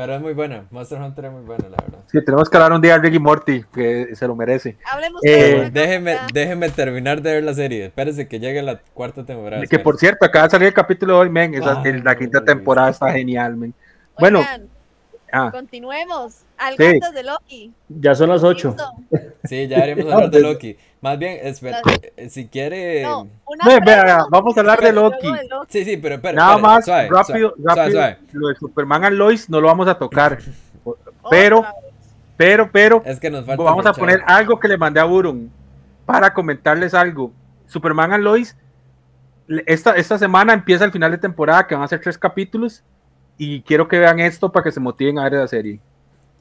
[0.00, 0.64] Pero es muy buena.
[0.70, 1.98] Monster Hunter es muy buena, la verdad.
[2.06, 4.78] Sí, tenemos que hablar un día de Ricky Morty, que se lo merece.
[4.90, 7.84] Hablemos Eh, de Pero déjeme, déjeme terminar de ver la serie.
[7.84, 9.62] Espérese que llegue la cuarta temporada.
[9.66, 11.52] Que por cierto, acaba de salir el capítulo de hoy, men.
[11.54, 13.74] esa- Ah, la quinta temporada está genial, men.
[14.18, 14.68] Bueno, Oigan,
[15.32, 16.44] ah, continuemos.
[16.58, 16.84] Algo Sí.
[16.86, 17.72] antes de Loki.
[17.88, 18.68] Ya son las 8.
[18.68, 19.30] Listo.
[19.44, 20.76] Sí, ya deberíamos hablar de Loki.
[21.00, 21.80] Más bien, espera,
[22.16, 23.02] eh, si quiere...
[23.02, 25.32] No, una ve, vea, vamos a hablar de Loki.
[25.32, 25.66] de Loki.
[25.70, 26.34] Sí, sí, pero espera.
[26.34, 27.90] Nada espera, más, suave, rápido, suave, rápido.
[27.90, 28.18] suave, suave.
[28.32, 30.38] Lo de Superman and Lois no lo vamos a tocar.
[31.30, 31.64] Pero,
[32.36, 35.48] pero, pero, Es que nos falta vamos a poner algo que le mandé a Burum
[36.06, 37.32] para comentarles algo.
[37.66, 38.56] Superman and Lois,
[39.66, 42.82] esta, esta semana empieza el final de temporada, que van a ser tres capítulos.
[43.42, 45.80] Y quiero que vean esto para que se motiven a ver la serie.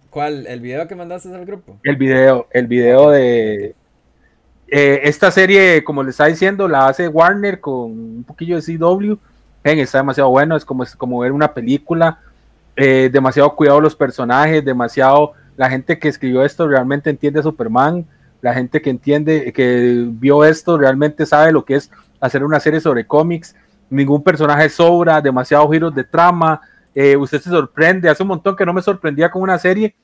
[0.09, 0.45] ¿Cuál?
[0.45, 1.77] ¿El video que mandaste al grupo?
[1.81, 3.73] El video, el video de
[4.67, 9.13] eh, esta serie, como les estaba diciendo, la hace Warner con un poquillo de CW.
[9.63, 12.19] Está demasiado bueno, es como, es como ver una película.
[12.75, 15.31] eh, demasiado cuidado los personajes, demasiado.
[15.55, 18.05] La gente que escribió esto realmente entiende a Superman.
[18.41, 22.81] La gente que entiende, que vio esto, realmente sabe lo que es hacer una serie
[22.81, 23.55] sobre cómics.
[23.89, 26.59] Ningún personaje sobra, demasiados giros de trama.
[27.01, 28.09] Eh, usted se sorprende.
[28.09, 29.95] Hace un montón que no me sorprendía con una serie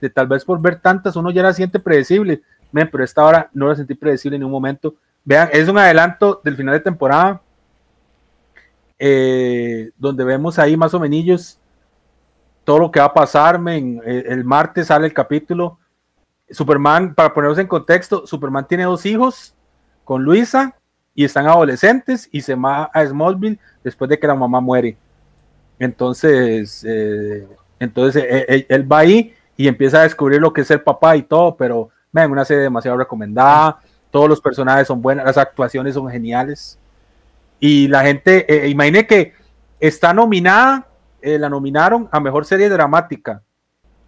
[0.00, 2.42] de tal vez por ver tantas uno ya la siente predecible,
[2.72, 4.94] pero esta hora no la sentí predecible en un momento.
[5.24, 7.42] Vean, es un adelanto del final de temporada,
[9.00, 11.58] eh, donde vemos ahí más o menos
[12.62, 13.58] todo lo que va a pasar.
[13.58, 14.00] men.
[14.06, 15.76] Eh, el martes sale el capítulo.
[16.48, 19.56] Superman, para ponernos en contexto, Superman tiene dos hijos
[20.04, 20.76] con Luisa
[21.16, 24.96] y están adolescentes y se va a Smallville después de que la mamá muere.
[25.78, 27.46] Entonces, eh,
[27.78, 31.16] Entonces eh, eh, él, va ahí y empieza a descubrir lo que es el papá
[31.16, 33.78] y todo, pero ven, una serie demasiado recomendada,
[34.10, 36.78] todos los personajes son buenos, las actuaciones son geniales.
[37.60, 39.32] Y la gente, eh, imagine que
[39.80, 40.86] está nominada,
[41.20, 43.42] la nominaron a Mejor Serie Dramática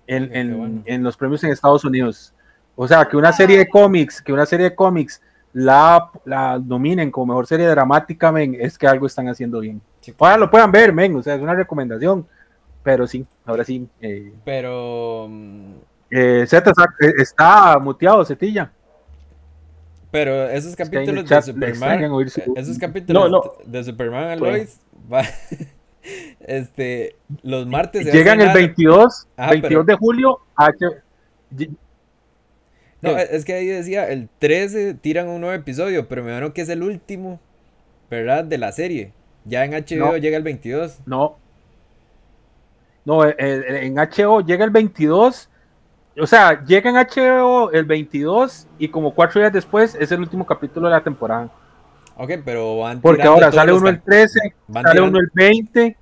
[0.07, 2.33] en, en, los premios en Estados Unidos.
[2.77, 5.21] O sea, que una serie de cómics, que una serie de cómics
[5.53, 9.83] la, la nominen como mejor serie dramática, es que algo están haciendo bien.
[10.19, 12.27] Ahora lo puedan ver, men, o sea, es una recomendación.
[12.83, 13.87] Pero sí, ahora sí.
[14.01, 15.29] Eh, pero.
[16.11, 16.73] Eh, Z
[17.19, 18.73] está muteado, Cetilla.
[20.11, 22.27] Pero esos capítulos de Superman.
[22.57, 24.81] Esos capítulos de Superman a Lois.
[26.41, 28.13] este, los martes.
[28.13, 30.71] Llegan el 22, 22 de julio a
[33.03, 36.61] no, es que ahí decía, el 13 tiran un nuevo episodio, pero me imagino que
[36.61, 37.41] es el último,
[38.11, 38.45] ¿verdad?
[38.45, 39.13] De la serie.
[39.45, 41.01] Ya en HBO llega el 22.
[41.07, 41.37] No.
[43.05, 45.49] No, en HBO llega el 22.
[46.19, 50.45] O sea, llega en HBO el 22 y como cuatro días después es el último
[50.45, 51.51] capítulo de la temporada.
[52.17, 55.97] Ok, pero van Porque ahora sale uno el 13, sale uno el 20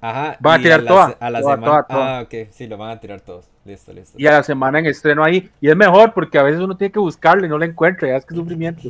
[0.00, 0.36] Ajá.
[0.40, 1.86] Van a tirar toda, a la semana.
[1.88, 3.50] Ah, ok, sí, lo van a tirar todos.
[3.64, 4.16] Listo, listo.
[4.18, 5.50] Y a la semana en estreno ahí.
[5.60, 8.08] Y es mejor porque a veces uno tiene que buscarlo y no lo encuentra.
[8.08, 8.88] Ya es que sufrimiento.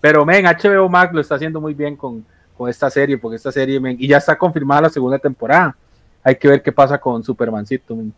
[0.00, 2.26] Pero, men, HBO Max lo está haciendo muy bien con,
[2.60, 3.16] con esta serie.
[3.16, 5.74] Porque esta serie, men, y ya está confirmada la segunda temporada.
[6.22, 8.12] Hay que ver qué pasa con Supermancito, men.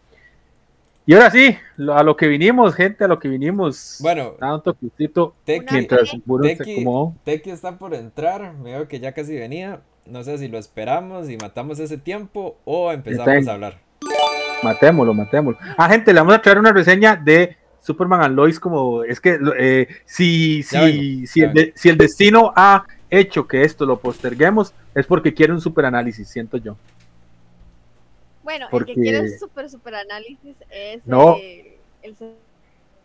[1.06, 1.56] Y ahora sí,
[1.92, 3.98] a lo que vinimos, gente, a lo que vinimos.
[4.00, 6.84] Bueno, tanto Teki, mientras Teki,
[7.24, 8.54] Teki está por entrar.
[8.54, 9.80] Me veo que ya casi venía.
[10.06, 13.78] No sé si lo esperamos y matamos ese tiempo o empezamos a hablar.
[14.64, 15.60] Matémoslo, matémoslo.
[15.76, 19.38] Ah, gente, le vamos a traer una reseña de Superman and Lois como es que
[19.58, 25.52] eh, si, si, si, el destino ha hecho que esto lo posterguemos es porque quiere
[25.52, 26.76] un super análisis, siento yo.
[28.42, 31.36] Bueno, el que quiere un super super análisis es no.
[31.36, 32.16] el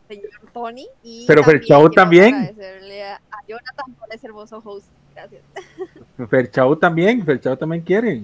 [0.08, 2.34] señor Tony y pero Ferchao también.
[2.36, 4.88] Agradecerle a Jonathan por ese hermoso host.
[5.14, 5.44] Gracias.
[6.30, 8.24] Ferchao también, Ferchao también quiere.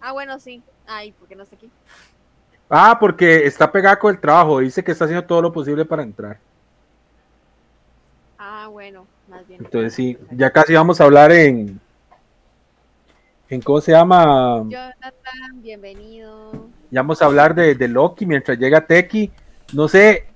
[0.00, 0.62] Ah, bueno, sí.
[0.86, 1.68] Ay, ¿por qué no está aquí?
[2.70, 4.60] Ah, porque está pegado con el trabajo.
[4.60, 6.38] Dice que está haciendo todo lo posible para entrar.
[8.50, 9.60] Ah, bueno, más bien.
[9.62, 11.78] Entonces sí, ya casi vamos a hablar en.
[13.50, 14.64] ¿En cómo se llama?
[14.66, 15.12] Jonathan,
[15.56, 16.52] bienvenido.
[16.90, 19.30] Ya vamos a hablar de, de Loki mientras llega Teki.
[19.74, 20.28] No sé,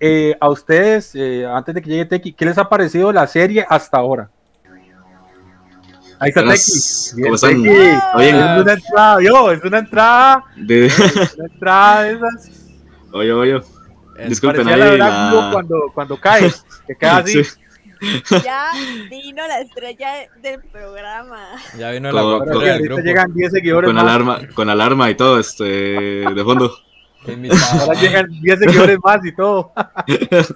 [0.00, 3.64] eh, a ustedes, eh, antes de que llegue Teki, ¿qué les ha parecido la serie
[3.68, 4.28] hasta ahora?
[6.18, 7.22] Ahí está Teki.
[7.22, 7.60] ¿Cómo están?
[8.16, 10.44] Oye, es una entrada, yo, es una entrada.
[10.56, 10.86] De...
[10.86, 12.50] Es una entrada de esas.
[13.12, 13.60] Oye, oye.
[14.28, 14.78] Disculpen ahí.
[14.78, 15.50] La la...
[15.52, 16.52] cuando, cuando cae,
[16.86, 17.44] que cae así.
[17.44, 17.62] Sí.
[18.44, 18.72] Ya
[19.08, 21.40] vino la estrella del programa.
[21.78, 23.02] Ya vino la con, con, del grupo.
[23.02, 23.88] llegan 10 seguidores.
[23.88, 26.74] Con alarma, con alarma y todo, este, de fondo.
[27.24, 29.72] Ahora llegan 10 seguidores más y todo.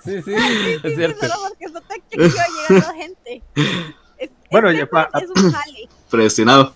[0.02, 0.34] Sí, sí,
[0.82, 1.20] es cierto.
[1.20, 3.42] Solo porque eso te llegando gente.
[4.18, 5.88] Es, bueno, ya pa, es un jale.
[6.10, 6.74] Predestinado.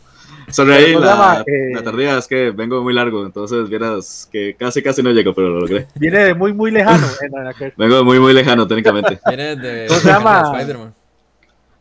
[0.50, 4.82] Sobre ahí la, eh, la, tardía es que vengo muy largo, entonces vieras que casi
[4.82, 5.86] casi no llego, pero lo logré.
[5.94, 7.06] Viene de muy muy lejano.
[7.76, 9.20] vengo muy muy lejano técnicamente.
[9.26, 10.52] Viene de, ¿Cómo se llama?
[10.54, 10.94] Spider-Man.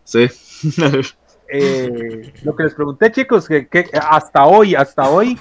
[0.03, 0.27] Sí.
[1.47, 5.37] eh, lo que les pregunté chicos, que, que, hasta hoy, hasta hoy,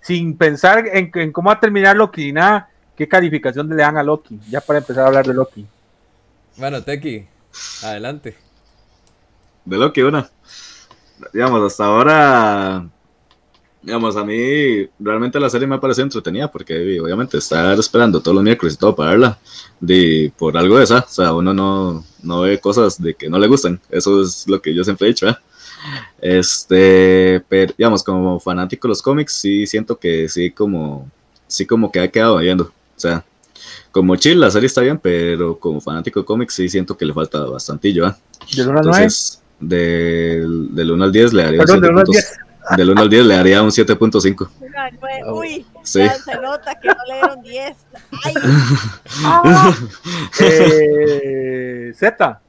[0.00, 3.96] sin pensar en, en, cómo va a terminar Loki ni nada, ¿qué calificación le dan
[3.96, 4.38] a Loki?
[4.48, 5.66] Ya para empezar a hablar de Loki.
[6.56, 7.26] Bueno, Teki,
[7.82, 8.36] adelante
[9.64, 10.28] de lo que una.
[11.32, 12.88] Digamos, hasta ahora,
[13.82, 18.34] digamos, a mí realmente la serie me ha parecido entretenida porque obviamente estar esperando todos
[18.34, 19.38] los miércoles y todo para verla,
[19.80, 23.38] de, por algo de esa, o sea, uno no, no ve cosas de que no
[23.38, 25.36] le gustan, eso es lo que yo siempre he dicho, ¿eh?
[26.20, 31.10] Este, pero digamos, como fanático de los cómics, sí siento que sí como,
[31.48, 33.24] sí como que ha quedado viendo, o sea,
[33.90, 37.12] como chill, la serie está bien, pero como fanático de cómics sí siento que le
[37.12, 38.14] falta bastantillo, ¿eh?
[38.56, 41.88] Entonces, del, del 1 al 10 le haría un 7.
[42.76, 44.48] Del 1 al 10 le haría un 7.5.
[45.32, 46.00] Uy, sí.
[46.00, 47.76] ya se nota que no le dieron 10.
[48.24, 48.34] Ay.
[49.24, 49.74] Ah,
[50.40, 52.40] eh, Z.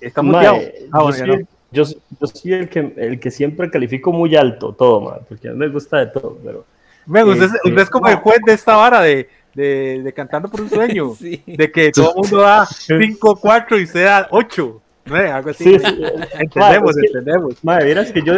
[0.00, 0.58] Está muteado.
[0.92, 1.26] Ah, bueno,
[1.72, 5.20] yo, soy, yo, yo, soy el que, el que siempre califico muy alto todo, man,
[5.28, 6.64] porque a mí me gusta de todo, pero...
[7.06, 10.48] Me gusta, es, es este, como el juez de esta vara de de, de Cantando
[10.48, 14.82] por un Sueño, de que todo el mundo da 5, 4 y sea 8.
[15.06, 15.16] ¿no?
[15.16, 15.64] Algo así.
[15.64, 16.02] Sí, sí.
[16.38, 17.64] Entendemos, madre, entendemos.
[17.64, 18.34] Madre, verás que yo,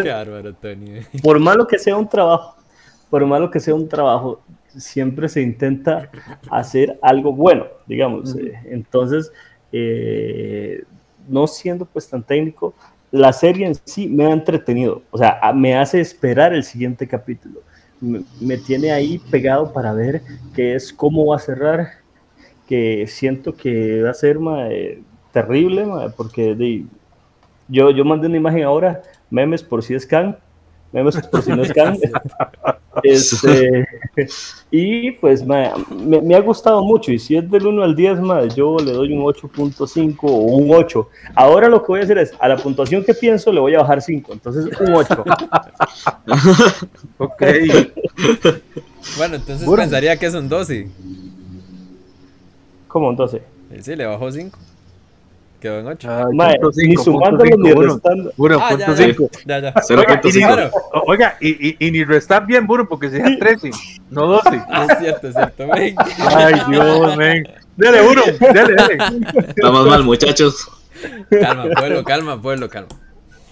[1.23, 2.57] por malo que sea un trabajo,
[3.11, 4.41] por malo que sea un trabajo,
[4.77, 6.11] siempre se intenta
[6.51, 8.37] hacer algo bueno, digamos.
[8.37, 8.59] -huh.
[8.67, 9.33] Entonces,
[9.73, 10.85] eh,
[11.27, 12.75] no siendo pues tan técnico,
[13.11, 17.61] la serie en sí me ha entretenido, o sea, me hace esperar el siguiente capítulo.
[18.01, 20.23] Me, tiene ahí pegado para ver
[20.55, 21.89] qué es, cómo va a cerrar,
[22.69, 25.03] que siento que va a ser mae,
[25.33, 26.85] terrible, mae, porque
[27.69, 30.37] yo, yo mandé una imagen ahora, memes por si es can,
[30.93, 31.97] memes por si no es can.
[33.05, 33.87] Este,
[34.73, 35.71] y pues mae,
[36.05, 37.13] me, me ha gustado mucho.
[37.13, 40.69] Y si es del 1 al 10, mae, yo le doy un 8.5 o un
[40.75, 41.09] 8.
[41.37, 43.83] Ahora lo que voy a hacer es, a la puntuación que pienso, le voy a
[43.83, 44.33] bajar 5.
[44.33, 45.25] Entonces, un 8.
[47.19, 47.43] Ok.
[49.17, 49.83] Bueno, entonces Bueno.
[49.83, 50.89] pensaría que es un 12.
[52.89, 53.43] ¿Cómo entonces?
[53.77, 54.59] Y sí, le bajó 5.
[55.61, 56.09] Quedó en 8.
[56.11, 58.33] Ay, Mae, punto ni sumándolo ni restando.
[58.37, 59.31] Burro, Ah, punto ya, ya, cinco.
[59.45, 59.75] ya, ya.
[59.91, 60.47] Oiga, y ni, 0.5.
[60.47, 60.71] Claro.
[60.93, 63.71] o- oiga, y, y, y ni restar bien, burro, porque sea 13,
[64.11, 64.49] no 12.
[64.71, 65.65] Ah, es cierto, es cierto.
[65.73, 65.95] Ay,
[66.71, 67.45] Dios, men.
[67.77, 68.23] Dele, burro,
[68.53, 68.99] dele, dele.
[69.49, 70.69] Estamos mal, muchachos.
[71.31, 72.89] Calma, pueblo, calma, pueblo, calma.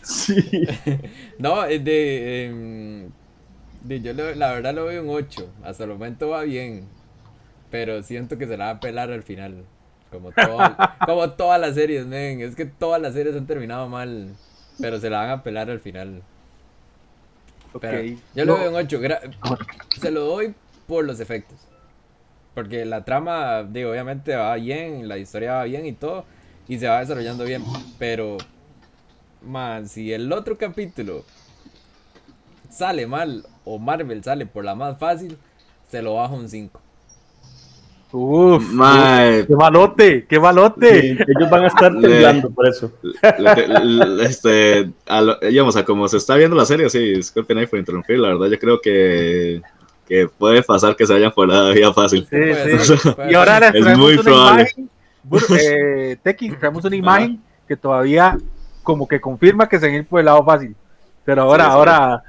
[0.02, 0.34] Sí.
[1.38, 3.10] No, es de, em,
[3.82, 5.46] de- yo le- la verdad lo veo un 8.
[5.64, 6.86] Hasta el momento va bien.
[7.70, 9.64] Pero siento que se la va a pelar al final.
[10.16, 12.40] Como, todo- como todas las series, men.
[12.40, 14.34] Es que todas las series han terminado mal.
[14.80, 16.22] Pero se la van a pelar al final.
[17.80, 18.18] Pero Ok.
[18.34, 19.01] yo le doy un 8.
[20.01, 20.55] Se lo doy
[20.86, 21.59] por los efectos.
[22.55, 26.24] Porque la trama, digo, obviamente va bien, la historia va bien y todo.
[26.68, 27.62] Y se va desarrollando bien.
[27.98, 28.38] Pero,
[29.43, 31.24] man, si el otro capítulo
[32.70, 35.36] sale mal o Marvel sale por la más fácil,
[35.90, 36.80] se lo bajo un 5.
[38.18, 41.10] Uf, Mae, qué malote, qué Sí, malote.
[41.10, 42.90] ellos van a estar Le- temblando por eso.
[43.38, 47.59] le- le- este, a lo- digamos, a como se está viendo la serie, sí, disculpen
[47.59, 49.60] ahí por interrumpir, la verdad yo creo que,
[50.09, 52.26] que puede pasar que se vayan por la vía fácil.
[52.30, 52.94] Sí, sí.
[53.28, 54.62] Y ahora les Es muy una probable.
[54.62, 54.90] imagen.
[55.60, 58.38] eh, Tequi, traemos una imagen que todavía
[58.82, 60.74] como que confirma que se van a ir por el lado fácil.
[61.24, 61.74] Pero ahora, Sí, sí.
[61.76, 62.22] ahora,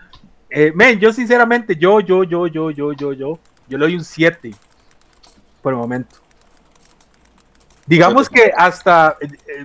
[0.49, 3.39] eh, men, yo sinceramente, yo, yo, yo, yo, yo, yo, yo,
[3.69, 4.51] yo le doy un 7
[5.68, 6.15] por el momento.
[7.85, 9.64] Digamos que hasta, eh, eh,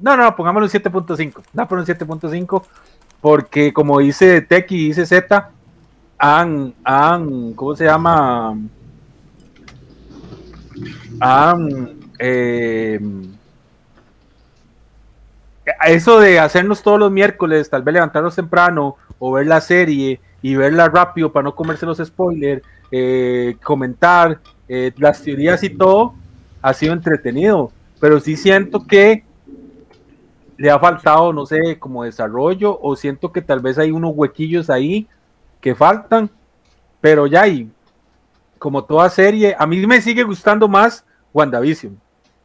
[0.00, 2.62] no, no, pongámoslo un 7.5, no por un 7.5,
[3.20, 5.50] porque como dice Tequi y dice Z,
[6.16, 8.56] han, han, ¿cómo se llama?
[11.18, 13.00] Han, eh,
[15.88, 20.54] eso de hacernos todos los miércoles, tal vez levantarnos temprano o ver la serie y
[20.54, 22.62] verla rápido para no comerse los spoilers,
[22.92, 24.38] eh, comentar
[24.74, 26.14] eh, las teorías y todo,
[26.62, 27.70] ha sido entretenido,
[28.00, 29.22] pero sí siento que
[30.56, 34.70] le ha faltado, no sé, como desarrollo o siento que tal vez hay unos huequillos
[34.70, 35.06] ahí
[35.60, 36.30] que faltan,
[37.02, 37.70] pero ya hay,
[38.58, 41.04] como toda serie, a mí me sigue gustando más
[41.34, 42.00] WandaVision,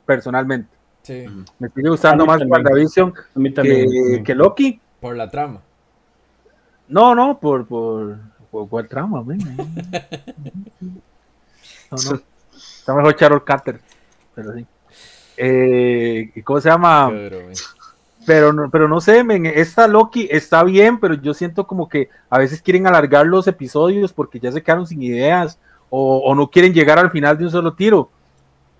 [0.05, 0.67] personalmente.
[1.03, 1.23] Sí,
[1.59, 2.51] Me sigue gustando más también.
[2.51, 4.23] WandaVision A mí que, también.
[4.25, 4.81] que Loki.
[4.99, 5.61] por la trama.
[6.89, 8.17] No, no, por, por,
[8.51, 9.23] por cuál trama.
[11.91, 12.21] No, no.
[12.55, 13.79] Está mejor Charol Carter,
[14.33, 14.65] pero sí.
[15.35, 17.11] Eh, ¿y ¿Cómo se llama?
[18.25, 22.09] Pero no, pero no sé, men, esta Loki está bien, pero yo siento como que
[22.29, 25.59] a veces quieren alargar los episodios porque ya se quedaron sin ideas
[25.89, 28.09] o, o no quieren llegar al final de un solo tiro.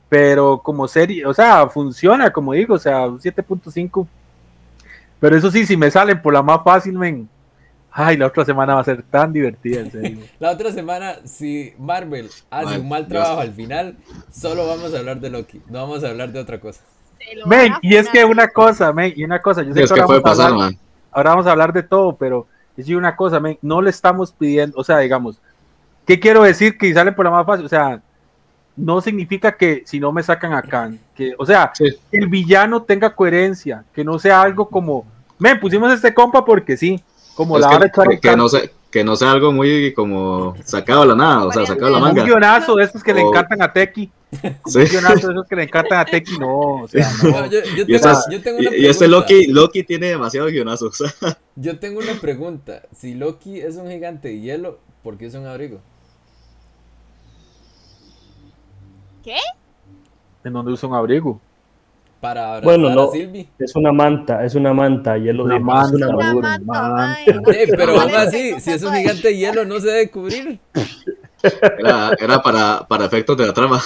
[0.10, 4.08] Pero como serie, o sea, funciona, como digo, o sea, un 7.5.
[5.20, 7.30] Pero eso sí, si me salen por la más fácil, men.
[8.00, 10.20] Ay, la otra semana va a ser tan divertida, en serio.
[10.40, 13.24] La otra semana, si Marvel hace Ay, un mal Dios.
[13.24, 13.98] trabajo al final,
[14.32, 15.62] solo vamos a hablar de Loki.
[15.68, 16.82] No vamos a hablar de otra cosa.
[17.48, 19.96] Men, a y es que una cosa, men, y una cosa, yo sé Es que
[19.96, 20.80] que ahora puede vamos a pasar, hablar- man.
[21.12, 22.46] ahora vamos a hablar de todo, pero
[22.78, 25.42] es una cosa, men, no le estamos pidiendo, o sea, digamos,
[26.06, 27.66] ¿qué quiero decir que sale por la más fácil?
[27.66, 28.00] O sea,
[28.76, 31.86] no significa que si no me sacan acá, que, o sea, Sí.
[32.12, 35.04] que el villano tenga coherencia, que no sea algo como,
[35.40, 37.04] men, pusimos este compa porque sí,
[37.38, 41.16] como Es la que, no sé, que no sea algo muy como sacado de la
[41.16, 42.24] nada, o sea, sacado de la un manga.
[42.24, 44.12] guionazo de esos que le encantan a Tequi,
[44.66, 44.80] Sí.
[44.80, 47.30] un guionazo de esos que le encantan a Tequi, no, o sea, no.
[47.30, 49.08] No, yo, yo Y, tengo, esas- yo tengo y- una y este pregunta.
[49.34, 50.98] Loki, Loki tiene demasiados guionazos.
[51.56, 52.84] Yo tengo una pregunta.
[52.96, 55.80] Si Loki es un gigante de hielo, ¿por qué es un abrigo?
[59.24, 59.36] ¿Qué?
[60.44, 61.42] en donde usa un abrigo.
[62.20, 63.04] Para abrazar Bueno, no.
[63.04, 63.48] a Sylvie.
[63.60, 66.42] Es una manta, es una manta, y él lo Una dijo, es una manta, Una
[66.42, 67.18] manta, manta.
[67.54, 70.60] Eh, pero aún así, si es un gigante de hielo, no se debe cubrir.
[71.78, 73.80] Era, era para, para efectos de la trama.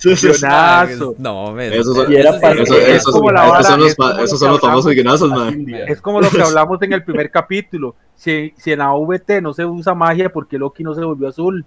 [0.00, 1.14] Guionazo.
[1.18, 1.72] No, men.
[1.72, 4.14] Esos son- Y era sí para- Eso- es- esos, esos son los, es como lo
[4.24, 4.94] esos que son los famosos hablamos.
[4.94, 5.52] guionazos, man.
[5.54, 5.84] India.
[5.86, 7.94] Es como lo que hablamos en el primer capítulo.
[8.14, 11.64] Si, si en AVT no se usa magia, porque Loki no se volvió azul?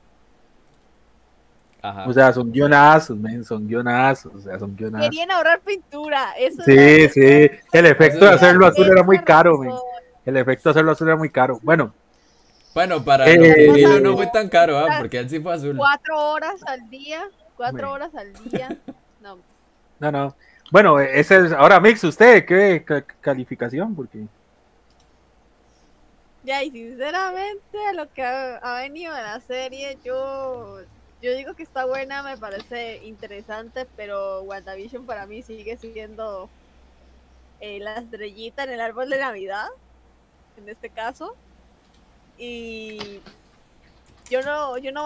[1.89, 2.07] Ajá.
[2.07, 5.07] O sea, son guionazos, men, son guionazos, o sea, son guionazos.
[5.09, 6.33] Querían ahorrar pintura.
[6.37, 9.71] Eso Sí, sí, el efecto de hacerlo azul era muy caro, men.
[10.25, 11.59] El efecto de hacerlo azul era muy caro.
[11.61, 11.93] Bueno,
[12.73, 14.95] Bueno, para Eh, lo eh, no fue tan caro, ¿ah?
[14.97, 15.77] porque él sí fue azul.
[15.77, 17.23] Cuatro horas al día.
[17.55, 18.75] Cuatro horas al día.
[19.21, 19.37] No.
[19.99, 20.35] no, no.
[20.71, 23.93] Bueno, ese es, ahora Mix, ¿usted qué ca- calificación?
[23.95, 24.25] Porque
[26.43, 30.79] Ya, y sinceramente, lo que ha, ha venido de la serie, yo,
[31.25, 36.47] yo digo que está buena, me parece interesante, pero WandaVision para mí sigue siendo
[37.59, 39.67] eh, la estrellita en el árbol de Navidad,
[40.57, 41.35] en este caso.
[42.37, 43.21] Y
[44.29, 45.03] yo no, yo no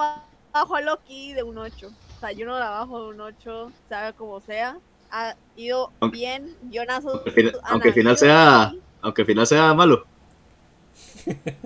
[0.52, 1.88] bajo a Loki de un 8.
[1.88, 4.78] O sea, yo no la bajo de un 8, sea como sea.
[5.12, 7.22] Ha ido Aunque- bien, guionazos.
[7.26, 10.06] Aunque, aunque al final sea, aunque al final sea malo.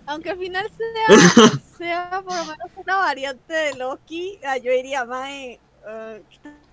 [0.06, 5.06] Aunque al final sea, sea por lo menos una variante de Loki, ah, yo diría,
[5.06, 5.60] mae.
[5.88, 6.24] eh,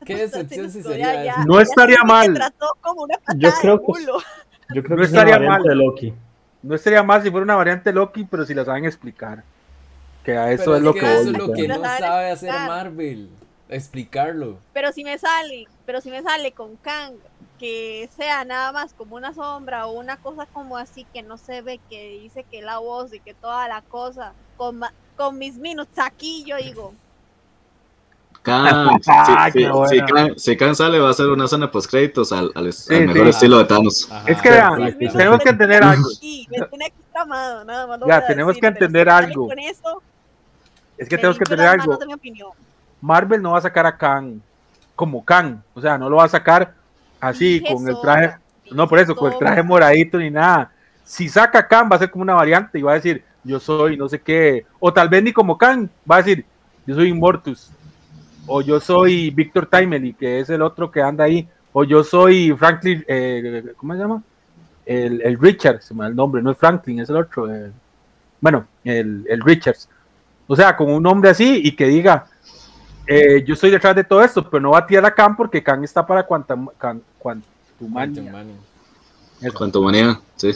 [0.05, 1.45] Qué decepción si sería ya-.
[1.47, 2.33] No estaría mal.
[2.35, 4.05] trató como una Yo creo que-.
[4.75, 5.62] Yo creo No que estaría mal.
[5.62, 6.15] de Loki.
[6.62, 9.43] no estaría mal si fuera una variante Loki, pero si la saben explicar.
[10.25, 12.69] Que a eso Pero es lo que eso es lo que no sabe hacer explicar.
[12.69, 13.31] Marvel.
[13.71, 14.59] Explicarlo.
[14.73, 17.15] Pero si me sale, pero si me sale con Kang,
[17.61, 21.61] que sea nada más como una sombra o una cosa como así que no se
[21.61, 24.81] ve, que dice que la voz y que toda la cosa, con,
[25.15, 26.95] con mis minutos aquí, yo digo,
[28.43, 30.07] Khan, si, Ah, si- si buena.
[30.07, 32.95] Khan- si Khan sale, va a ser una zona post créditos al, al, al Sí,
[32.95, 33.28] mejor sí.
[33.28, 34.09] estilo de Thanos.
[34.11, 34.24] Ajá.
[34.27, 36.09] Es que vean, tenemos que entender algo.
[36.16, 39.47] aquí, me tiene aquí tramado, nada más lo Ya, tenemos decir, que entender si algo.
[39.49, 40.03] Con eso,
[40.97, 41.99] Es que tenemos que entender algo.
[43.03, 44.41] Marvel no va a sacar a Kang
[44.97, 45.59] como Kang.
[45.74, 46.80] O sea, no lo va a sacar
[47.21, 48.37] así, con el traje.
[48.73, 50.73] No, por eso, con el traje moradito ni nada.
[51.05, 53.97] Si saca Kang, va a ser como una variante y va a decir, yo soy
[53.97, 54.65] no sé qué.
[54.79, 56.45] O tal vez ni como Kang, va a decir,
[56.87, 57.71] yo soy Immortus.
[58.47, 61.49] O yo soy Victor Timely, que es el otro que anda ahí.
[61.73, 64.23] O yo soy Franklin, eh, ¿cómo se llama?
[64.87, 67.53] El, el Richard, se me da el nombre, no es Franklin, es el otro.
[67.53, 67.71] eh,
[68.41, 69.89] bueno, el, el Richards.
[70.47, 72.27] O sea, con un nombre así y que diga,
[73.06, 75.62] eh, yo estoy detrás de todo esto, pero no va a tirar a Khan porque
[75.62, 78.22] Khan está para cuantum, can- Quantumania.
[79.55, 80.20] Quantumania.
[80.36, 80.52] Sí.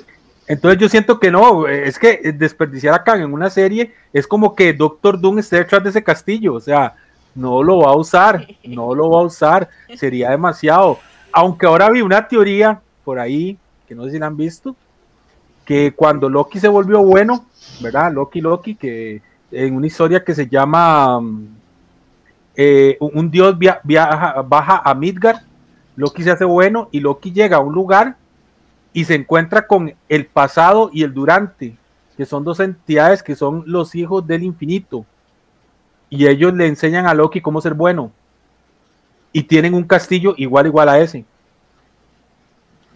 [0.46, 3.94] Entonces yo siento que no, eh, es que eh, desperdiciar a Khan en una serie
[4.12, 6.94] es como que Doctor Doom esté detrás de ese castillo, o sea,
[7.34, 10.98] no lo va a usar, no lo va a usar, sería demasiado.
[11.32, 13.58] Aunque ahora vi una teoría por ahí,
[13.88, 14.76] que no sé si la han visto,
[15.64, 17.46] que cuando Loki se volvió bueno,
[17.80, 18.12] ¿verdad?
[18.12, 21.48] Loki, Loki, que en una historia que se llama mm,
[22.56, 25.38] eh, un dios via- viaja, baja a Midgard,
[25.96, 28.16] Loki se hace bueno y Loki llega a un lugar
[28.92, 31.76] y se encuentra con el pasado y el durante,
[32.16, 35.04] que son dos entidades que son los hijos del infinito.
[36.10, 38.12] Y ellos le enseñan a Loki cómo ser bueno.
[39.32, 41.24] Y tienen un castillo igual igual a ese.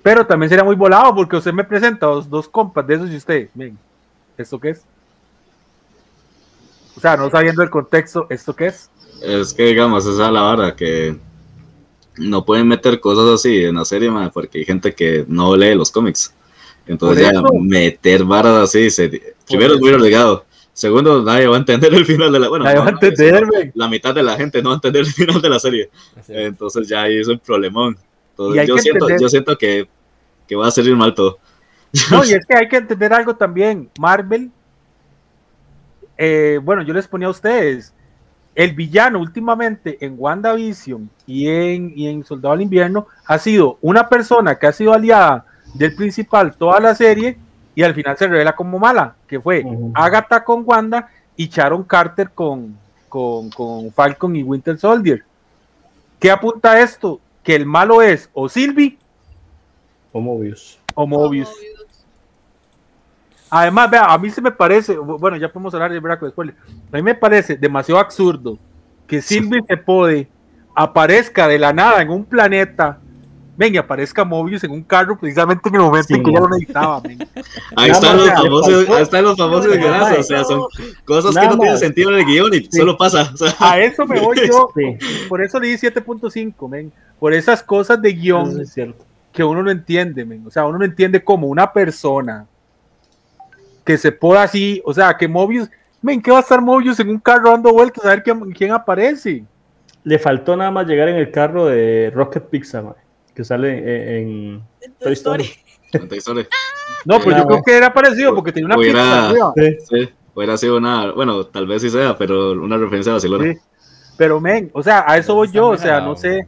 [0.03, 3.17] Pero también sería muy volado porque usted me presenta dos, dos compas de esos y
[3.17, 3.49] usted,
[4.37, 4.85] ¿esto qué es?
[6.97, 8.89] O sea, no sabiendo el contexto, ¿esto qué es?
[9.23, 11.17] Es que, digamos, esa es la vara, que
[12.19, 15.75] no pueden meter cosas así en la serie, man, porque hay gente que no lee
[15.75, 16.35] los cómics.
[16.87, 20.45] Entonces, ya meter varas así, se- primero es muy obligado.
[20.73, 22.49] Segundo, nadie va a entender el final de la.
[22.49, 23.73] Bueno, Nadie va a entender.
[23.75, 25.91] La mitad de la gente no va a entender el final de la serie.
[26.29, 27.99] Entonces, ya ahí es un problemón.
[28.31, 29.89] Entonces, yo siento, entender- yo siento que,
[30.47, 31.39] que va a salir mal todo.
[32.13, 33.91] No, y es que hay que entender algo también.
[33.99, 34.51] Marvel,
[36.17, 37.93] eh, bueno, yo les ponía a ustedes,
[38.59, 44.09] el villano últimamente en WandaVision y en, y en Soldado del Invierno ha sido una
[44.09, 45.45] persona que ha sido aliada
[45.75, 47.39] del principal toda la serie
[47.77, 49.65] y al final se revela como mala, que fue.
[49.95, 52.77] Agatha con Wanda y Sharon Carter con,
[53.09, 55.23] con, con Falcon y Winter Soldier.
[56.19, 57.21] ¿Qué apunta a esto?
[57.45, 58.99] Que el malo es o Sylvie
[60.11, 60.81] O Mobius.
[60.95, 61.49] o Mobius.
[61.49, 61.78] Mobius.
[63.51, 66.55] Además, vea, a mí se me parece, bueno, ya podemos hablar de con spoiler.
[66.93, 68.59] A mí me parece demasiado absurdo
[69.07, 70.29] que Sylvie Sepode
[70.75, 72.99] aparezca de la nada en un planeta,
[73.57, 76.35] ven y aparezca Mobius en un carro precisamente en el momento en que Sí.
[76.35, 77.03] ya lo necesitaba.
[77.75, 80.63] Ahí están los famosos, ahí están los famosos no, o sea, son
[81.05, 81.81] cosas que no tienen más.
[81.81, 82.69] sentido en el guion y Sí.
[82.71, 83.31] solo pasa.
[83.35, 83.55] o sea.
[83.59, 84.97] A eso me voy yo, Sí.
[85.29, 88.77] por eso le di 7.5, men, por esas cosas de guion es
[89.33, 90.45] que uno no entiende, men.
[90.47, 92.47] o sea, uno no entiende como una persona
[93.89, 95.71] que se pueda así, o sea, que Mobius,
[96.03, 98.71] men, ¿qué va a estar Mobius en un carro dando vueltas a ver quién, quién
[98.71, 99.45] aparece?
[100.05, 102.85] Le faltó nada más llegar en el carro de Rocket Pizza,
[103.35, 103.79] que sale
[104.21, 105.49] en, en Toy Story.
[107.07, 109.53] No, pues yo creo que era parecido porque tenía una Hubiera- pizza arriba.
[109.57, 109.77] Sí.
[109.89, 113.55] Sí, hubiera sido una, bueno, tal vez sí sea, pero una referencia a Barcelona.
[113.55, 113.59] Sí.
[114.19, 116.47] Pero, men, o sea, a eso voy yo, o sea, no sé.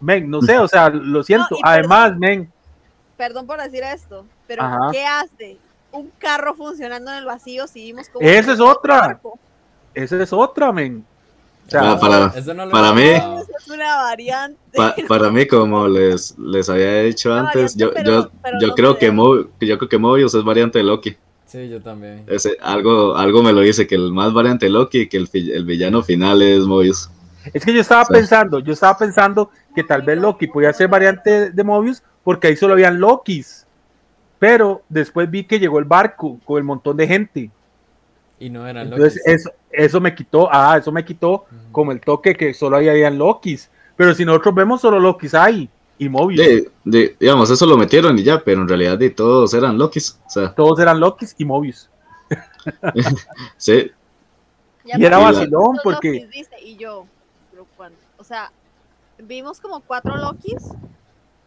[0.00, 1.48] Men, no sé, o sea, lo siento.
[1.50, 2.20] No, Además, perdón.
[2.20, 2.52] men,
[3.18, 4.78] Perdón por decir esto, pero Ajá.
[4.90, 5.56] ¿qué hace
[5.94, 8.26] un carro funcionando en el vacío si vimos como...
[8.28, 9.20] Esa es otra.
[9.94, 11.04] esa es otra, men.
[11.66, 14.58] O sea, para- Eso no lo para he mí- es una variante.
[14.76, 18.58] Pa- para mí, como les, les había dicho Una antes, yo, variante, yo, pero- pero
[18.60, 21.16] yo no creo que Mo- yo creo que Mobius es variante de Loki.
[21.46, 22.24] Sí, yo también.
[22.26, 25.30] Ese, algo, algo me lo dice que el más variante de Loki y que el,
[25.32, 27.08] el villano final es Mobius.
[27.52, 31.50] Es que yo estaba pensando, yo estaba pensando que tal vez Loki podía ser variante
[31.50, 33.63] de Mobius porque ahí solo habían Lokis.
[34.46, 37.50] Pero después vi que llegó el barco con el montón de gente.
[38.38, 39.40] Y no eran Entonces Lokis.
[39.40, 43.16] eso, eso me quitó, ah, eso me quitó como el toque que solo ahí habían
[43.16, 43.70] Lokis.
[43.96, 45.66] Pero si nosotros vemos solo Lokis hay
[45.96, 46.44] y Mobius.
[46.46, 50.20] De, de- digamos, eso lo metieron y ya, pero en realidad de todos eran Lokis.
[50.26, 51.88] O sea, Todos eran Lokis y Mobius.
[53.56, 53.90] sí,
[54.84, 56.50] Ya, Y era vacilón, ¿cuántos porque- Lokis?
[56.62, 57.06] Y yo,
[57.50, 57.66] pero
[58.18, 58.52] o sea,
[59.18, 60.64] vimos como cuatro Lokis,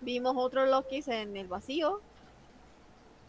[0.02, 2.02] vimos otros Lokis en el vacío,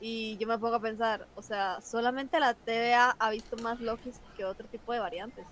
[0.01, 4.21] y yo me pongo a pensar, o sea, solamente la TVA ha visto más Lokis
[4.37, 5.45] que otro tipo de variantes.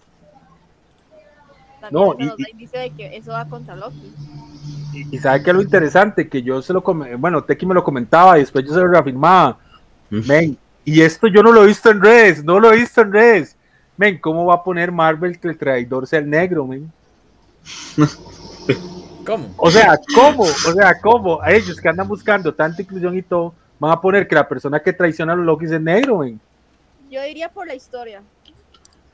[1.81, 4.13] También No, y- nos da y- indicio de que eso va contra Loki.
[4.93, 6.81] Y, y sabe que lo interesante, que yo se lo
[7.19, 9.59] bueno, Teki me lo comentaba y después yo se lo reafirmaba.
[10.11, 13.13] Men, y esto yo no lo he visto en redes, no lo he visto en
[13.13, 13.57] redes.
[13.97, 16.91] Men, ¿cómo va a poner Marvel que el traidor sea el negro, men?
[19.27, 19.49] ¿Cómo?
[19.57, 20.45] O sea, ¿cómo?
[20.45, 21.43] O sea, ¿cómo?
[21.43, 24.81] A ellos que andan buscando tanta inclusión y todo, van a poner que la persona
[24.81, 26.41] que traiciona a los Lokis es negro, men.
[27.11, 28.23] Yo iría por la historia.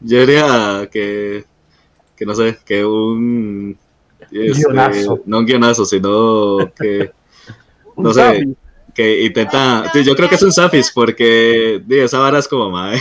[0.01, 1.45] yo diría que,
[2.17, 3.77] que no sé, que un...
[4.21, 5.21] este, Guionazo.
[5.27, 7.13] no un guionazo, sino que,
[7.95, 8.49] Un No sé.
[8.95, 9.91] que intenta...
[9.93, 12.99] sí, yo creo que es un Safis porque digo, esa vara es como, mae.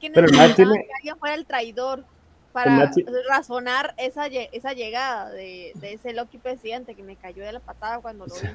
[0.00, 2.04] Pero el tiene- que alguien fuera el traidor
[2.52, 2.90] para
[3.28, 8.00] razonar esa, esa llegada de, de ese Loki presidente que me cayó de la patada
[8.00, 8.48] cuando lo vi.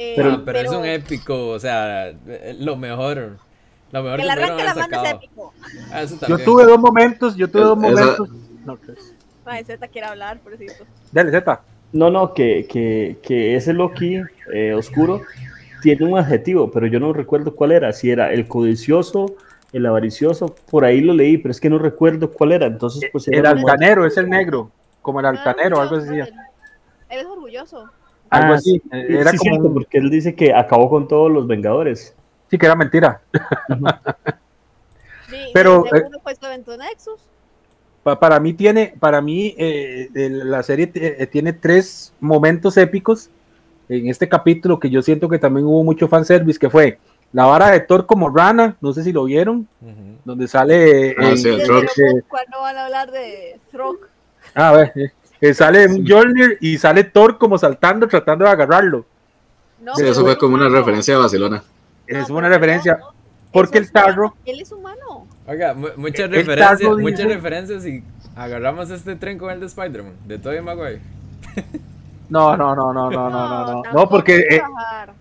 [0.00, 3.36] Eh, Pero- Ah, pero, es un épico, o sea, eh, lo mejor.
[3.90, 5.54] Lo mejor que le pudieron arranque la mano es épico.
[5.90, 8.28] Ah, eso Yo tuve dos momentos, yo tuve dos Esa- momentos.
[8.64, 9.14] No, tres.
[9.44, 10.84] Ay, Z quiere hablar, por eso.
[11.10, 11.60] Dale, Z.
[11.92, 14.20] No, no, que, que, que ese Loki
[14.52, 15.22] eh, oscuro
[15.82, 17.92] tiene un adjetivo, pero yo no recuerdo cuál era.
[17.92, 19.34] Si era el codicioso,
[19.72, 22.66] el avaricioso, por ahí lo leí, pero es que no recuerdo cuál era.
[22.66, 24.70] Entonces, pues El era como- altanero es el negro,
[25.02, 26.14] como el Ah, altanero, algo así.
[26.18, 26.28] Él
[27.08, 27.90] es orgulloso.
[28.30, 28.80] Algo Ah, así.
[28.80, 32.14] sí, Era sí, como cierto, un- porque él dice que acabó con todos los Vengadores.
[32.50, 33.20] Sí, que era mentira.
[35.52, 37.20] Pero, segundo fue su evento Nexus.
[38.02, 43.28] Pa- para mí tiene, para mí eh, el- la serie eh, tiene tres momentos épicos
[43.88, 46.98] en este capítulo que yo siento que también hubo mucho fanservice, que fue
[47.32, 49.68] la vara de Thor como rana, no sé si lo vieron,
[50.24, 53.98] donde sale Ah, sí, el Pero, eh, ¿Cuándo van a hablar de Throg?
[54.54, 58.50] ah, a ver, eh, que sale un Jolnir y sale Thor como saltando, tratando de
[58.50, 59.04] agarrarlo.
[59.80, 61.62] No, sí, eso fue como una referencia a Barcelona.
[62.08, 62.98] No, es una referencia.
[63.52, 64.34] Porque el tarro.
[64.44, 65.26] Él es humano.
[65.46, 68.02] Oiga, muchas referencias, muchas referencias y
[68.36, 71.00] agarramos este tren con el de Spider-Man, de Tobey Maguire.
[72.30, 73.82] No, no, no, no, no, no, no, no.
[73.90, 74.60] No, porque eh,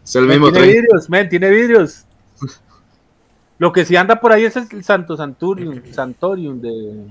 [0.04, 0.82] es el mismo tiene tren.
[0.82, 2.06] vidrios, men, tiene vidrios.
[3.60, 7.06] Lo que sí anda por ahí es el Santo Santurium, Santorium de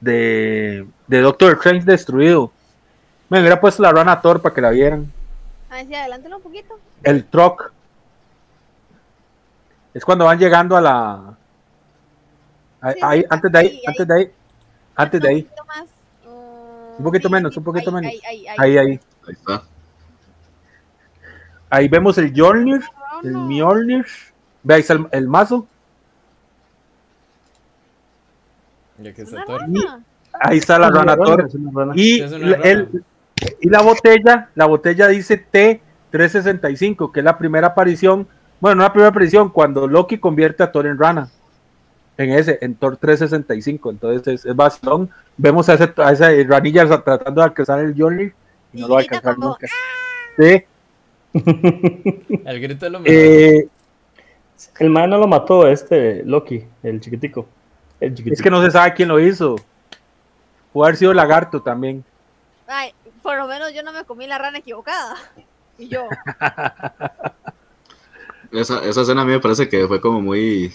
[0.00, 2.50] de, de Doctor Strange destruido.
[3.28, 5.12] Me hubiera puesto la rana Thor para que la vieran.
[5.70, 6.78] A ver si adelántalo un poquito.
[7.02, 7.72] El truck.
[9.94, 11.36] Es cuando van llegando a la.
[12.80, 14.32] ahí- Sí, ahí, sí, antes de ahí, ahí, antes de ahí,
[14.94, 15.84] antes de ahí, Un poquito más.
[16.26, 18.12] uh, Un poquito sí, menos, sí, un poquito ahí, menos.
[18.12, 18.56] Ahí, ahí, ahí.
[18.58, 19.00] ahí, ahí.
[19.26, 19.62] Ahí está.
[21.70, 22.82] Ahí vemos el Mjolnir,
[23.24, 23.46] el No, no.
[23.48, 24.06] Mjolnir.
[24.62, 25.66] Veis el, el mazo.
[28.98, 29.60] Ya que Es está una Thor.
[29.62, 30.04] rana.
[30.40, 31.92] Ahí está la rana rana.
[31.96, 33.02] Y, el-
[33.60, 35.44] y la botella, la botella dice
[36.12, 38.26] T365, que es la primera aparición,
[38.60, 41.28] bueno, no la primera aparición, cuando Loki convierte a Thor en rana.
[42.16, 43.90] En ese, en Thor 365.
[43.90, 45.08] Entonces es, es vacilón.
[45.36, 48.32] Vemos a, ese, a esa ranilla tratando de alcanzar el Jolly
[48.72, 49.66] y no lo va a alcanzar como, nunca.
[50.36, 50.64] Sí,
[52.44, 53.16] El grito es lo mejor.
[53.16, 53.68] eh,
[54.80, 57.46] El man no lo mató, este Loki, el chiquitico.
[58.00, 59.56] Es que no se sabe quién lo hizo.
[60.72, 62.04] Puede haber sido Lagarto también.
[62.66, 62.92] Ay,
[63.22, 65.16] por lo menos yo no me comí la rana equivocada.
[65.78, 66.08] Y yo,
[68.52, 70.74] Esa, esa escena a mí me parece que fue como muy,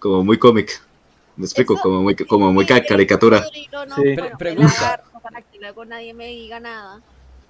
[0.00, 0.82] como muy cómic.
[1.36, 3.44] Me explico, Eso- como muy, como muy Sí, caricatura.
[3.72, 4.02] No, no, Sí.
[4.02, 4.74] bueno, Pre- el pregunta.
[4.80, 7.00] lagarto, para que luego nadie me diga nada,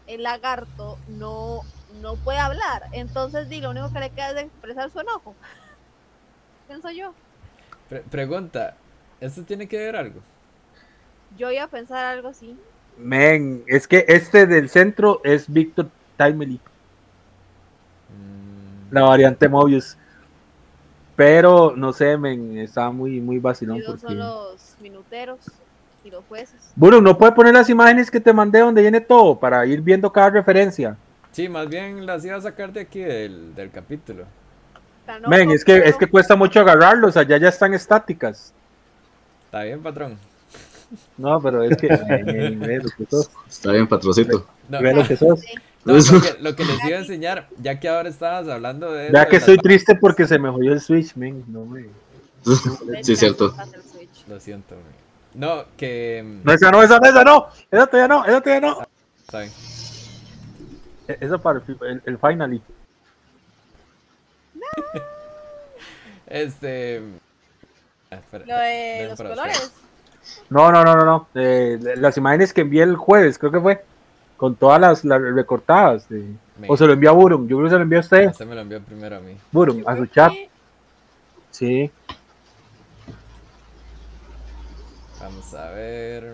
[0.07, 1.61] el lagarto no,
[2.03, 2.85] no puede hablar.
[2.93, 5.35] Entonces, di, lo único que le queda es expresar su enojo.
[6.69, 7.15] Pienso yo.
[7.89, 8.77] Pre- pregunta,
[9.27, 10.21] ¿esto tiene que ver algo?
[11.37, 12.57] Yo iba a pensar algo así.
[12.97, 16.61] Men, es que este del centro es Victor Timely,
[18.09, 19.97] Mm, la variante Mobius.
[21.17, 23.81] Pero no sé, men, está muy, muy vacilón.
[23.87, 24.01] Porque...
[24.01, 25.39] son los minuteros
[26.05, 26.73] y los jueces.
[26.75, 30.13] Bueno, no puede poner las imágenes que te mandé donde viene todo para ir viendo
[30.13, 30.97] cada referencia.
[31.31, 34.25] Sí, más bien las iba a sacar de aquí del, del capítulo.
[35.29, 38.55] Men, es que, es que cuesta mucho agarrarlos, allá ya están estáticas.
[39.55, 40.19] ¿Está bien, patrón?
[41.17, 41.87] No, pero es que.
[41.87, 44.49] men, ve lo que sos, Está bien, patrocito.
[44.69, 45.41] No, ve lo que sos.
[45.85, 49.13] no, lo, que, lo que les iba a enseñar, ya que ahora estabas hablando de
[49.13, 51.45] Ya eso, que estoy triste porque se me jodió el Switch, men.
[51.47, 51.85] No, me...
[53.05, 53.55] Sí, cierto.
[54.29, 54.87] Lo siento, güey.
[55.35, 56.25] No, que...
[56.27, 57.47] mm, No, esa no, esa no, esa no.
[57.71, 58.83] Esa todavía no, esa todavía no.
[59.25, 59.53] está bien.
[61.07, 62.61] E- Esa para el, el, el finally.
[66.27, 67.03] Este...
[68.15, 69.73] ah, espera, Lo de los colores.
[70.51, 71.29] No, no, no, no, no.
[71.35, 73.85] Eh, las imágenes que envié el jueves, creo que fue.
[74.37, 76.09] Con todas las, las recortadas.
[76.09, 76.35] de-
[76.67, 77.47] O se lo envió a Burum.
[77.47, 78.23] Yo creo que se lo envió a usted.
[78.25, 79.37] Este me lo envió primero a mí.
[79.53, 80.33] Burum, a su chat.
[80.33, 80.51] que-
[81.51, 81.91] Sí.
[85.21, 86.33] Vamos a ver...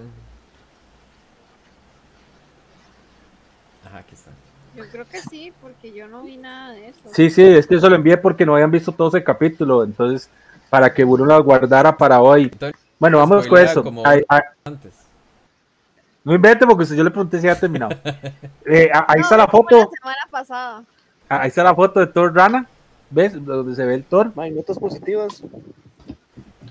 [3.86, 4.31] Ajá, aquí está.
[4.77, 7.01] Yo creo que sí, porque yo no vi nada de eso.
[7.12, 9.82] Sí, sí, es que eso lo envié porque no habían visto todo ese capítulo.
[9.85, 10.31] Entonces,
[10.70, 12.44] para que Burum las guardara para hoy.
[12.44, 13.82] Entonces, Bueno, vamos con eso.
[13.82, 14.02] como-
[14.64, 14.94] antes.
[16.24, 17.90] no invente porque si yo le pregunté si ya ha terminado.
[18.66, 19.76] Eh, ahí No, está la foto.
[19.78, 20.84] La semana pasada.
[21.28, 22.66] Ahí está la foto de Thor Rana.
[23.10, 23.44] ¿Ves?
[23.44, 24.30] Donde se ve el Thor.
[24.36, 25.42] Mae, notas positivas.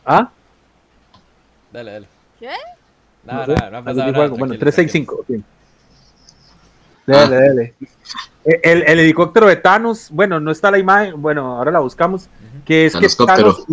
[0.06, 0.30] ¿Ah?
[1.74, 2.08] Dale, dale.
[2.40, 2.52] ¿Qué?
[3.26, 3.78] No, No no, no, nada.
[4.24, 4.38] algo.
[4.38, 5.16] Bueno, tranquilo, 365.
[5.16, 5.40] tranquilo.
[5.40, 5.46] ok.
[7.06, 7.74] Dale, dale.
[8.46, 12.30] Eh, El, el helicóptero de Thanos, bueno, no está la imagen, bueno, ahora la buscamos.
[12.70, 13.26] Que es que.
[13.26, 13.66] Thanos,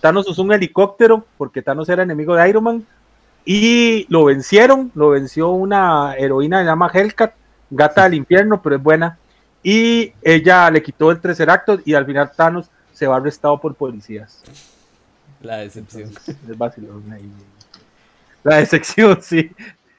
[0.00, 2.86] Thanos usó un helicóptero porque Thanos era enemigo de Iron Man
[3.44, 7.34] y lo vencieron, lo venció una heroína que se llama Hellcat,
[7.70, 9.18] gata del infierno, pero es buena,
[9.64, 14.44] y ella le quitó el Tesseracto y al final Thanos se va arrestado por policías.
[15.40, 16.12] La decepción.
[16.48, 17.28] Es vacilón ahí.
[18.44, 19.50] La decepción, sí.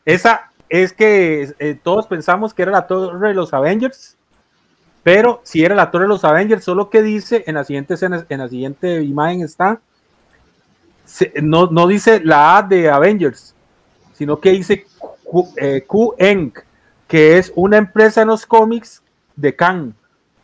[0.05, 4.15] Esa es que eh, todos pensamos que era la torre de los Avengers,
[5.07, 8.25] pero si era la torre de los Avengers, solo que dice en la siguiente escena,
[8.27, 9.79] en la siguiente imagen está,
[11.05, 13.55] se- no, no dice la A de Avengers,
[14.11, 14.85] sino que dice
[15.23, 16.51] Q, eh, Q-Eng,
[17.07, 19.01] que es una empresa en los cómics
[19.33, 19.95] de Khan,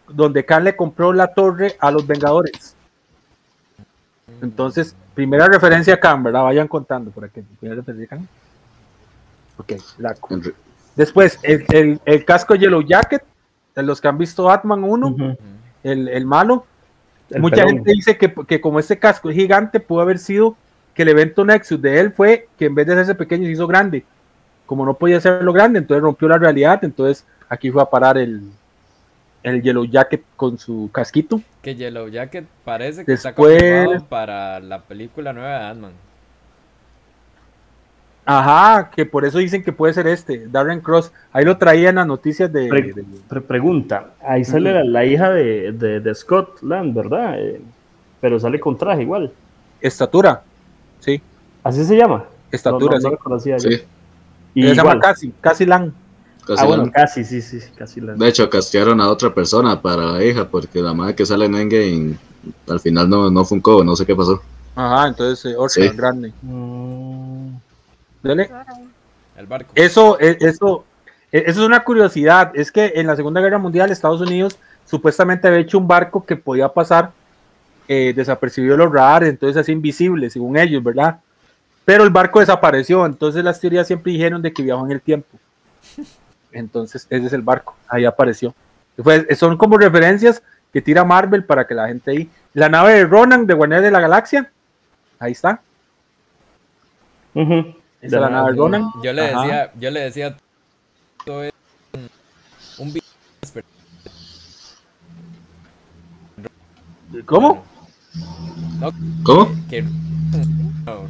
[0.08, 2.74] donde Khan le compró la torre a los Vengadores.
[4.42, 6.44] Entonces, primera referencia a Khan, ¿verdad?
[6.44, 7.42] Vayan contando por aquí.
[7.60, 8.28] Primera referencia a Khan.
[9.58, 10.54] Ok, la Q.
[10.96, 13.24] Después, el, el- el casco Yellow Jacket,
[13.76, 15.38] de los que han visto Batman 1, Ujú.
[15.84, 16.66] el, el malo.
[17.30, 17.70] El Mucha pelón.
[17.76, 20.56] gente dice que, que como este casco es gigante, pudo haber sido
[20.94, 23.66] que el evento Nexus de él fue que en vez de hacerse pequeño se hizo
[23.68, 24.04] grande.
[24.66, 26.84] Como no podía hacerlo grande, entonces rompió la realidad.
[26.84, 28.44] Entonces aquí fue a parar el,
[29.42, 31.42] el Yellow Jacket con su casquito.
[31.64, 35.92] Que Yellow Jacket parece que está Después- confirmado para la película nueva de Ant-Man.
[38.26, 41.12] Ajá, que por eso dicen que puede ser este, Darren Cross.
[41.34, 42.68] Ahí lo traía en las noticias de.
[42.70, 47.36] Pre- de- pre- pregunta, ahí sale la, la hija de, de, de Scott Land, ¿verdad?
[47.38, 47.62] Eh,
[48.22, 49.32] pero sale con traje igual.
[49.82, 50.42] estatura.
[51.02, 51.22] Sí,
[51.64, 52.24] ¿Así se llama?
[52.52, 53.04] estatura, No, no, sí.
[53.06, 53.70] no lo conocía yo.
[53.72, 53.82] Sí,
[54.54, 55.92] Y Se llama casi, casi Lang.
[56.48, 58.14] casi Ah, bueno, casi, sí, sí, casi la.
[58.14, 61.56] De hecho, castearon a otra persona para la hija, porque la madre que sale en
[61.56, 62.14] Endgame
[62.70, 64.42] al final no, no funcó, no sé qué pasó.
[64.76, 65.90] Ajá, entonces eh, Orca, Sí.
[65.90, 66.32] grande.
[66.42, 67.48] Mm,
[68.24, 68.50] Dele.
[69.38, 69.72] El barco.
[69.76, 70.86] Eso, eh, eso,
[71.32, 72.52] eh, eso es una curiosidad.
[72.56, 76.36] Es que en la Segunda Guerra Mundial Estados Unidos supuestamente había hecho un barco que
[76.36, 77.12] podía pasar
[77.88, 81.20] eh, desapercibido los radares, entonces así invisible, según ellos, ¿verdad?
[81.86, 85.38] Pero el barco desapareció, entonces las teorías siempre dijeron de que viajó en el tiempo.
[86.54, 88.54] Entonces ese es el barco, ahí apareció.
[89.04, 90.42] Fue- son como referencias
[90.72, 92.30] que tira Marvel para que la gente ahí.
[92.54, 94.50] La nave de Ronan de Guardianes de la Galaxia,
[95.20, 95.60] ahí está.
[97.34, 97.56] ujú.
[97.56, 98.92] Esa es la nave de Ronan.
[99.02, 99.42] Yo le Ajá.
[99.42, 100.38] decía, yo le decía,
[101.26, 101.54] todo es
[101.94, 102.10] un,
[102.88, 103.00] un vi-
[107.26, 107.64] ¿Cómo?
[109.24, 109.50] ¿Cómo?
[109.70, 111.08] que no,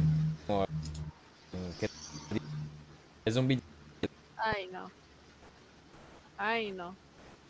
[1.80, 1.88] que-
[3.24, 3.60] es un vi-
[4.36, 4.90] Ay, no.
[6.36, 6.94] Ay, no.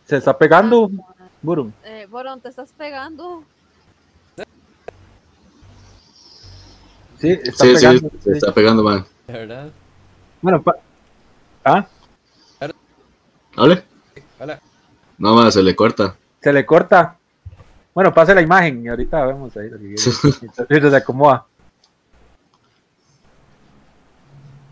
[0.07, 0.91] Se está pegando,
[1.43, 1.73] Burum.
[1.85, 3.43] Eh, Boron, ¿te estás pegando?
[7.19, 8.11] Sí, está Sí, sí, pegando.
[8.23, 9.05] se está pegando, man.
[9.27, 9.71] De verdad.
[10.43, 10.77] Bueno, pa-
[11.65, 11.87] ¿ah?
[13.57, 13.83] ¿Hable?
[14.39, 14.61] Hola.
[15.19, 16.17] No, más se le corta.
[16.43, 17.17] se le corta.
[17.95, 19.71] Bueno, pase la imagen y ahorita vemos ahí.
[19.71, 19.97] lo que
[20.91, 21.47] se acomoda.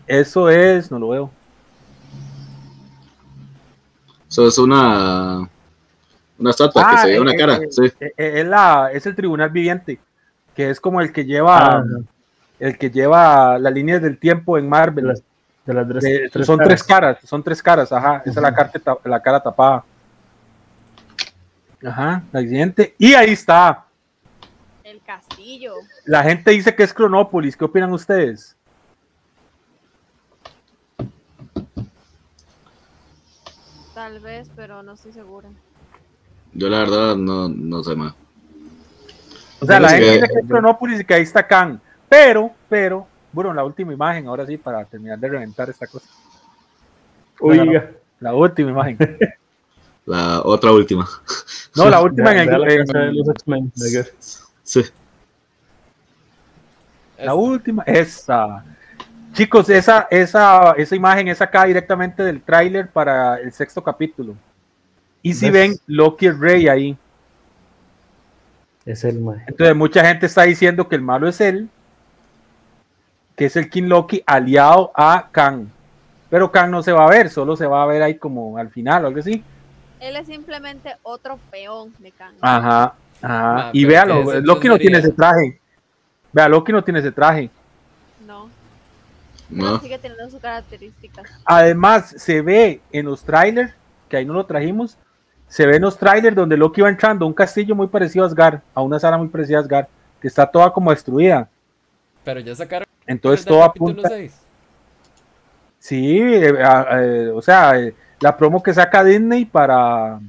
[0.05, 1.31] Eso es, no lo veo.
[4.29, 5.49] Eso es una.
[6.37, 7.55] Una estatua que Ah, se ve una eh, cara.
[7.55, 7.83] eh, Sí.
[7.99, 9.99] eh, eh, es, la, es el tribunal viviente,
[10.55, 11.83] que es como el que lleva Ah,
[12.67, 15.03] el que lleva las líneas del tiempo en Marvel.
[15.05, 15.21] de las,
[15.65, 16.67] de las tres- De- tres son caras.
[16.69, 18.17] tres caras, son tres caras, ajá.
[18.25, 19.83] Esa es la, carta ta- la cara tapada.
[21.85, 22.95] Ajá, la siguiente.
[22.97, 23.85] Y ahí está.
[24.83, 25.73] El castillo.
[26.05, 27.57] La gente dice que es Cronópolis.
[27.57, 28.55] ¿Qué opinan ustedes?
[33.93, 35.49] Tal vez, pero no estoy segura.
[36.53, 38.13] Yo la verdad no, no sé más.
[39.59, 41.79] O sea, la gente que- dice que es Cronópolis y que ahí está Khan.
[42.13, 46.07] Pero, pero, bueno, la última imagen, ahora sí, para terminar de reventar esta cosa.
[47.39, 48.97] Oiga, La última imagen.
[50.05, 51.09] La otra última.
[51.75, 52.61] No, la última en el.
[52.61, 54.43] la en- de los.
[54.61, 54.83] Sí.
[57.17, 58.63] La última, esa.
[59.31, 64.35] Chicos, esa, esa, esa imagen es acá directamente del tráiler para el sexto capítulo.
[65.23, 65.53] Y si ¿Ves?
[65.53, 66.97] ven, Loki es Rey ahí.
[68.85, 69.41] Es el mae.
[69.47, 71.69] Entonces mucha gente está diciendo que el malo es él,
[73.35, 75.67] que es el King Loki aliado a Kang.
[76.29, 78.69] Pero Kang no se va a ver, solo se va a ver ahí como al
[78.69, 79.43] final o algo así.
[79.99, 82.35] Él es simplemente otro peón de Kang.
[82.41, 83.67] Ajá, ajá.
[83.67, 85.59] Ah, y véalo, ¿qué es Loki no tiene ese traje.
[86.33, 87.49] Vea, Loki no tiene ese traje.
[88.25, 88.49] No.
[89.49, 89.79] No.
[89.79, 91.25] Sigue teniendo sus características.
[91.45, 93.73] Además, se ve en los trailers,
[94.09, 94.97] que ahí no lo trajimos,
[95.47, 98.27] se ve en los trailers donde Loki va entrando a un castillo muy parecido a
[98.27, 99.85] Asgard, a una sala muy parecida a Asgard,
[100.19, 101.47] que está toda como destruida.
[102.23, 102.87] Pero ya sacaron.
[103.05, 104.09] Entonces todo apunta.
[104.09, 104.33] seis.
[105.79, 110.19] Sí, eh, eh, o sea, eh, la promo que saca Disney para,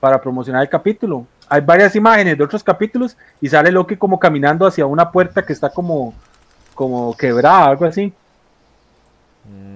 [0.00, 1.26] para promocionar el capítulo.
[1.48, 5.52] Hay varias imágenes de otros capítulos y sale Loki como caminando hacia una puerta que
[5.52, 6.12] está como,
[6.74, 8.12] como quebrada, algo así.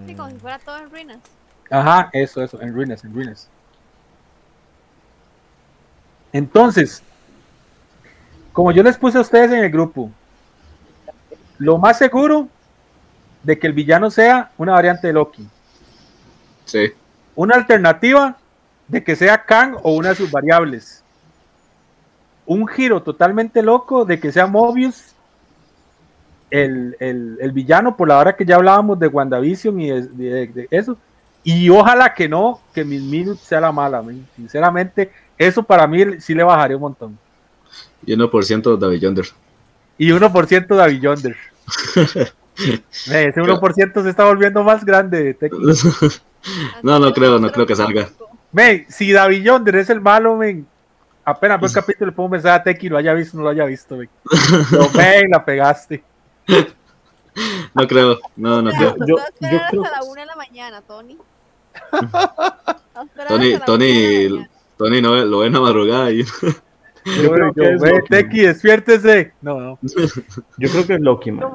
[0.06, 1.18] Sí, como si fuera todo en ruinas.
[1.70, 3.48] Ajá, eso, eso, en ruinas, en ruinas.
[6.32, 7.02] Entonces,
[8.52, 10.10] como yo les puse a ustedes en el grupo,
[11.58, 12.48] lo más seguro
[13.42, 15.46] de que el villano sea una variante de Loki.
[16.64, 16.92] Sí.
[17.34, 18.36] Una alternativa
[18.88, 21.02] de que sea Kang o una de sus variables.
[22.44, 25.12] Un giro totalmente loco de que sea Mobius
[26.50, 30.46] el, el- el villano, por la hora que ya hablábamos de WandaVision y de, de-
[30.46, 30.96] de eso.
[31.42, 34.02] Y ojalá que no, que Miss Minutes sea la mala.
[34.02, 34.26] man.
[34.36, 37.18] Sinceramente, eso para mí sí le bajaría un montón.
[38.04, 39.26] Y 1% David Yonder.
[39.98, 41.36] Y 1% de Abby Yonder.
[42.58, 42.82] Eh,
[43.28, 45.34] Ese 1% se está volviendo más grande.
[45.34, 45.56] Tequi.
[46.82, 48.08] No, no creo, no creo que salga.
[48.52, 50.64] Men, si David Yonder es el malo, men,
[51.24, 53.44] apenas veo el capítulo le pongo un mensaje a Teki, lo haya visto o no
[53.44, 54.08] lo haya visto, men.
[54.70, 56.02] Lo men, la pegaste.
[57.74, 58.96] No creo, no, no creo.
[59.00, 61.18] Yo- Yo, yo creo hasta la que- una de la mañana, Tony.
[63.28, 64.46] Tony, Tony,
[64.78, 66.24] Tony no lo ve en la madrugada y
[67.22, 68.08] Yo creo que es Loki.
[68.10, 69.32] Teki, despiértese.
[69.40, 69.78] No, no.
[70.58, 71.48] Yo creo que es Loki, man.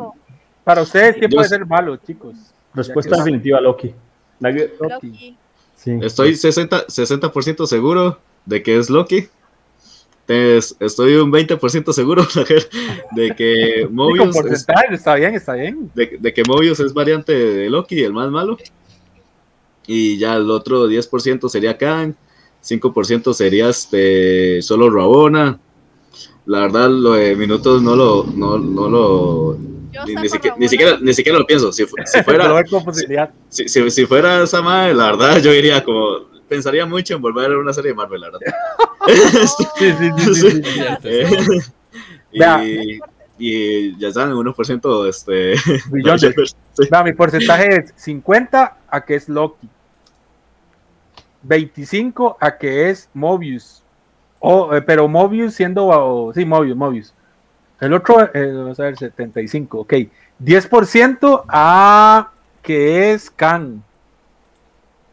[0.64, 2.36] Para ustedes, ¿quién Yo- puede ser malo, chicos?
[2.74, 3.94] Respuesta que- definitiva, Loki.
[4.40, 5.38] Nugget, Loki.
[5.76, 6.00] Sí.
[6.02, 9.28] estoy 60, 60% seguro de que es Loki.
[10.26, 12.24] Te- Estoy un 20% seguro
[13.12, 14.52] de que Mobius es,
[14.94, 15.92] está bien, está bien.
[15.96, 18.58] de, de que Mobius es variante de Loki, el más malo.
[19.88, 22.14] Y ya el otro 10% sería Kang,
[22.64, 25.60] 5% sería este, solo Rabona.
[26.46, 29.58] La verdad, lo de minutos no lo, no, no lo,
[30.06, 31.72] ni, siquiera, ni, siquiera, ni siquiera lo pienso.
[31.72, 31.86] Si,
[32.24, 32.64] fuera,
[33.50, 37.46] si, si, si fuera esa madre, la verdad, yo diría como, pensaría mucho en volver
[37.46, 38.40] a ver una serie de Marvel, la verdad.
[39.08, 41.72] Sí, sí, sí, sí, sí,
[42.34, 43.00] Eh,
[43.38, 43.48] y,
[43.90, 45.58] y ya saben, 1% este, de-
[46.78, 46.84] sí.
[46.90, 49.68] Vea, mi porcentaje es 50 a que es Loki.
[51.44, 53.84] 25 a que es Mobius.
[54.42, 55.88] Eh, pero Mobius siendo.
[55.88, 57.14] o- sí, Mobius, Mobius.
[57.80, 59.80] El otro, eh, vamos a ver, 75.
[59.80, 59.94] Ok.
[60.40, 62.32] 10% a
[62.62, 63.84] que es Khan.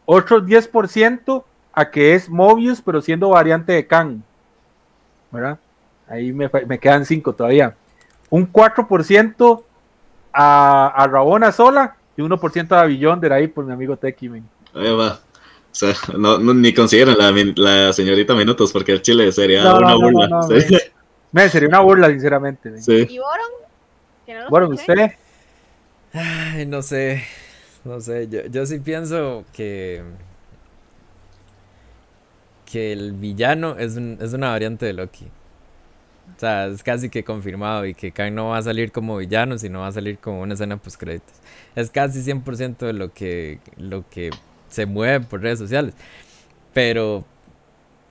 [0.05, 1.43] Otro 10%
[1.73, 4.23] a que es Mobius, pero siendo variante de Khan.
[5.31, 5.59] ¿Verdad?
[6.07, 6.49] Ahí me,
[6.79, 7.75] quedan 5 todavía.
[8.29, 9.63] Un 4%
[10.33, 14.29] a, a Rabona sola y 1% a Billonder ahí por mi amigo Teki.
[14.29, 14.47] men.
[14.73, 15.19] Ahí va.
[15.81, 17.15] O sea, no, no- ni consideran
[17.55, 20.27] la, señorita Minutos porque el chile sería No, una burla.
[20.27, 20.79] no, no, sí, men.
[21.31, 22.69] Me sería una burla, sinceramente.
[22.69, 22.81] men.
[22.83, 23.07] sí.
[23.09, 23.47] ¿Y Boron?
[24.25, 24.73] Que no escuché.
[24.93, 25.11] usted.
[26.13, 27.23] Ay, no sé.
[27.85, 28.27] No sé.
[28.27, 30.01] Yo, yo sí pienso que.
[32.69, 35.25] Que el villano es, un- es una variante de Loki.
[35.25, 39.57] O sea, es casi que confirmado y que Kang no va a salir como villano,
[39.57, 41.33] sino va a salir como una escena post créditos.
[41.75, 44.29] Es casi 100% de lo que, lo que
[44.69, 45.93] se mueve por redes sociales.
[46.73, 47.23] Pero,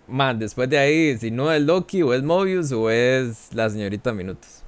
[0.07, 4.13] man, después de ahí, si no es Loki, o es Mobius, o es la señorita
[4.13, 4.63] Minutos.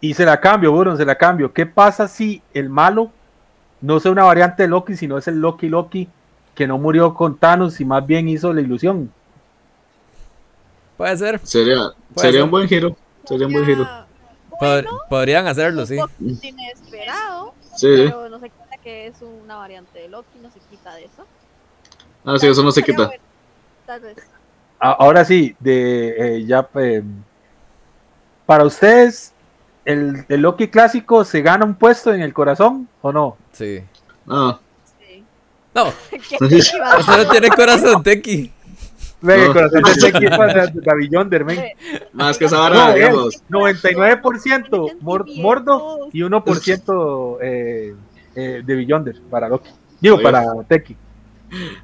[0.00, 1.52] Y se la cambio, Buron, se la cambio.
[1.52, 3.10] ¿Qué pasa si el malo
[3.80, 6.08] no es una variante de Loki, sino es el Loki Loki
[6.54, 9.10] que no murió con Thanos y más bien hizo la ilusión?
[10.96, 11.40] Puede ser.
[11.42, 11.76] Sería,
[12.12, 12.42] Puede sería ser.
[12.44, 12.96] un buen giro.
[13.24, 13.84] Sería un buen giro.
[13.84, 14.04] Pod-
[14.60, 15.98] Bueno, podrían hacerlo, sí.
[16.20, 17.88] inesperado, Sí.
[17.96, 21.26] pero no se quita que es una variante de Loki, no se quita de eso.
[22.24, 23.06] Ah, sí, eso no se quita.
[23.06, 23.22] bueno,
[23.86, 24.16] Tal vez.
[24.78, 27.02] A- Ahora sí, de eh, ya eh,
[28.46, 29.32] para ustedes,
[29.84, 33.36] el, el Loki clásico se gana un puesto en el corazón o no?
[33.52, 33.82] Sí.
[34.28, 34.58] Ah,
[34.98, 35.24] Sí.
[35.74, 38.52] No, ¿Qué- qué iba a usted no tiene corazón, Teki.
[39.20, 39.52] Ve, el No.
[39.54, 41.64] corazón de Teki es para David Yonder, men.
[42.12, 43.42] más que esa No, vara, es digamos.
[43.48, 47.94] 99% Mor- Mordo y 1% eh,
[48.34, 49.70] eh, de Beyonder para Loki.
[50.04, 50.22] Digo, Oye.
[50.22, 50.94] para Teki.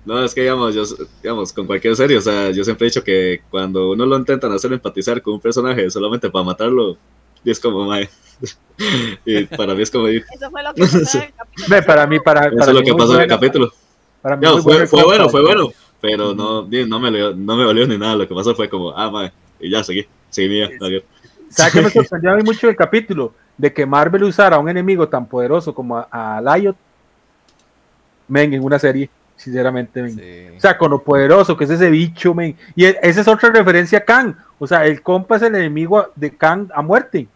[0.04, 0.82] No, es que digamos, yo,
[1.22, 4.52] digamos, con cualquier serie, o sea, yo siempre he dicho que cuando uno lo intentan
[4.52, 6.98] hacer empatizar con un personaje solamente para matarlo,
[7.42, 8.10] y es como, mae.
[9.24, 11.68] y para mí es como, eso Eso fue lo que pasó en el capítulo.
[11.68, 13.72] Ve, para mí, para, para es lo mí que pasó en el capítulo.
[14.20, 17.96] para mí fue, fue bueno, fue bueno, pero no, no, me, no me dolió ni
[17.96, 20.68] nada, lo que pasó fue como, ah, mae, y ya, seguí, seguí mía.
[21.48, 23.32] ¿Sabes qué me sorprendió a mí mucho del capítulo?
[23.56, 26.76] De que Marvel usara a un enemigo tan poderoso como a, a Lyot,
[28.30, 30.14] men, en una serie, sinceramente, men.
[30.16, 30.56] Sí.
[30.56, 32.56] O sea, con lo poderoso que es ese bicho, men.
[32.74, 34.34] Y e- esa es otra referencia a Kang.
[34.58, 37.28] O sea, el compa es el enemigo de Kang a muerte.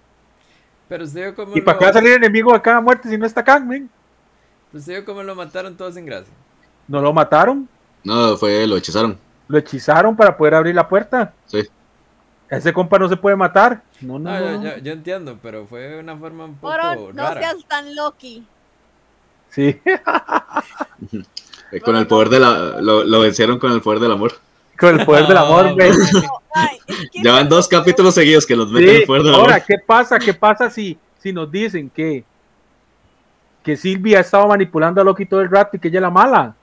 [0.89, 3.09] Pero usted cómo ¿Y para qué va a lo, salir enemigo de Kang a muerte
[3.09, 3.91] si no está Kang, men?
[4.73, 6.33] usted cómo lo mataron todos sin gracia.
[6.89, 7.69] No lo mataron,
[8.03, 9.19] No, fue, lo hechizaron,
[9.49, 11.33] lo hechizaron para poder abrir la puerta.
[11.47, 11.63] sí.
[12.51, 13.83] Ese compa no se puede matar.
[14.03, 17.13] No, no, No, no, yo, yo- yo entiendo, pero fue una forma un poco Moro,
[17.13, 17.41] no rara.
[17.41, 18.47] seas tan Loki.
[19.55, 19.81] Sí,
[21.85, 24.33] con el poder de la, lo, lo vencieron con el poder del amor.
[24.79, 25.93] con el poder del amor, No, men.
[26.13, 29.23] No, ay, es que Ya van dos capítulos seguidos que los meten Sí, el poder
[29.23, 29.51] del amor.
[29.53, 30.19] ahora, ¿qué pasa?
[30.19, 32.25] ¿Qué pasa si, si nos dicen que,
[33.63, 36.11] que Silvia ha estado manipulando a Loki todo el rato y que ella es la
[36.11, 36.55] mala?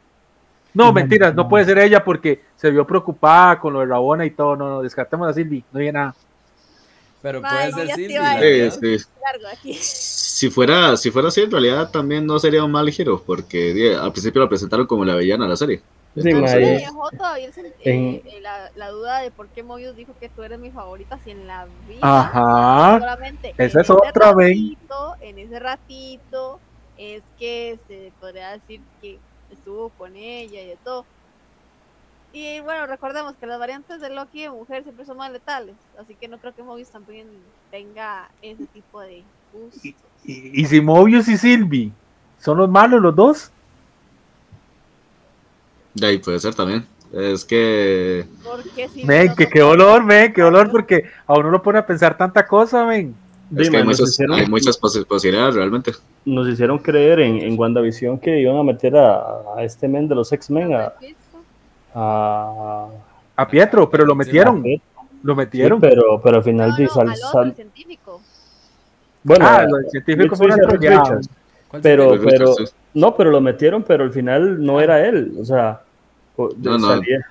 [0.73, 4.31] No, mentiras, no puede ser ella porque se vio preocupada con lo de Rabona y
[4.31, 4.55] todo.
[4.55, 6.15] No, no, descartemos a Silvia, no hay nada.
[7.21, 8.39] Pero puede ser Silvia.
[8.71, 9.05] Sí, sí.
[9.23, 9.73] largo aquí.
[10.41, 14.11] Si fuera, si fuera así, en realidad también no sería un mal giro, porque al
[14.11, 15.83] principio la presentaron como la villana de la serie.
[16.15, 19.49] Sí, Entonces, Me eh, dejó todavía el sen- en- eh, la, la duda de por
[19.51, 22.99] qué Mobius dijo que tú eres mi favorita si en la vida Ajá.
[22.99, 24.57] solamente Esa en es otra, ven.
[24.57, 26.59] ratito, en ese ratito
[26.97, 29.19] es que se podría decir que
[29.49, 31.05] estuvo con ella y de todo.
[32.33, 36.15] Y bueno, recordemos que las variantes de Loki de mujer siempre son más letales, así
[36.15, 37.27] que no creo que Mobius también
[37.69, 40.10] tenga ese tipo de gustos.
[40.25, 41.91] Y, y si Mobius y Silvi
[42.39, 43.51] son los malos los dos,
[45.93, 46.85] De ahí puede ser también.
[47.13, 48.25] Es que
[48.93, 51.85] si men, no que qué dolor, men, qué dolor porque a uno lo pone a
[51.85, 53.13] pensar tanta cosa, men.
[53.57, 55.91] Es que hay muchas, hicieron, hay muchas posi- posibilidades realmente.
[56.23, 59.17] nos hicieron creer en, en WandaVision que iban a meter a,
[59.57, 60.93] a este men de los X-Men a,
[61.93, 62.87] a-
[63.35, 64.63] A Pietro, pero lo metieron,
[65.23, 65.81] lo Sí, metieron.
[65.81, 68.21] pero, pero al final No, sal- al otro, sal- el científico.
[69.23, 71.21] Bueno, ah, los científicos Reed fueron.
[71.67, 72.55] ¿Cuál Pero- pero-
[72.93, 75.81] no, pero lo metieron, pero al final no era él, o sea,
[76.37, 76.87] No, no.
[76.87, 77.25] salía-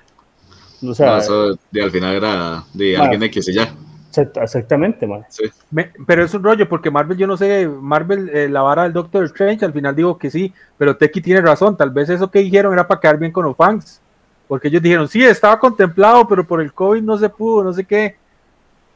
[0.83, 3.03] o sea, No, eso de, al final era de Ma.
[3.03, 3.71] alguien X y ya.
[4.09, 5.23] exact- exactamente, man.
[5.69, 8.93] Me- pero es un rollo, porque Marvel, yo no sé, Marvel, eh, la vara del
[8.93, 12.39] Doctor Strange, al final digo que sí, pero Teki tiene razón, tal vez eso que
[12.39, 14.01] dijeron era para quedar bien con los fans,
[14.47, 17.85] porque ellos dijeron, sí, estaba contemplado, pero por el COVID no se pudo, no sé
[17.85, 18.15] qué.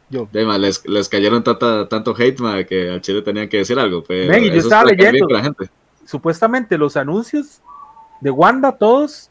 [0.10, 3.78] Yo, ma, les, les cayeron tanta, tanto hate ma, que al Chile tenían que decir
[3.80, 4.04] algo.
[4.04, 5.28] Pero yo es estaba leyendo.
[5.30, 5.70] la gente.
[6.06, 7.60] supuestamente los anuncios
[8.22, 9.30] de Wanda, todos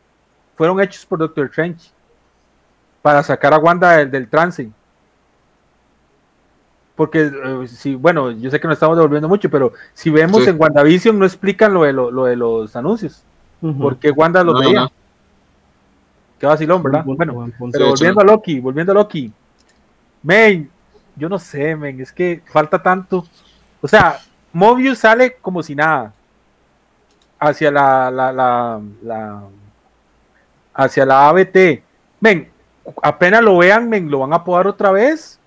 [0.57, 1.91] fueron hechos por Doctor Strange,
[3.03, 4.71] para sacar a Wanda del, del trance.
[6.97, 10.51] Porque, eh, si, bueno, yo sé que nos estamos devolviendo mucho, pero si vemos Sí.
[10.51, 13.23] en WandaVision no explican lo de, lo, lo de los anuncios.
[13.61, 13.79] Ujú.
[13.81, 14.81] ¿Por qué Wanda los No, no, veía?
[14.83, 14.93] no.
[16.39, 17.05] Qué vacilón, ¿verdad?
[17.05, 19.33] Buen Bueno, buen pero hecho, volviendo a Loki, volviendo a Loki.
[20.25, 20.69] Men,
[21.17, 23.25] yo no sé, men, es que falta tanto.
[23.81, 24.19] O sea,
[24.53, 26.13] Mobius sale como si nada.
[27.39, 29.43] Hacia la, la, la, la-
[30.75, 31.83] hacia la ABT.
[32.21, 32.49] Men,
[33.03, 35.39] apenas lo vean, men, lo van a podar otra vez.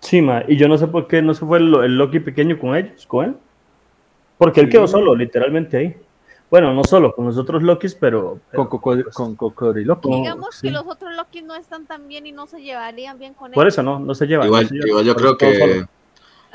[0.00, 2.58] Sí, ma, y yo no sé por qué no se fue el, el Loki pequeño
[2.58, 3.36] con ellos, con él.
[4.38, 4.72] Porque él Sí.
[4.72, 5.96] quedó solo, literalmente ahí.
[6.50, 8.30] Bueno, no solo con los otros Lokis, pero.
[8.30, 10.00] Con, pero, coco- pues, con cocodrilo.
[10.00, 10.68] con- Digamos sí.
[10.68, 13.64] que los otros Loki no están tan bien y no se llevarían bien con Por
[13.64, 13.74] ellos.
[13.74, 14.46] eso no, no se lleva.
[14.46, 14.88] Igual, no se lleva.
[14.88, 15.84] igual yo creo que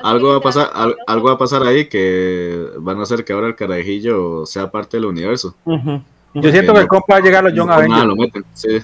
[0.01, 3.33] algo va a pasar, al- algo va a pasar ahí que van a hacer que
[3.33, 5.55] ahora el carajillo sea parte del universo.
[5.65, 6.01] Ujú.
[6.35, 8.05] Yo siento que el compa va a llegar a los Young Nada, Avengers.
[8.05, 8.79] lo meten, sí.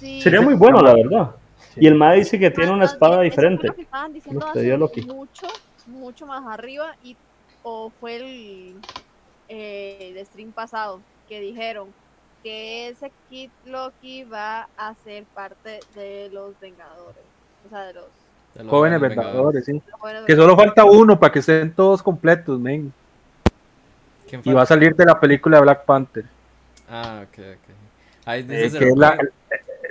[0.00, 0.22] Sí.
[0.22, 1.30] Sería muy bueno, la verdad.
[1.74, 1.80] Sí.
[1.82, 3.66] Y el MAE dice que tiene una espada diferente.
[3.68, 5.02] lo que estaban diciendo Lo que dio hace Loki.
[5.02, 5.46] mucho,
[5.88, 7.14] mucho más arriba y
[7.62, 8.74] o fue el
[9.48, 11.88] eh, de stream pasado que dijeron
[12.42, 17.22] que ese Kid Loki va a ser parte de los Vengadores,
[17.66, 18.04] o sea, de los,
[18.54, 19.72] De los Jóvenes Vengadores, sí.
[19.72, 22.92] los jóvenes Que solo falta uno para que estén todos completos, men.
[24.28, 26.24] ¿Quién Y va a salir de la película de Black Panther.
[26.88, 27.74] Ah, ok, ok.
[28.26, 29.30] Ahí eh, dice que, es la, Zero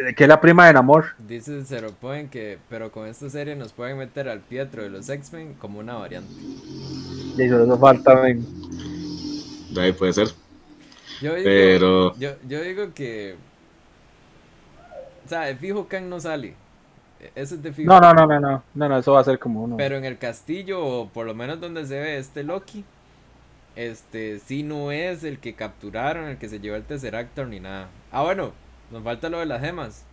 [0.09, 1.05] eh, que es la prima de Namor.
[1.17, 5.09] Dice Zero Point que, pero con esta serie nos pueden meter al Pietro de los
[5.09, 6.33] X-Men como una variante.
[7.37, 8.45] Y eso no falta, men.
[9.73, 10.29] De ahí puede ser.
[11.19, 13.37] Yo digo, Pero yo, yo digo que,
[15.25, 16.55] o sea, de fijo Kang no sale.
[17.19, 17.89] E- Ese es de fijo.
[17.89, 18.63] No, no, no, no, no.
[18.73, 19.75] No, no, eso va a ser como uno.
[19.77, 22.85] Pero en el castillo, o por lo menos donde se ve este Loki,
[23.75, 27.89] este sí no es el que capturaron, el que se llevó el Tesseractor ni nada.
[28.11, 28.53] Ah, bueno,
[28.91, 30.05] nos falta lo de las gemas.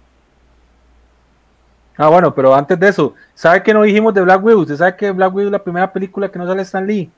[1.97, 4.61] Ah, bueno, pero antes de eso, ¿sabe que no dijimos de Black Widow?
[4.63, 7.11] ¿Usted sabe que Black Widow es la primera película que no sale Stan Lee?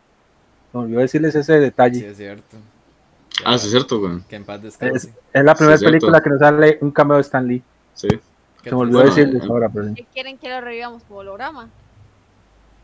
[0.72, 2.08] No, olvidó decirles ese Sí, detalle.
[2.10, 2.56] es cierto.
[3.44, 4.20] Ah, sí, es cierto, güey.
[4.28, 5.12] Que en paz Es, descanse.
[5.32, 5.98] es la primera Sí, cierto.
[5.98, 7.62] película que no sale un cameo de Stan Lee.
[7.94, 8.08] Sí.
[8.62, 9.94] Que Se me olvidó Bueno, decirles eh, ahora, pero sí.
[9.94, 11.68] que quieren que lo revivamos como holograma.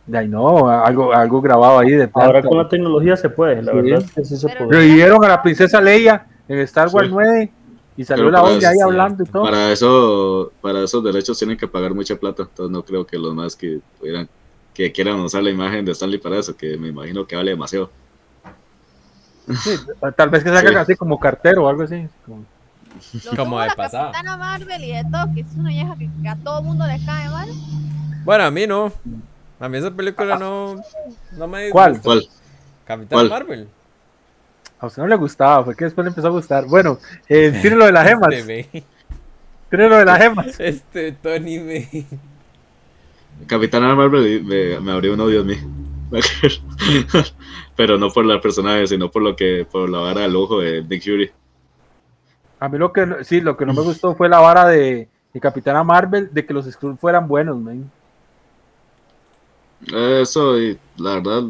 [0.07, 3.73] De ahí no, algo, algo grabado ahí de Ahora con la tecnología se puede, la
[3.73, 3.77] Sí.
[3.79, 4.71] verdad es que sí se puede.
[4.73, 7.13] Revivieron a la princesa Leia en Star Wars Sí.
[7.15, 7.53] 9
[7.97, 9.43] y salió Pero la olla ahí hablando y todo.
[9.45, 12.45] Para eso, para esos derechos tienen que pagar mucha plata.
[12.45, 14.29] Entonces no creo que los más que pudieran,
[14.79, 17.91] que quieran usar la imagen de Stanley para eso, que me imagino que vale demasiado.
[19.61, 19.71] Sí,
[20.17, 20.77] tal vez que salga Sí.
[20.77, 22.07] así como cartero o algo así.
[22.25, 22.45] como-
[23.61, 24.13] de la pasada.
[24.13, 27.29] Capitana Marvel y de todo, que es una vieja que a todo mundo le cae
[27.29, 27.49] mal.
[28.25, 28.93] Bueno, a mí no.
[29.59, 30.77] A mí esa película no,
[31.33, 32.01] no me ¿Cuál?
[32.01, 32.23] ¿Cuál?
[32.85, 33.29] Capitán ¿Cuál?
[33.31, 33.69] Marvel.
[34.79, 36.67] A usted no le gustaba, fue que después le empezó a gustar.
[36.67, 36.99] Bueno,
[37.29, 38.33] eh, tiene lo de las gemas.
[38.33, 38.85] Este, me-
[39.71, 40.61] Tiene lo de las gemas.
[40.61, 41.89] este Tony me.
[43.47, 45.57] Capitana Marvel me, me abrió un odio en mí.
[47.77, 50.83] Pero no por la personaje, sino por lo que, por la vara del ojo de
[50.83, 51.31] Nick Fury.
[52.61, 55.09] A mí lo que no- sí, lo que no me gustó fue la vara de,
[55.33, 57.91] de Capitana Marvel de que los Skrulls fueran buenos, man.
[59.93, 61.43] Eso, y la verdad,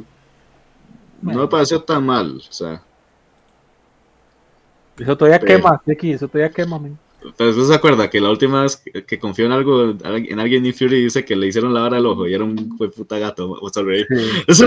[1.23, 2.37] no me pareció tan mal.
[2.37, 2.83] O sea,
[4.99, 6.99] Eso todavía Pero- quema, X, eso todavía quema, man.
[7.37, 10.77] Pero usted se acuerda que la última vez que confió en algo, en alguien Nick
[10.79, 13.49] Fury dice que le hicieron la vara del ojo y era un fue puta gato.
[13.55, 14.07] Vamos a reír.
[14.09, 14.43] Sí.
[14.47, 14.67] Eso,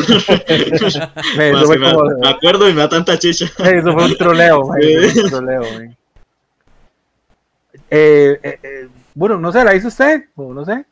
[1.37, 3.45] Me- eso, Más fue que me, como- me acuerdo y me da tanta chicha.
[3.45, 5.63] eso fue un troleo, man, fue un troleo.
[7.89, 10.25] Eh, eh, eh, bueno, no sé, ¿la hizo usted?
[10.35, 10.85] O no sé.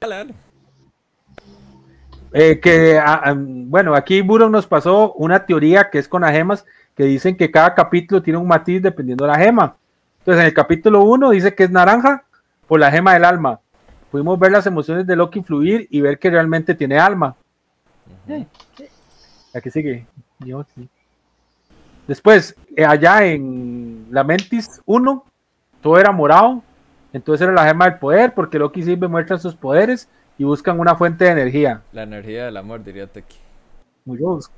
[0.00, 0.34] Dale, dale.
[2.32, 6.66] Eh, que, ah, bueno, aquí Buron nos pasó una teoría que es con las gemas,
[6.94, 9.76] que dicen que cada capítulo tiene un matiz dependiendo de la gema.
[10.26, 12.24] Entonces, en el capítulo 1 dice que es naranja
[12.66, 13.60] por la gema del alma.
[14.10, 17.36] Pudimos ver las emociones de Loki fluir y ver que realmente tiene alma.
[18.26, 18.44] Eh,
[19.54, 20.04] Aquí sigue.
[20.40, 20.88] Dios, sí.
[22.08, 25.24] Después, eh, allá en la Mentis 1,
[25.80, 26.60] todo era morado.
[27.12, 30.08] Entonces era la gema del poder, porque Loki siempre muestra sus poderes
[30.38, 31.82] y buscan una fuente de energía.
[31.92, 33.36] La energía del amor, diría Teki.
[34.04, 34.50] Muy rebus-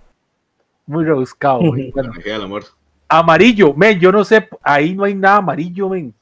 [0.87, 1.59] muy rebuscado.
[1.93, 2.65] Bueno, Energía del amor.
[3.09, 6.15] Amarillo, men, yo no sé, ahí no hay nada amarillo, men.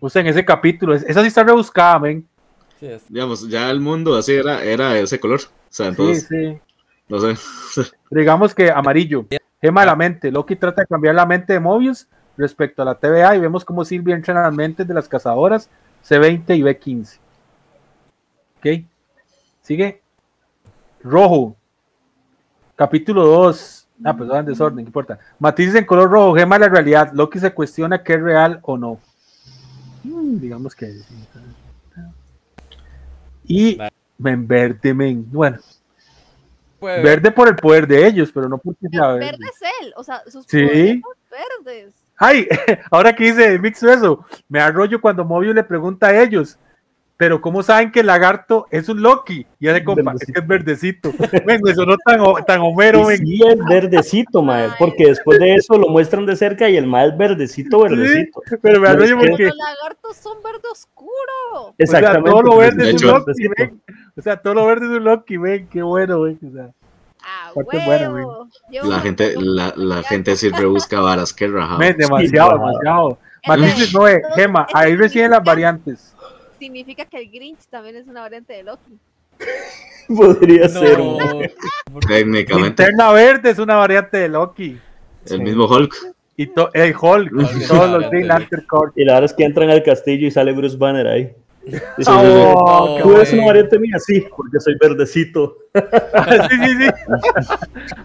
[0.00, 2.26] O sea, en ese capítulo, es- esa sí está rebuscada, men.
[2.78, 3.02] Sí, es.
[3.08, 5.40] Digamos, ya el mundo así era, era ese color.
[5.40, 6.58] O sea, Sí, entonces, sí.
[7.08, 7.34] no sé.
[8.10, 9.26] Digamos que amarillo.
[9.60, 10.30] Gema de la mente.
[10.30, 12.06] Loki trata de cambiar la mente de Mobius
[12.36, 15.68] respecto a la TVA y vemos cómo Sylvie entra en las mentes de las cazadoras
[16.08, 17.18] C20 y B15.
[18.58, 18.84] Ok.
[19.62, 20.00] Sigue.
[21.02, 21.56] Rojo.
[22.76, 23.77] Capítulo 2.
[24.04, 25.18] Ah, pues va en desorden, no importa.
[25.38, 27.10] Matices en color rojo, gema de la realidad.
[27.12, 29.00] Loki se cuestiona qué es real o no.
[30.04, 30.94] Mm, digamos que.
[33.44, 33.78] Y
[34.24, 35.24] en verde, men.
[35.30, 35.58] Bueno,
[36.80, 37.02] ver.
[37.02, 39.30] verde por el poder de ellos, pero no porque sea El verde.
[39.32, 40.58] verde es él, o sea, sus Sí.
[40.60, 41.94] poderes son verdes.
[42.16, 42.48] Ay,
[42.90, 46.58] ahora que dice Mixo eso, me da rollo cuando Mobius le pregunta a ellos,
[47.18, 49.44] pero ¿cómo saben que el lagarto es un Loki?
[49.60, 51.12] Y hace compa, es que es verdecito.
[51.44, 53.26] Ven, me sonó tan, tan homero, Y ven.
[53.26, 57.08] sí es verdecito, mae, porque después de eso lo muestran de cerca y el mae
[57.08, 58.40] es verdecito, verdecito.
[58.62, 61.10] pero me No, que- porque, Los lagartos son verde oscuro.
[61.54, 62.30] o sea, Exactamente.
[62.30, 63.82] todo lo verde De es un Loki, ven.
[64.16, 66.38] O sea, todo lo verde es un Loki, ven, qué bueno, ven.
[66.48, 66.70] O sea,
[67.24, 67.50] ¡Ah!
[68.70, 71.78] Llevo La gente, la, la gente siempre busca varas, qué rajado.
[71.78, 73.18] Men, demasiado, Sí, demasiado.
[73.42, 76.14] Ese- Matices no es, Gema, ese ahí reciben las variantes.
[76.58, 78.98] Significa que el Grinch también es una variante de Loki.
[80.08, 80.98] Podría ser.
[80.98, 81.18] No,
[82.06, 84.78] Técnicamente, Linterna Verde es una variante de Loki.
[85.30, 85.94] el mismo Hulk.
[86.36, 88.92] Y to- el Hulk, y todos los Green Lantern Corps.
[88.96, 91.32] Y la verdad es que entran al castillo y sale Bruce Banner ahí.
[91.98, 93.96] Dice, Oh, ¿Tú eres una variante mía?
[93.98, 95.56] Sí, porque soy verdecito.
[95.74, 96.90] sí, sí, sí.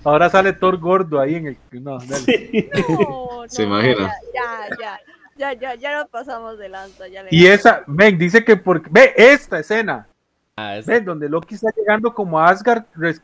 [0.04, 1.58] Ahora sale Thor gordo ahí en el.
[1.82, 2.16] No, dale.
[2.16, 2.70] Sí.
[2.90, 4.12] No, ¿Se no, imagina?
[4.34, 5.00] Ya, ya,
[5.38, 7.08] ya, ya, ya nos pasamos de lanza.
[7.08, 8.90] Ya le Y esa, ven, dice que porque.
[8.92, 10.08] Ve esta escena.
[10.56, 13.22] Ah, es- Ven, donde Loki está llegando como a Asgard res-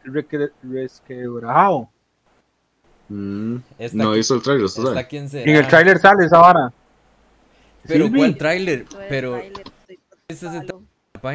[0.63, 1.89] resquebrajado.
[3.09, 3.57] Mm,
[3.93, 4.67] no hizo el trailer,
[5.33, 6.71] en el tráiler sale esa vara.
[7.87, 8.37] Pero Sí, ¿cuál el
[9.09, 9.41] Pero.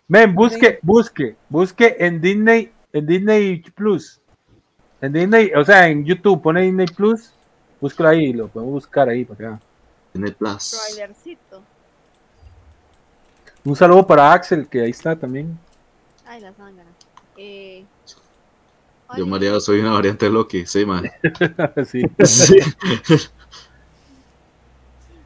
[0.08, 4.20] Ven, busque, busque, busque en Disney, en Disney Plus.
[5.00, 7.32] En Disney, o sea, en YouTube, pone Disney Plus,
[7.80, 9.60] búscalo ahí, lo podemos buscar ahí para acá.
[10.14, 10.70] En el Plus.
[10.70, 11.62] Trailercito.
[13.64, 15.58] Un saludo para Axel, que ahí está también.
[16.24, 16.90] Ay, la zángana.
[17.36, 17.84] Eh,
[19.16, 20.66] Yo, María, soy una variante de Loki.
[20.66, 21.10] Sí, man.
[21.86, 22.02] sí.
[22.24, 22.58] Sí.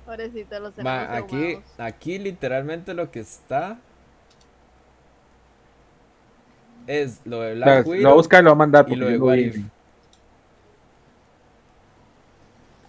[0.06, 3.78] Pobrecito, los tenemos aquí, aquí literalmente lo que está
[6.86, 8.86] es lo de Black lo Widow buscar y lo va a mandar.
[8.88, 9.64] y lo de.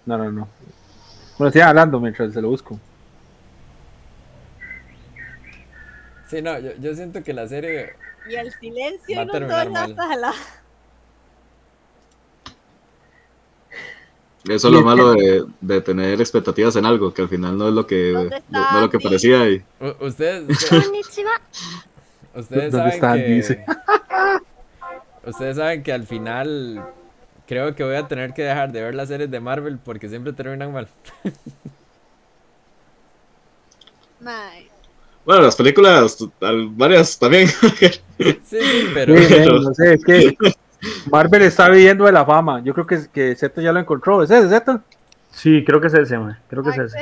[0.06, 0.48] No, no, no.
[1.40, 2.78] Bueno, sigan hablando mientras se lo busco.
[6.28, 7.94] Sí, no, yo, yo siento que la serie
[8.30, 10.34] Y el silencio Va a inundó terminar la sala.
[14.50, 17.74] Eso es lo malo de, de tener expectativas en algo, que al final no es
[17.74, 19.50] lo que, ¿Dónde no, no es lo que parecía.
[19.50, 19.64] Y,
[20.02, 20.90] ustedes ustedes,
[22.36, 23.66] ustedes ¿Dónde saben que Dice.
[25.26, 26.84] ustedes saben que al final
[27.50, 30.32] creo que voy a tener que dejar de ver las series de Marvel porque siempre
[30.34, 30.88] terminan mal.
[34.22, 34.70] Mae.
[35.26, 37.50] bueno, las películas, varias también.
[38.44, 38.60] Sí,
[38.94, 40.38] pero Sí, no sé, es que
[41.12, 42.62] Marvel está viviendo de la fama.
[42.64, 44.22] Yo creo que, que Z ya lo encontró.
[44.22, 44.82] ¿Es ese, Z?
[45.32, 46.38] Sí, creo que es ese, man.
[46.50, 46.98] Creo que es ese.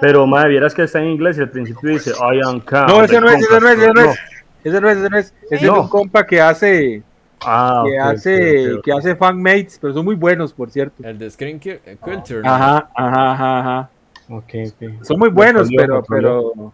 [0.00, 2.86] Pero, madre, vieras que está en inglés y al principio dice I am Khan.
[2.86, 4.06] No, ese the no es, ese no es, ese no es.
[4.06, 4.16] Conqueror".
[4.64, 5.34] Ese no es, ese no es.
[5.50, 7.02] Ese es un compa que hace,
[7.40, 11.04] Ah, que hace, que hace fanmates, pero son muy buenos, por cierto.
[11.06, 12.42] el de Screen eh, Culture.
[12.42, 12.48] ¿no?
[12.48, 13.90] Ajá, ajá, ajá, ajá.
[14.28, 15.04] Ok, ok.
[15.04, 16.72] Son muy buenos, pero, pero.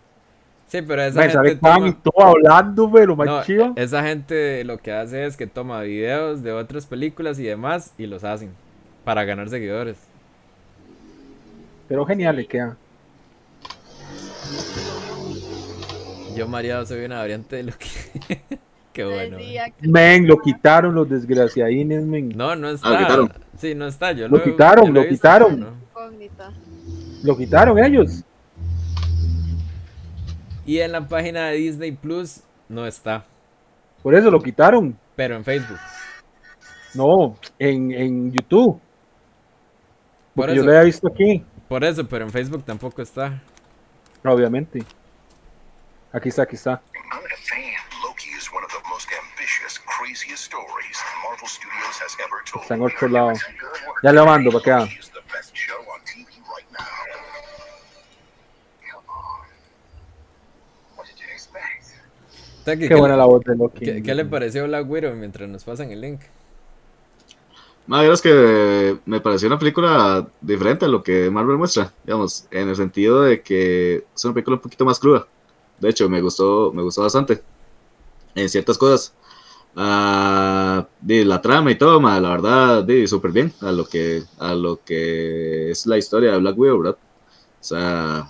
[0.69, 3.75] Sí, pero esa Me gente toma, todo hablando, pero más no, chido.
[3.77, 8.07] esa gente lo que hace es que toma videos de otras películas y demás y
[8.07, 8.51] los hacen
[9.05, 9.99] para ganar seguidores.
[11.89, 12.77] Pero genial le queda.
[16.35, 18.41] Yo María soy una variante de lo que
[18.95, 19.39] Qué bueno.
[19.81, 22.29] Men, lo quitaron los desgraciadines, men.
[22.37, 22.89] No, no está.
[22.89, 23.33] Ah, lo quitaron.
[23.59, 24.13] Sí, no está.
[24.13, 25.61] Yo Lo he- quitaron, yo lo quitaron.
[25.61, 25.83] no.
[27.25, 28.23] Lo quitaron ellos.
[30.67, 33.25] Y en la página de Disney Plus no está,
[34.03, 34.97] Por eso lo quitaron.
[35.17, 35.79] pero en Facebook.
[36.95, 38.79] No, en, en YouTube.
[40.35, 40.67] Por Porque yo eso.
[40.67, 43.43] lo había visto aquí, Por eso, pero en Facebook tampoco está.
[44.25, 44.83] obviamente.
[46.13, 46.81] Aquí está, aquí está.
[52.63, 53.33] Está en otro lado.
[54.03, 54.89] Ya le mando para acá.
[62.65, 63.85] Taki, Qué ¿qué, buena la voz de Loki.
[63.85, 66.21] qué- qué le pareció Black Widow mientras nos pasan el link?
[67.89, 72.69] Madre, es que me pareció una película diferente a lo que Marvel muestra, digamos, en
[72.69, 75.27] el sentido de que es una película un poquito más cruda.
[75.81, 77.43] De hecho, me gustó, me gustó bastante
[78.37, 79.13] en ciertas cosas.
[79.75, 84.23] Ah, di, la trama y todo, ma, la verdad, di, súper bien a lo que
[84.39, 86.99] a lo que es la historia de Black Widow, ¿verdad?
[87.61, 88.29] O sea,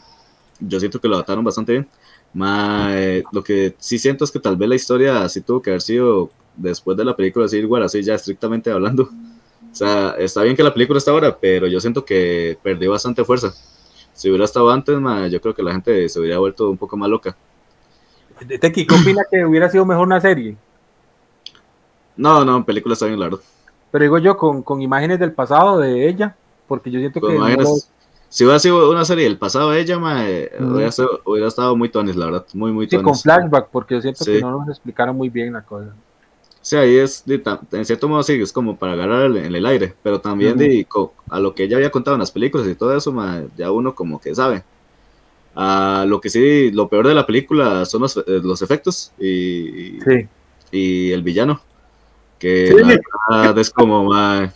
[0.60, 1.88] yo siento que lo adaptaron bastante bien.
[2.34, 5.70] Ma, eh, lo que sí siento es que tal vez la historia sí tuvo que
[5.70, 9.04] haber sido después de la película, así igual, así ya estrictamente hablando.
[9.04, 13.24] O sea, está bien que la película está ahora, pero yo siento que perdió bastante
[13.24, 13.52] fuerza.
[14.12, 16.96] Si hubiera estado antes, ma, yo creo que la gente se hubiera vuelto un poco
[16.96, 17.36] más loca.
[18.60, 20.56] Tequi, ¿qué opina que hubiera sido mejor una serie?
[22.16, 23.40] No, no, película está bien, la verdad.
[23.90, 26.34] Pero digo yo, con, con imágenes del pasado de ella,
[26.66, 27.56] porque yo siento Pues, que...
[27.56, 27.66] no
[28.28, 30.24] si hubiera sido una serie del pasado de ella, ma,
[30.58, 32.46] hubiera, sido- hubiera estado muy tonis, la verdad.
[32.54, 33.22] Muy, muy lo- sí, con tonis.
[33.22, 34.32] flashback, porque yo siento Sí.
[34.32, 35.94] que no nos explicaron muy bien la cosa.
[36.62, 37.24] Sí, ahí es,
[37.72, 41.12] en cierto modo sí, es como para agarrar en el aire, pero también de, co-
[41.28, 43.94] a lo que ella había contado en las películas y todo eso, ma, ya uno
[43.94, 44.62] como que sabe.
[45.54, 49.98] Ah, lo que sí, lo peor de la película son los, eh, los efectos y,
[50.00, 50.28] Sí.
[50.70, 51.60] y el villano,
[52.42, 52.74] Que Sí.
[53.30, 54.50] la verdad es como, mae, eh,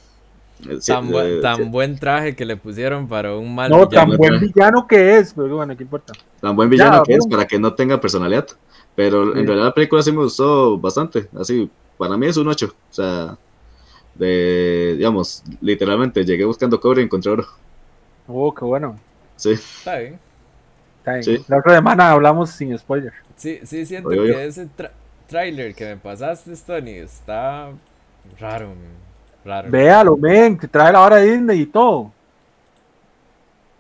[0.81, 3.87] sí, Tan, buen- eh, tan sí, buen traje que le pusieron para un mal No,
[3.89, 6.13] tan buen villano que es, pero bueno, ¿qué importa?
[6.41, 8.47] tan buen villano Ya, que es para que no tenga personalidad.
[8.97, 9.39] Pero Sí.
[9.39, 11.29] en realidad la película sí me gustó bastante.
[11.39, 12.75] Así, para mí es un 8.
[12.91, 13.37] O sea,
[14.15, 17.47] de, digamos, literalmente llegué buscando cobre y encontré oro.
[18.27, 18.99] Oh, qué bueno.
[19.37, 20.19] Sí, Está bien.
[20.99, 21.23] Está bien.
[21.25, 21.45] Sí.
[21.47, 23.13] La otra semana hablamos sin spoiler.
[23.37, 24.33] Sí, sí siento Oye, oye.
[24.33, 24.91] que ese tra-
[25.27, 27.71] trailer que me pasaste, Tony, está
[28.39, 28.75] raro,
[29.45, 29.71] raro.
[29.71, 32.13] Véalo, men, que trae la hora de Disney y todo.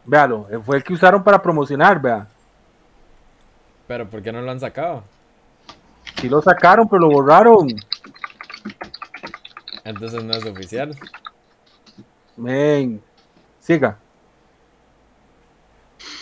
[0.04, 2.26] Véalo, eh, fue el que usaron para promocionar, vea.
[3.86, 5.02] Pero ¿por qué no lo han sacado?
[6.20, 7.68] Sí lo sacaron, pero lo borraron.
[9.84, 10.96] Entonces no es oficial.
[12.36, 13.00] Men,
[13.60, 13.96] siga.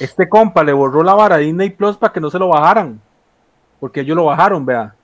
[0.00, 3.00] Este compa le borró la vara a Disney Plus para que no se lo bajaran.
[3.80, 4.94] Porque ellos lo bajaron, vea.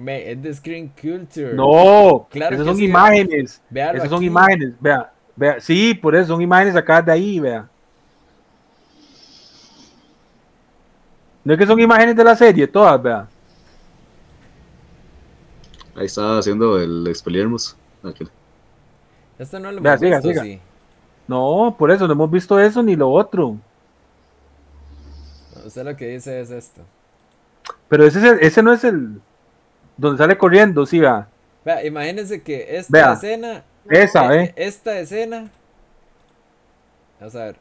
[0.00, 1.52] Me, es de Screen Culture.
[1.54, 2.84] No, Claro esas son sí.
[2.86, 3.60] imágenes.
[3.68, 5.12] Véalo Esas son imágenes, vea.
[5.36, 5.60] vea.
[5.60, 7.68] Sí, por eso son imágenes sacadas de ahí, vea.
[11.44, 13.26] No es que son imágenes de la serie, todas, vea.
[15.96, 17.76] ahí estaba haciendo el Expelliarmus.
[18.02, 18.30] Aquel.
[19.38, 20.42] Esto no lo Vea, hemos siga, visto, siga.
[20.42, 20.60] sí.
[21.28, 23.56] No, por eso no hemos visto eso ni lo otro.
[25.66, 26.82] Usted lo que dice es esto.
[27.88, 29.20] Pero ese, es el- ese no es el
[30.00, 31.28] donde sale corriendo, sí, vea.
[31.64, 33.12] Vea, imagínense que esta Vea.
[33.12, 33.64] escena.
[33.88, 34.54] Esa, eh, ¿eh?
[34.56, 35.50] Esta escena.
[37.18, 37.56] Vamos a ver.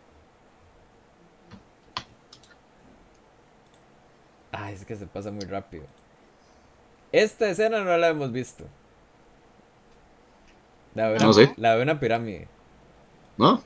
[4.51, 5.83] Ay, es que se pasa muy rápido.
[7.11, 8.65] Esta escena no la hemos visto.
[10.95, 11.53] La de una, No sé.
[11.57, 12.47] La de una pirámide.
[13.37, 13.61] ¿No?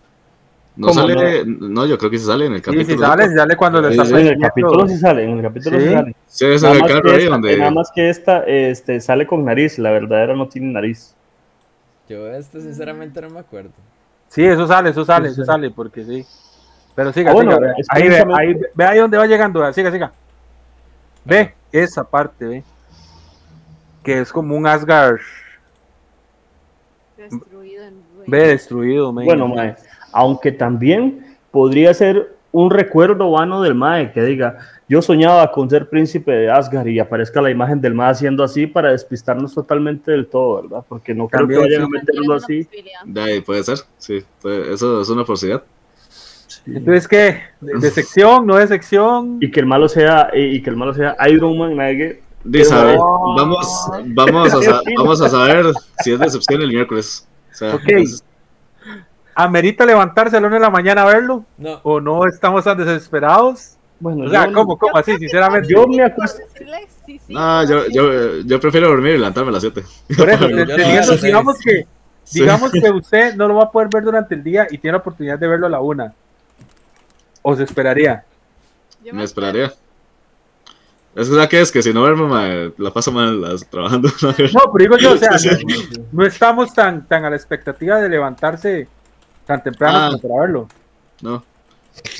[0.75, 1.85] No ¿Cómo sale, no?
[1.85, 2.87] yo creo que sí sale en el capítulo.
[2.87, 5.79] sí sale, sale cuando le está sí, en el capítulo sí sale, en el capítulo
[5.79, 5.91] sí, Sí.
[5.93, 6.15] sale.
[6.25, 7.57] Sí, es Nada el carro ahí esta, donde...
[7.57, 11.13] nada más que esta este, sale con nariz, la verdadera no tiene nariz.
[12.09, 13.69] Yo esta sinceramente no me acuerdo.
[14.29, 15.45] Sí, eso sale, eso sale, Sí, eso sí.
[15.45, 16.25] sale, porque sí.
[16.95, 19.91] Pero siga, Ah, bueno, siga, ahí ve, ahí ve, ahí donde va llegando, vea, siga,
[19.91, 20.11] siga.
[21.23, 22.63] Ve esa parte, ve.
[24.03, 25.19] Que es como un Asgard,
[27.17, 27.93] Destruido en
[28.27, 29.25] ve destruido, men.
[29.25, 29.75] Bueno, mae,
[30.14, 34.57] aunque también podría ser un recuerdo vano del mae que diga,
[34.88, 38.68] yo soñaba con ser príncipe de Asgard y aparezca la imagen del mae haciendo así
[38.68, 40.85] para despistarnos totalmente del todo, ¿verdad?
[40.88, 41.85] Porque no creo que vayan sí.
[41.85, 42.68] a meterlo así.
[43.18, 44.23] ahí puede ser, sí.
[44.41, 45.64] puede- eso es una posibilidad.
[46.65, 47.40] Entonces, ¿qué?
[47.60, 48.45] ¿De, de sección?
[48.45, 49.38] ¿No de sección?
[49.41, 52.73] Y que el malo sea, y, y que el malo sea Iron Man, nadie- Dice,
[52.73, 55.65] a ver, vamos, vamos, a vamos a saber
[56.03, 57.26] si es decepción el miércoles.
[57.52, 57.81] O sea, Ok.
[57.88, 58.23] entonces,
[59.35, 61.45] ¿Amerita levantarse a la una de la mañana a verlo?
[61.57, 63.76] No, ¿O no estamos tan desesperados?
[63.99, 65.14] Bueno, O sea, yo- ¿cómo, cómo así?
[65.14, 65.69] que Sinceramente.
[65.73, 69.53] yo me acuesto- decirle sí, sí, no, yo, yo, yo prefiero dormir y levantarme a
[69.53, 69.84] las 7.
[70.18, 71.88] Por eso, te- te- digamos, las que,
[72.34, 74.97] digamos que usted no lo va a poder ver durante el día y tiene la
[74.99, 76.14] oportunidad de verlo a la una.
[77.41, 78.23] ¿O se esperaría?
[79.03, 79.73] Yo Me esperaría.
[81.15, 81.72] Es que, ¿sabes qué es?
[81.72, 82.35] Que si no duermo,
[82.77, 84.10] la paso mal las- trabajando.
[84.22, 87.99] No, pero digo yo, o sea, Sí, no, no estamos tan, tan a la expectativa
[87.99, 88.88] de levantarse
[89.45, 90.07] tan temprano Ah.
[90.11, 90.67] como para verlo.
[91.21, 91.43] No.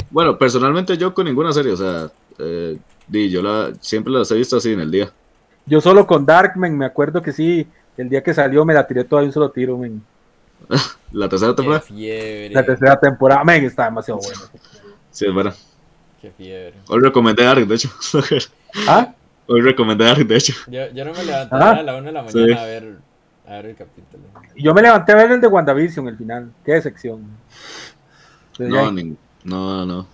[0.10, 2.08] Bueno, personalmente yo con ninguna serie, o sea,
[2.40, 2.78] eh,
[3.08, 5.12] di, yo la, siempre las he visto así en el día.
[5.66, 7.68] Yo solo con Darkman me acuerdo que sí,
[7.98, 10.02] el día que salió me la tiré toda de un solo tiro, men.
[11.12, 12.50] La tercera qué temporada, fiebre.
[12.54, 14.42] La tercera temporada, men, está demasiado bueno.
[15.12, 15.54] sí, es buena.
[16.22, 16.74] Qué fiebre.
[16.88, 17.90] Hoy recomendé Dark, de hecho.
[18.88, 19.14] ¿Ah?
[19.48, 20.54] Hoy recomendé Dark, de hecho.
[20.68, 21.72] Yo, yo no me levantaría Ah.
[21.80, 22.38] a la una de la Sí.
[22.40, 22.96] mañana a, ver,
[23.48, 24.24] a ver el capítulo.
[24.56, 26.52] Yo me levanté a ver el de WandaVision, el final.
[26.66, 27.26] Qué decepción.
[28.58, 30.08] Entonces, No, ni- no, no.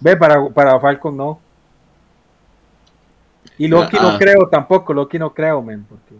[0.00, 1.40] Ve, para, para Falcon no.
[3.58, 4.12] Y Loki Ah.
[4.12, 5.84] no creo tampoco, Loki no creo, men.
[5.84, 6.14] Porque...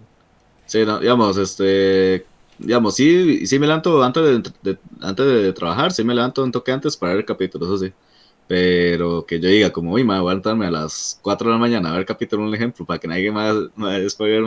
[0.67, 2.27] Sí, no, digamos, este,
[2.59, 6.53] digamos, sí, sí me levanto antes de, de- antes de trabajar, sí me levanto un
[6.53, 7.93] toque antes para ver el capítulo, eso sí.
[8.51, 11.61] Pero que yo diga, como, uy, me voy a levantarme a las 4 de la
[11.61, 14.43] mañana a ver capítulo, un ejemplo, para que nadie más, más spoiler,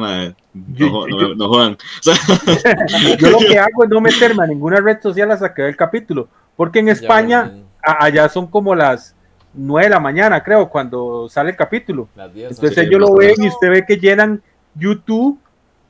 [0.75, 1.77] Yo- no, no, no jodan.
[1.99, 2.75] O sea,
[3.17, 5.77] Yo lo que hago es no meterme a ninguna red social hasta que vea el
[5.77, 6.27] capítulo.
[6.57, 9.15] Porque en España, allá son como las
[9.53, 12.09] 9 de la mañana, creo, cuando sale el capítulo.
[12.13, 12.51] Las 10.
[12.51, 14.41] Entonces Sí, ellos lo más ven y usted ve que llenan
[14.75, 15.39] YouTube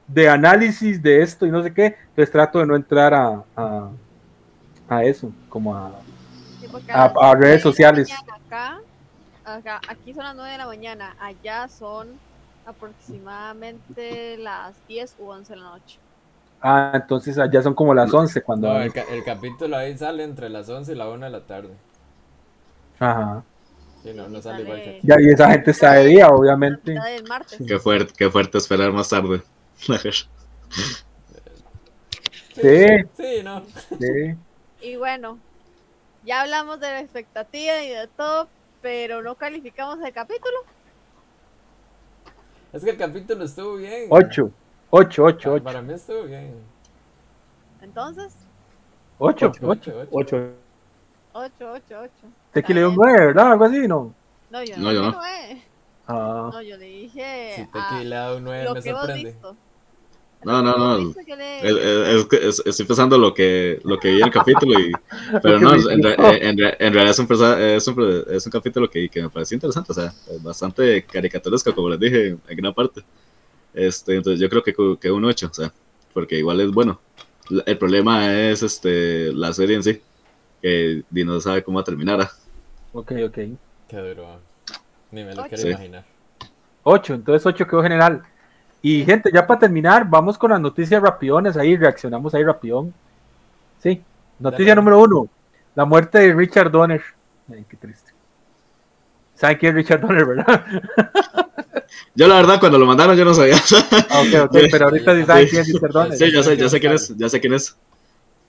[0.07, 1.95] de análisis de esto y no sé qué.
[2.09, 3.89] Entonces trato de no entrar a, a,
[4.87, 6.02] a eso, como a...
[6.79, 8.09] Sí, a- a redes sociales.
[8.45, 8.79] Acá,
[9.45, 12.07] acá, aquí son las 9 de la mañana, allá son
[12.65, 15.99] aproximadamente las 10 u 11 de la noche.
[16.61, 18.69] Ah, entonces allá son como las 11 cuando...
[18.71, 21.41] No, el, ca- el capítulo ahí sale entre las 11 y la 1 de la
[21.41, 21.73] tarde.
[22.99, 23.43] Ajá.
[24.01, 26.93] Sí, no, no Y sale igual sale- Ya, y esa gente está de día, obviamente.
[26.93, 27.59] Está del martes.
[27.67, 29.41] Qué fuerte, qué fuerte esperar más tarde.
[32.55, 32.61] Sí,
[33.17, 33.63] Sí, no.
[33.99, 34.35] sí.
[34.81, 35.39] Y bueno,
[36.25, 38.47] ya hablamos de la expectativa y de todo,
[38.81, 40.57] pero no calificamos el capítulo.
[42.71, 44.07] Es que el capítulo estuvo bien.
[44.09, 44.51] 8,
[44.89, 45.63] 8, 8, 8.
[45.63, 46.55] Para mí estuvo bien.
[47.81, 48.33] Entonces,
[49.19, 49.59] 8, Ocho.
[49.61, 49.91] 8.
[49.91, 50.11] 8, 8.
[50.11, 50.53] 8.
[51.35, 52.11] 8, 8, 8.
[52.51, 53.51] Te que le dio un 9, ¿verdad?
[53.53, 54.13] Algo así, ¿no?
[54.49, 54.91] No, yo No, no.
[54.91, 55.05] yo le no.
[55.07, 55.63] dije nueve.
[56.07, 57.53] Ah, No, yo le dije.
[57.55, 59.23] Si te a he dado un 9 lo me sorprende.
[59.31, 59.55] visto.
[60.45, 61.13] No, no, no.
[61.27, 64.91] le- es- es- es- estoy pensando lo que, lo que vi en el capítulo, y,
[65.43, 66.15] pero no, en, re-
[66.49, 69.55] en re- en realidad es un, es un, es un capítulo que, que me pareció
[69.55, 73.01] interesante, o sea, es bastante caricaturesco, como les dije, en gran parte.
[73.73, 75.73] Este, entonces yo creo que, que un 8, o sea,
[76.13, 76.99] porque igual es bueno.
[77.65, 80.01] El problema es este, la serie en sí,
[80.61, 82.21] que no sabe cómo va a terminar.
[82.21, 82.31] ah.
[82.93, 83.37] ok, ok.
[83.89, 84.39] Qué duro.
[85.11, 85.67] Ni me lo quiero Sí.
[85.69, 86.05] imaginar.
[86.83, 88.23] 8, entonces 8 quedó general.
[88.85, 92.93] Y gente, ya para terminar, vamos con las noticias rapidones ahí, reaccionamos ahí rapidón.
[93.79, 94.03] Sí,
[94.37, 94.75] noticia Dale.
[94.75, 95.29] número 1,
[95.75, 97.01] la muerte de Richard Donner.
[97.49, 98.11] Ay, qué triste.
[99.35, 100.65] ¿Saben quién es Richard Donner, verdad?
[102.13, 103.55] Yo la verdad cuando lo mandaron yo no sabía.
[104.09, 106.17] Ah, ok, ok, pero ahorita sí saben quién es Richard Donner.
[106.17, 107.77] sí, ya sé, ya sé quién es, ya sé quién es.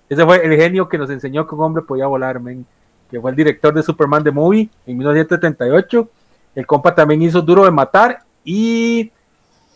[0.08, 2.66] Ese fue el genio que nos enseñó que un hombre podía volar, men.
[3.08, 6.10] Que fue el director de Superman The Movie en 1978.
[6.56, 9.12] El compa también hizo Duro de Matar y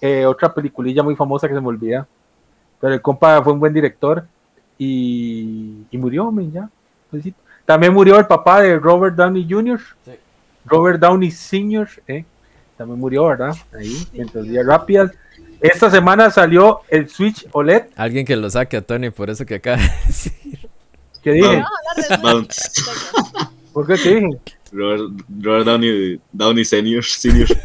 [0.01, 2.07] eh, otra peliculilla muy famosa que se me olvida.
[2.81, 4.25] Pero el compa fue un buen director
[4.79, 6.69] y, y murió, men, ya.
[7.65, 10.13] También murió el papá de Robert Downey Jr., Sí.
[10.65, 12.25] Robert Downey Sr., eh,
[12.77, 13.57] también murió, ¿verdad?
[13.77, 15.11] Ahí, mientras días rápidas.
[15.61, 17.87] Esta semana salió el Switch OLED.
[17.97, 20.69] Alguien que lo saque a Tony por eso que acaba de decir.
[21.23, 21.65] ¿Qué dije?
[22.23, 22.71] Bounce.
[22.71, 23.49] Switch.
[23.73, 23.95] ¿Por qué?
[23.97, 24.41] ¿Qué dije?
[24.73, 25.03] Robert,
[25.41, 27.49] Robert Downey, Downey Senior, Senior.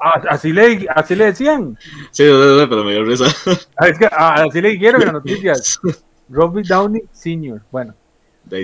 [0.00, 1.78] Ah, así, le, así le decían.
[2.10, 3.24] sí, no, no, no, pero me dio risa.
[3.76, 5.80] Ah, es que, ah, así le dijeron en las noticias.
[6.28, 7.62] Robert Downey Sr.
[7.70, 7.94] Bueno,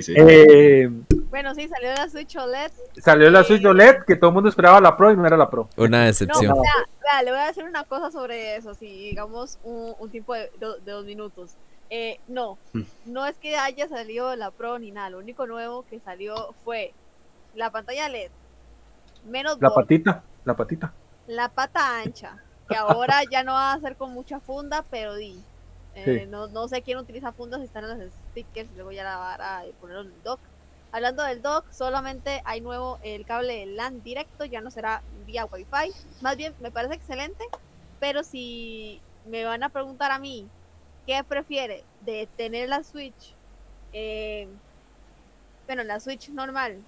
[0.02, 0.14] sí.
[0.16, 0.90] eh,
[1.31, 2.70] Bueno, sí, salió la Switch OLED.
[3.02, 5.48] salió la Switch OLED que todo el mundo esperaba la Pro y no era la
[5.48, 5.68] Pro.
[5.77, 6.52] Una No, decepción.
[6.52, 6.72] o sea,
[7.02, 10.51] vea, le voy a decir una cosa sobre eso, si digamos un, un tiempo de
[10.85, 11.56] dos minutos.
[11.91, 12.83] Eh, no, Hmm.
[13.07, 16.95] no es que haya salido la Pro ni nada, lo único nuevo que salió fue
[17.55, 18.31] la pantalla LED,
[19.25, 20.93] menos La patita, la patita.
[21.27, 22.37] la pata ancha,
[22.69, 25.43] que ahora ya no va a ser con mucha funda, pero di.
[25.97, 26.27] eh, Sí.
[26.31, 29.62] no, no sé quién utiliza fundas, si están en los stickers, luego ya la vara
[29.65, 30.39] de ponerlo en el dock.
[30.93, 35.93] Hablando del dock, solamente hay nuevo el cable LAN directo, ya no será vía Wi-Fi.
[36.21, 37.45] Más bien, me parece excelente,
[37.99, 40.49] pero si me van a preguntar a mí
[41.11, 43.37] qué prefiere de tener la Switch,
[43.93, 44.47] eh,
[45.66, 46.85] bueno, la Switch normal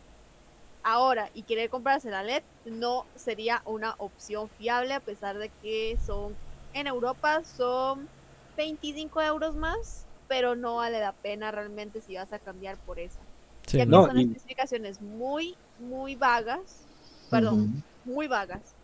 [0.82, 5.98] ahora y querer comprarse la LED, no sería una opción fiable a pesar de que
[6.04, 6.36] son
[6.72, 8.10] en Europa son
[8.56, 13.20] 25 euros más, pero no vale la pena realmente si vas a cambiar por esa.
[13.66, 16.88] Sí, y no, son y- especificaciones muy, muy vagas,
[17.30, 17.70] perdón,
[18.04, 18.76] muy vagas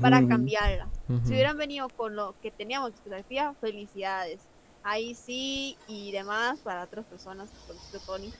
[0.00, 0.92] para cambiarla.
[1.22, 4.50] Si hubieran venido con lo que teníamos de fotografía, felicidades.
[4.88, 8.32] Ahí sí y demás para otras personas, por ejemplo Tony.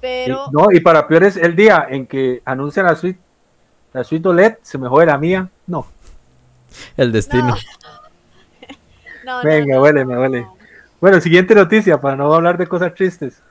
[0.00, 3.18] Pero Y, no, y para peores, el día en que anuncian la Switch,
[3.92, 5.50] la Switch OLED, se me jode la mía.
[5.66, 5.86] No,
[6.96, 7.54] El destino.
[9.26, 10.40] no, no, Venga, no, huele, no, me huele.
[10.40, 10.56] no.
[11.02, 13.42] Bueno, siguiente noticia, para no hablar de cosas tristes.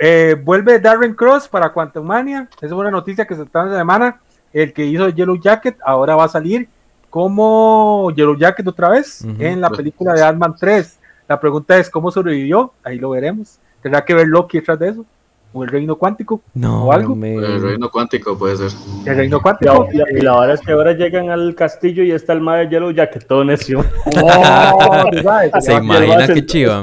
[0.00, 2.46] Eh, vuelve Darren Cross para Quantumania.
[2.58, 4.20] Esa es una noticia que se está en la semana.
[4.52, 6.68] El que hizo Yellow Jacket ahora va a salir
[7.08, 10.98] como Yellow Jacket otra vez en la película de Ant-Man 3.
[11.28, 12.72] La pregunta es: ¿cómo sobrevivió?
[12.82, 13.58] Ahí lo veremos.
[13.82, 15.04] ¿Tendrá que ver Loki detrás de eso?
[15.52, 16.40] ¿O el reino cuántico?
[16.54, 17.14] No, ¿O algo?
[17.14, 18.70] me- El reino cuántico puede ser.
[19.06, 19.86] ¿El reino Y cuántico?
[19.92, 22.90] y la verdad es que ahora llegan al castillo y está el mar de Yellow
[22.90, 23.84] Jacket, todo necio.
[24.20, 25.04] Oh,
[25.60, 26.82] Se imagina que chiva.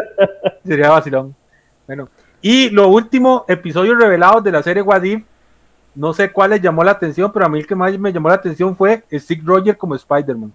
[0.64, 1.34] Sería vacilón.
[1.86, 2.08] Bueno,
[2.40, 5.22] y lo último, episodios revelados de la serie Wadif.
[5.94, 8.28] No sé cuál les llamó la atención, pero a mí el que más me llamó
[8.28, 10.52] la atención fue Steve Roger como Spider-Man.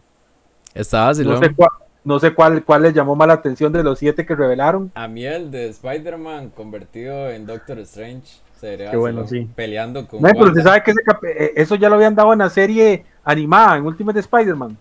[0.73, 1.69] Estaba así, No sé, cuál,
[2.03, 4.91] no sé cuál, cuál les llamó más la atención de los siete que revelaron.
[4.95, 8.39] A mí el de Spider-Man convertido en Doctor Strange.
[8.59, 9.49] Sería Qué bueno, sí.
[9.55, 12.31] Peleando con No, pero usted sabe que ese cap- eh, eso ya lo habían dado
[12.33, 14.77] en la serie animada, en Ultimate Spider-Man.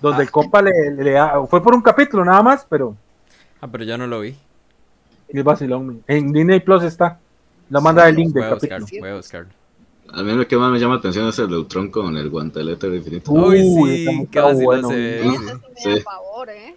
[0.00, 0.22] Donde Ah.
[0.22, 2.96] el compa le, le da- fue por un capítulo nada más, pero
[3.60, 4.36] Ah, pero ya no lo vi.
[5.28, 6.02] es vacilón.
[6.06, 7.18] En Disney Plus está.
[7.70, 9.00] La manda el link del buscar, capítulo.
[9.00, 9.46] voy a buscar.
[10.14, 12.90] A mí lo que más me llama la atención es el Neutron con el guantelete
[12.90, 13.32] de infinito.
[13.32, 14.88] Uy, esa sí, vacilón bueno.
[14.88, 15.30] se ve.
[15.76, 16.00] Sí.
[16.00, 16.76] favor, ¿eh?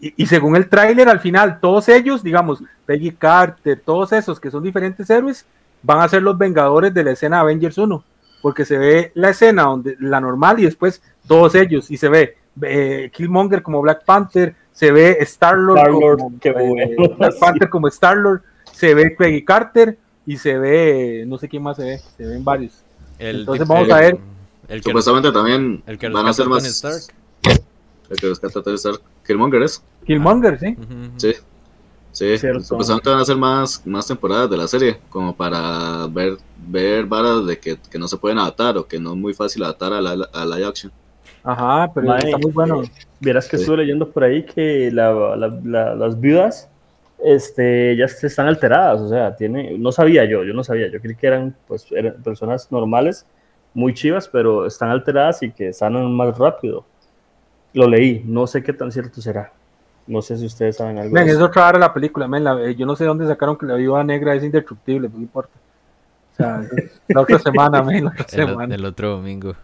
[0.00, 4.50] Y, y según el tráiler, al final, todos ellos, digamos, Peggy Carter, todos esos que
[4.50, 5.46] son diferentes héroes,
[5.82, 8.04] van a ser los vengadores de la escena Avengers 1,
[8.40, 12.36] porque se ve la escena donde la normal y después todos ellos, y se ve
[12.62, 16.52] eh, Killmonger como Black Panther, se ve Star-Lord Star-Lord, como, qué eh,
[16.96, 17.38] bueno, Black sí.
[17.40, 18.42] Panther como Star-Lord,
[18.72, 22.44] se ve Peggy Carter y se ve, no sé quién más se ve, se ven
[22.44, 22.72] varios.
[23.18, 24.18] El Entonces vamos a ver.
[24.68, 26.64] El que, Supuestamente también el que van a ser más.
[26.64, 27.02] Stark.
[28.10, 29.00] El que rescata Tony Stark.
[29.26, 29.82] Killmonger es.
[30.06, 30.76] Killmonger, sí.
[30.78, 31.10] Ujú.
[31.16, 31.32] Sí.
[32.12, 32.62] Sí, Cierto.
[32.62, 36.36] supuestamente van a ser más, más temporadas de la serie, como para ver,
[36.68, 39.62] ver varas de que, que no se pueden adaptar o que no es muy fácil
[39.64, 40.92] adaptar a la, a live action.
[41.42, 42.82] Ajá, pero está muy bueno.
[43.18, 43.62] Vieras que Sí.
[43.62, 46.68] estuve leyendo por ahí que la- la- la- las viudas
[47.24, 51.00] este, ya se están alteradas, o sea, tiene, no sabía yo, yo no sabía, yo
[51.00, 53.26] creí que eran, pues, eran personas normales,
[53.74, 56.84] muy chivas, pero están alteradas y que sanan más rápido.
[57.74, 59.52] Lo leí, no sé qué tan cierto será.
[60.06, 61.14] No sé si ustedes saben algo.
[61.14, 63.56] Men, de es otra hora la película, men, la- eh, yo no sé dónde sacaron
[63.56, 65.52] que la viuda negra es indestructible, no importa.
[66.32, 66.60] O sea,
[67.08, 69.54] la otra semana, men, la otra El, semana, el otro domingo.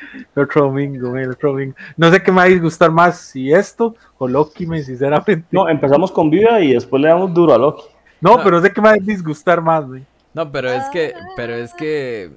[0.36, 1.74] el otro domingo, el otro domingo.
[1.96, 5.44] No sé qué me va a disgustar más, si esto o Loki, men, sinceramente.
[5.50, 7.82] No, No, empezamos con Viuda y después le damos duro a Loki.
[8.20, 8.36] no.
[8.42, 10.06] pero no sé qué me va a disgustar más, men.
[10.34, 12.30] No, pero es que, pero es que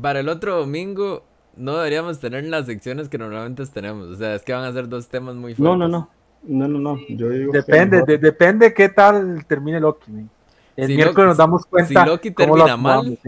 [0.00, 1.24] para el otro domingo
[1.56, 4.08] no deberíamos tener las secciones que normalmente tenemos.
[4.08, 5.78] O sea, es que van a ser dos temas muy No, fuertes.
[5.78, 6.10] no, no.
[6.46, 6.98] No, no, no.
[7.08, 10.28] Yo digo que Depende, de- depende qué tal termine Loki, men.
[10.76, 11.88] El Si miércoles Loki- nos damos cuenta.
[12.04, 13.18] si Loki cómo lo termina mal.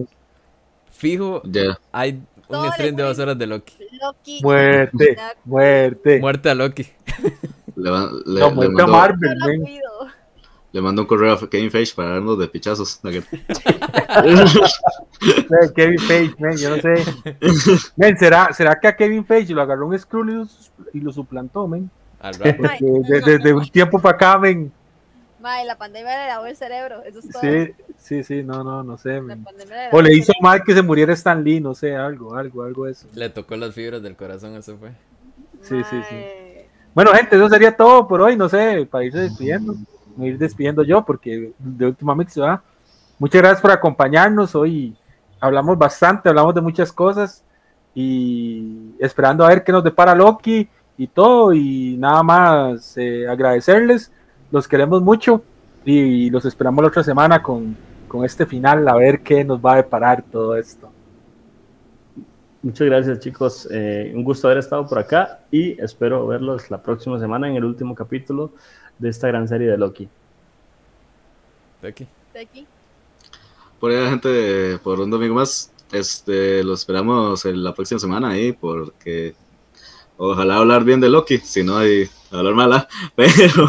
[0.90, 1.42] Fijo,
[1.92, 3.74] hay un Todo el stream de dos horas de Loki.
[4.00, 4.40] Loki.
[4.42, 6.20] Muerte, muerte.
[6.20, 6.86] Muerte a Loki.
[7.76, 9.46] Le, va- le, No, le mando, Marvel, no
[10.72, 13.00] le mando un correo a Kevin Feige para darnos de pichazos.
[15.74, 16.94] Kevin Feige, men, yo no sé.
[17.96, 21.00] Men, ¿será, ¿será que a Kevin Feige lo agarró un Skrull y lo, sus- y
[21.00, 21.90] lo suplantó, men?
[22.20, 22.56] Al rato.
[22.58, 24.70] Porque Ay, de- desde un tiempo para acá, men.
[25.46, 27.04] Mae, la pandemia le lavó el cerebro.
[27.04, 27.40] Eso es todo.
[27.40, 29.44] Sí, sí, sí, no, no, no sé, La le
[29.92, 32.92] O le hizo mal que se muriera Stan Lee, no sé, algo, algo, algo de
[32.92, 33.06] eso.
[33.14, 34.90] Le tocó las fibras del corazón, eso fue.
[35.60, 36.16] Sí, sí, sí.
[36.92, 39.76] Bueno, gente, eso sería todo por hoy, no sé, para irse despidiendo.
[40.16, 42.60] Me ir despidiendo yo porque de últimamente se va.
[43.16, 44.54] Muchas gracias por acompañarnos.
[44.56, 44.96] Hoy
[45.38, 47.44] hablamos bastante, hablamos de muchas cosas
[47.94, 50.68] y esperando a ver qué nos depara Loki
[50.98, 51.52] y todo.
[51.52, 54.10] Y nada más eh, agradecerles,
[54.50, 55.42] los queremos mucho
[55.84, 57.76] y los esperamos la otra semana con,
[58.08, 60.90] con este final, a ver qué nos va a deparar todo esto.
[62.62, 63.68] Muchas gracias, chicos.
[63.70, 67.64] Eh, un gusto haber estado por acá y espero verlos la próxima semana en el
[67.64, 68.50] último capítulo
[68.98, 70.08] de esta gran serie de Loki.
[71.82, 72.08] Loki.
[72.34, 72.66] De aquí.
[73.78, 75.70] Por ahí, gente, por un domingo más.
[75.92, 79.36] Este, lo esperamos en la próxima semana ahí, porque
[80.16, 83.68] ojalá hablar bien de Loki, si no hay hablar mala, pero,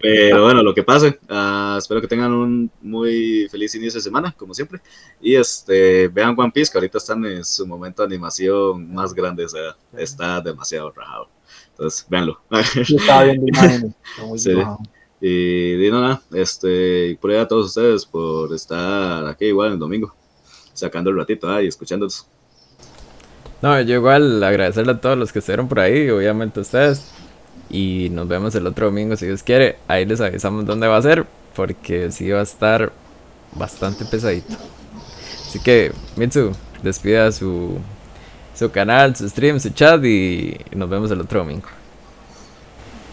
[0.00, 1.18] pero bueno, lo que pase.
[1.28, 4.80] Ah, espero que tengan un muy feliz inicio de semana, como siempre.
[5.20, 9.44] Y este, vean One Piece, que ahorita están en su momento de animación más grande,
[9.44, 11.28] o sea, está demasiado rajado.
[11.70, 12.40] Entonces, véanlo.
[12.74, 13.94] Yo estaba viendo imágenes.
[14.10, 14.52] está muy Sí.
[15.22, 19.78] Y di nada, este, y por ahí a todos ustedes por estar aquí igual el
[19.78, 20.14] domingo,
[20.72, 22.26] sacando el ratito ahí, escuchándolos.
[23.60, 27.19] No, yo igual agradecerle a todos los que estuvieron por ahí, obviamente a ustedes.
[27.70, 29.76] Y nos vemos el otro domingo si Dios quiere.
[29.86, 31.24] Ahí les avisamos dónde va a ser,
[31.54, 32.92] porque sí va a estar
[33.54, 34.56] bastante pesadito.
[35.46, 36.52] Así que, Mitsu,
[36.82, 37.78] despida su,
[38.54, 41.68] su canal, su stream, su chat y nos vemos el otro domingo.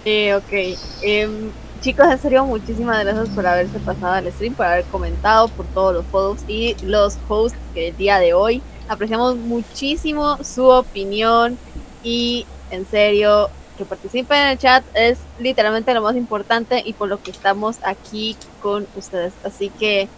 [0.05, 0.77] Eh, ok.
[1.01, 1.49] Em,
[1.81, 5.93] chicos, en serio, muchísimas gracias por haberse pasado al stream, por haber comentado, por todos
[5.93, 8.61] los follows y los hosts que el día de hoy.
[8.87, 11.57] Apreciamos muchísimo su opinión
[12.03, 17.07] y en serio, que participen en el chat es literalmente lo más importante y por
[17.07, 19.33] lo que estamos aquí con ustedes.
[19.43, 20.09] Así que,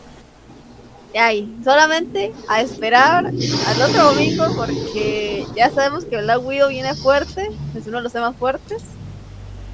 [1.14, 7.49] ay, solamente a esperar al otro domingo porque ya sabemos que Black Widow viene fuerte,
[7.76, 8.84] es uno de los temas fuertes.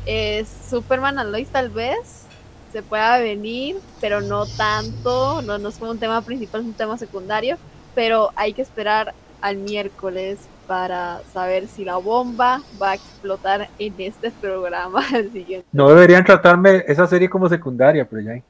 [0.06, 2.26] Eh, Superman and Lois tal vez
[2.72, 6.74] se pueda venir, pero no tanto, no, no es como un tema principal, es un
[6.74, 7.58] tema secundario,
[7.96, 13.94] pero hay que esperar al miércoles para saber si la bomba va a explotar en
[13.98, 15.68] este programa el siguiente.
[15.72, 18.42] No deberían tratarme esa serie como secundaria, pero ya.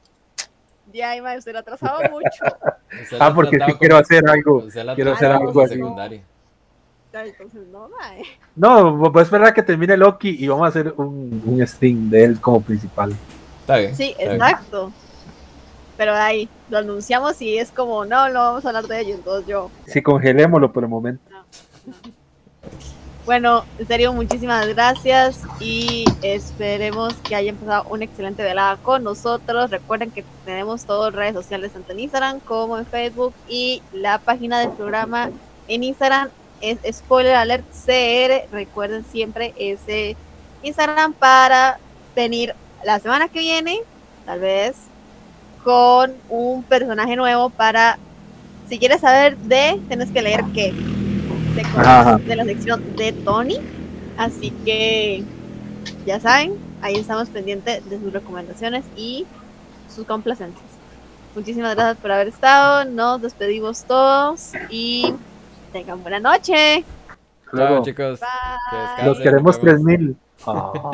[0.92, 2.44] Ya, Ima, usted lo atrasaba mucho.
[3.18, 4.64] Ah, porque sí quiero hacer algo.
[4.94, 5.74] quiero hacer algo así.
[5.74, 8.22] entonces no, mae.
[8.54, 12.08] No, voy a esperar a que termine Loki y vamos a hacer un, un stream
[12.08, 13.14] de él como principal.
[13.60, 13.96] Está bien.
[13.96, 14.34] Sí, está bien.
[14.36, 14.92] exacto.
[15.96, 19.46] Pero ahí lo anunciamos y es como, no, no vamos a hablar de ello, entonces
[19.46, 19.70] yo.
[19.86, 21.35] Sí, congelémoslo por el momento.
[23.26, 29.68] Bueno, en serio, muchísimas gracias y esperemos que hayan pasado una excelente velada con nosotros.
[29.70, 34.60] Recuerden que tenemos todas redes sociales, tanto en Instagram como en Facebook y la página
[34.60, 35.30] del programa
[35.66, 36.28] en Instagram
[36.60, 38.48] es Spoiler Alert CR.
[38.52, 40.16] Recuerden siempre ese
[40.62, 41.80] Instagram para
[42.14, 42.54] venir
[42.84, 43.80] la semana que viene,
[44.24, 44.76] tal vez,
[45.64, 47.98] con un personaje nuevo para,
[48.68, 50.72] si quieres saber de, tienes que leer qué
[51.56, 53.58] de, la sección de Tony.
[54.16, 55.24] Así que
[56.06, 59.26] ya saben, ahí estamos pendientes de sus recomendaciones y
[59.94, 60.64] sus complacencias.
[61.34, 62.84] Muchísimas gracias por haber estado.
[62.84, 65.14] Nos despedimos todos y
[65.72, 66.84] tengan buena noche.
[67.50, 68.20] Chao, Luego, chicos.
[68.20, 68.28] Bye.
[68.70, 69.84] Que descansen, los queremos nos vemos.
[69.84, 70.16] 3000.
[70.46, 70.90] Ah.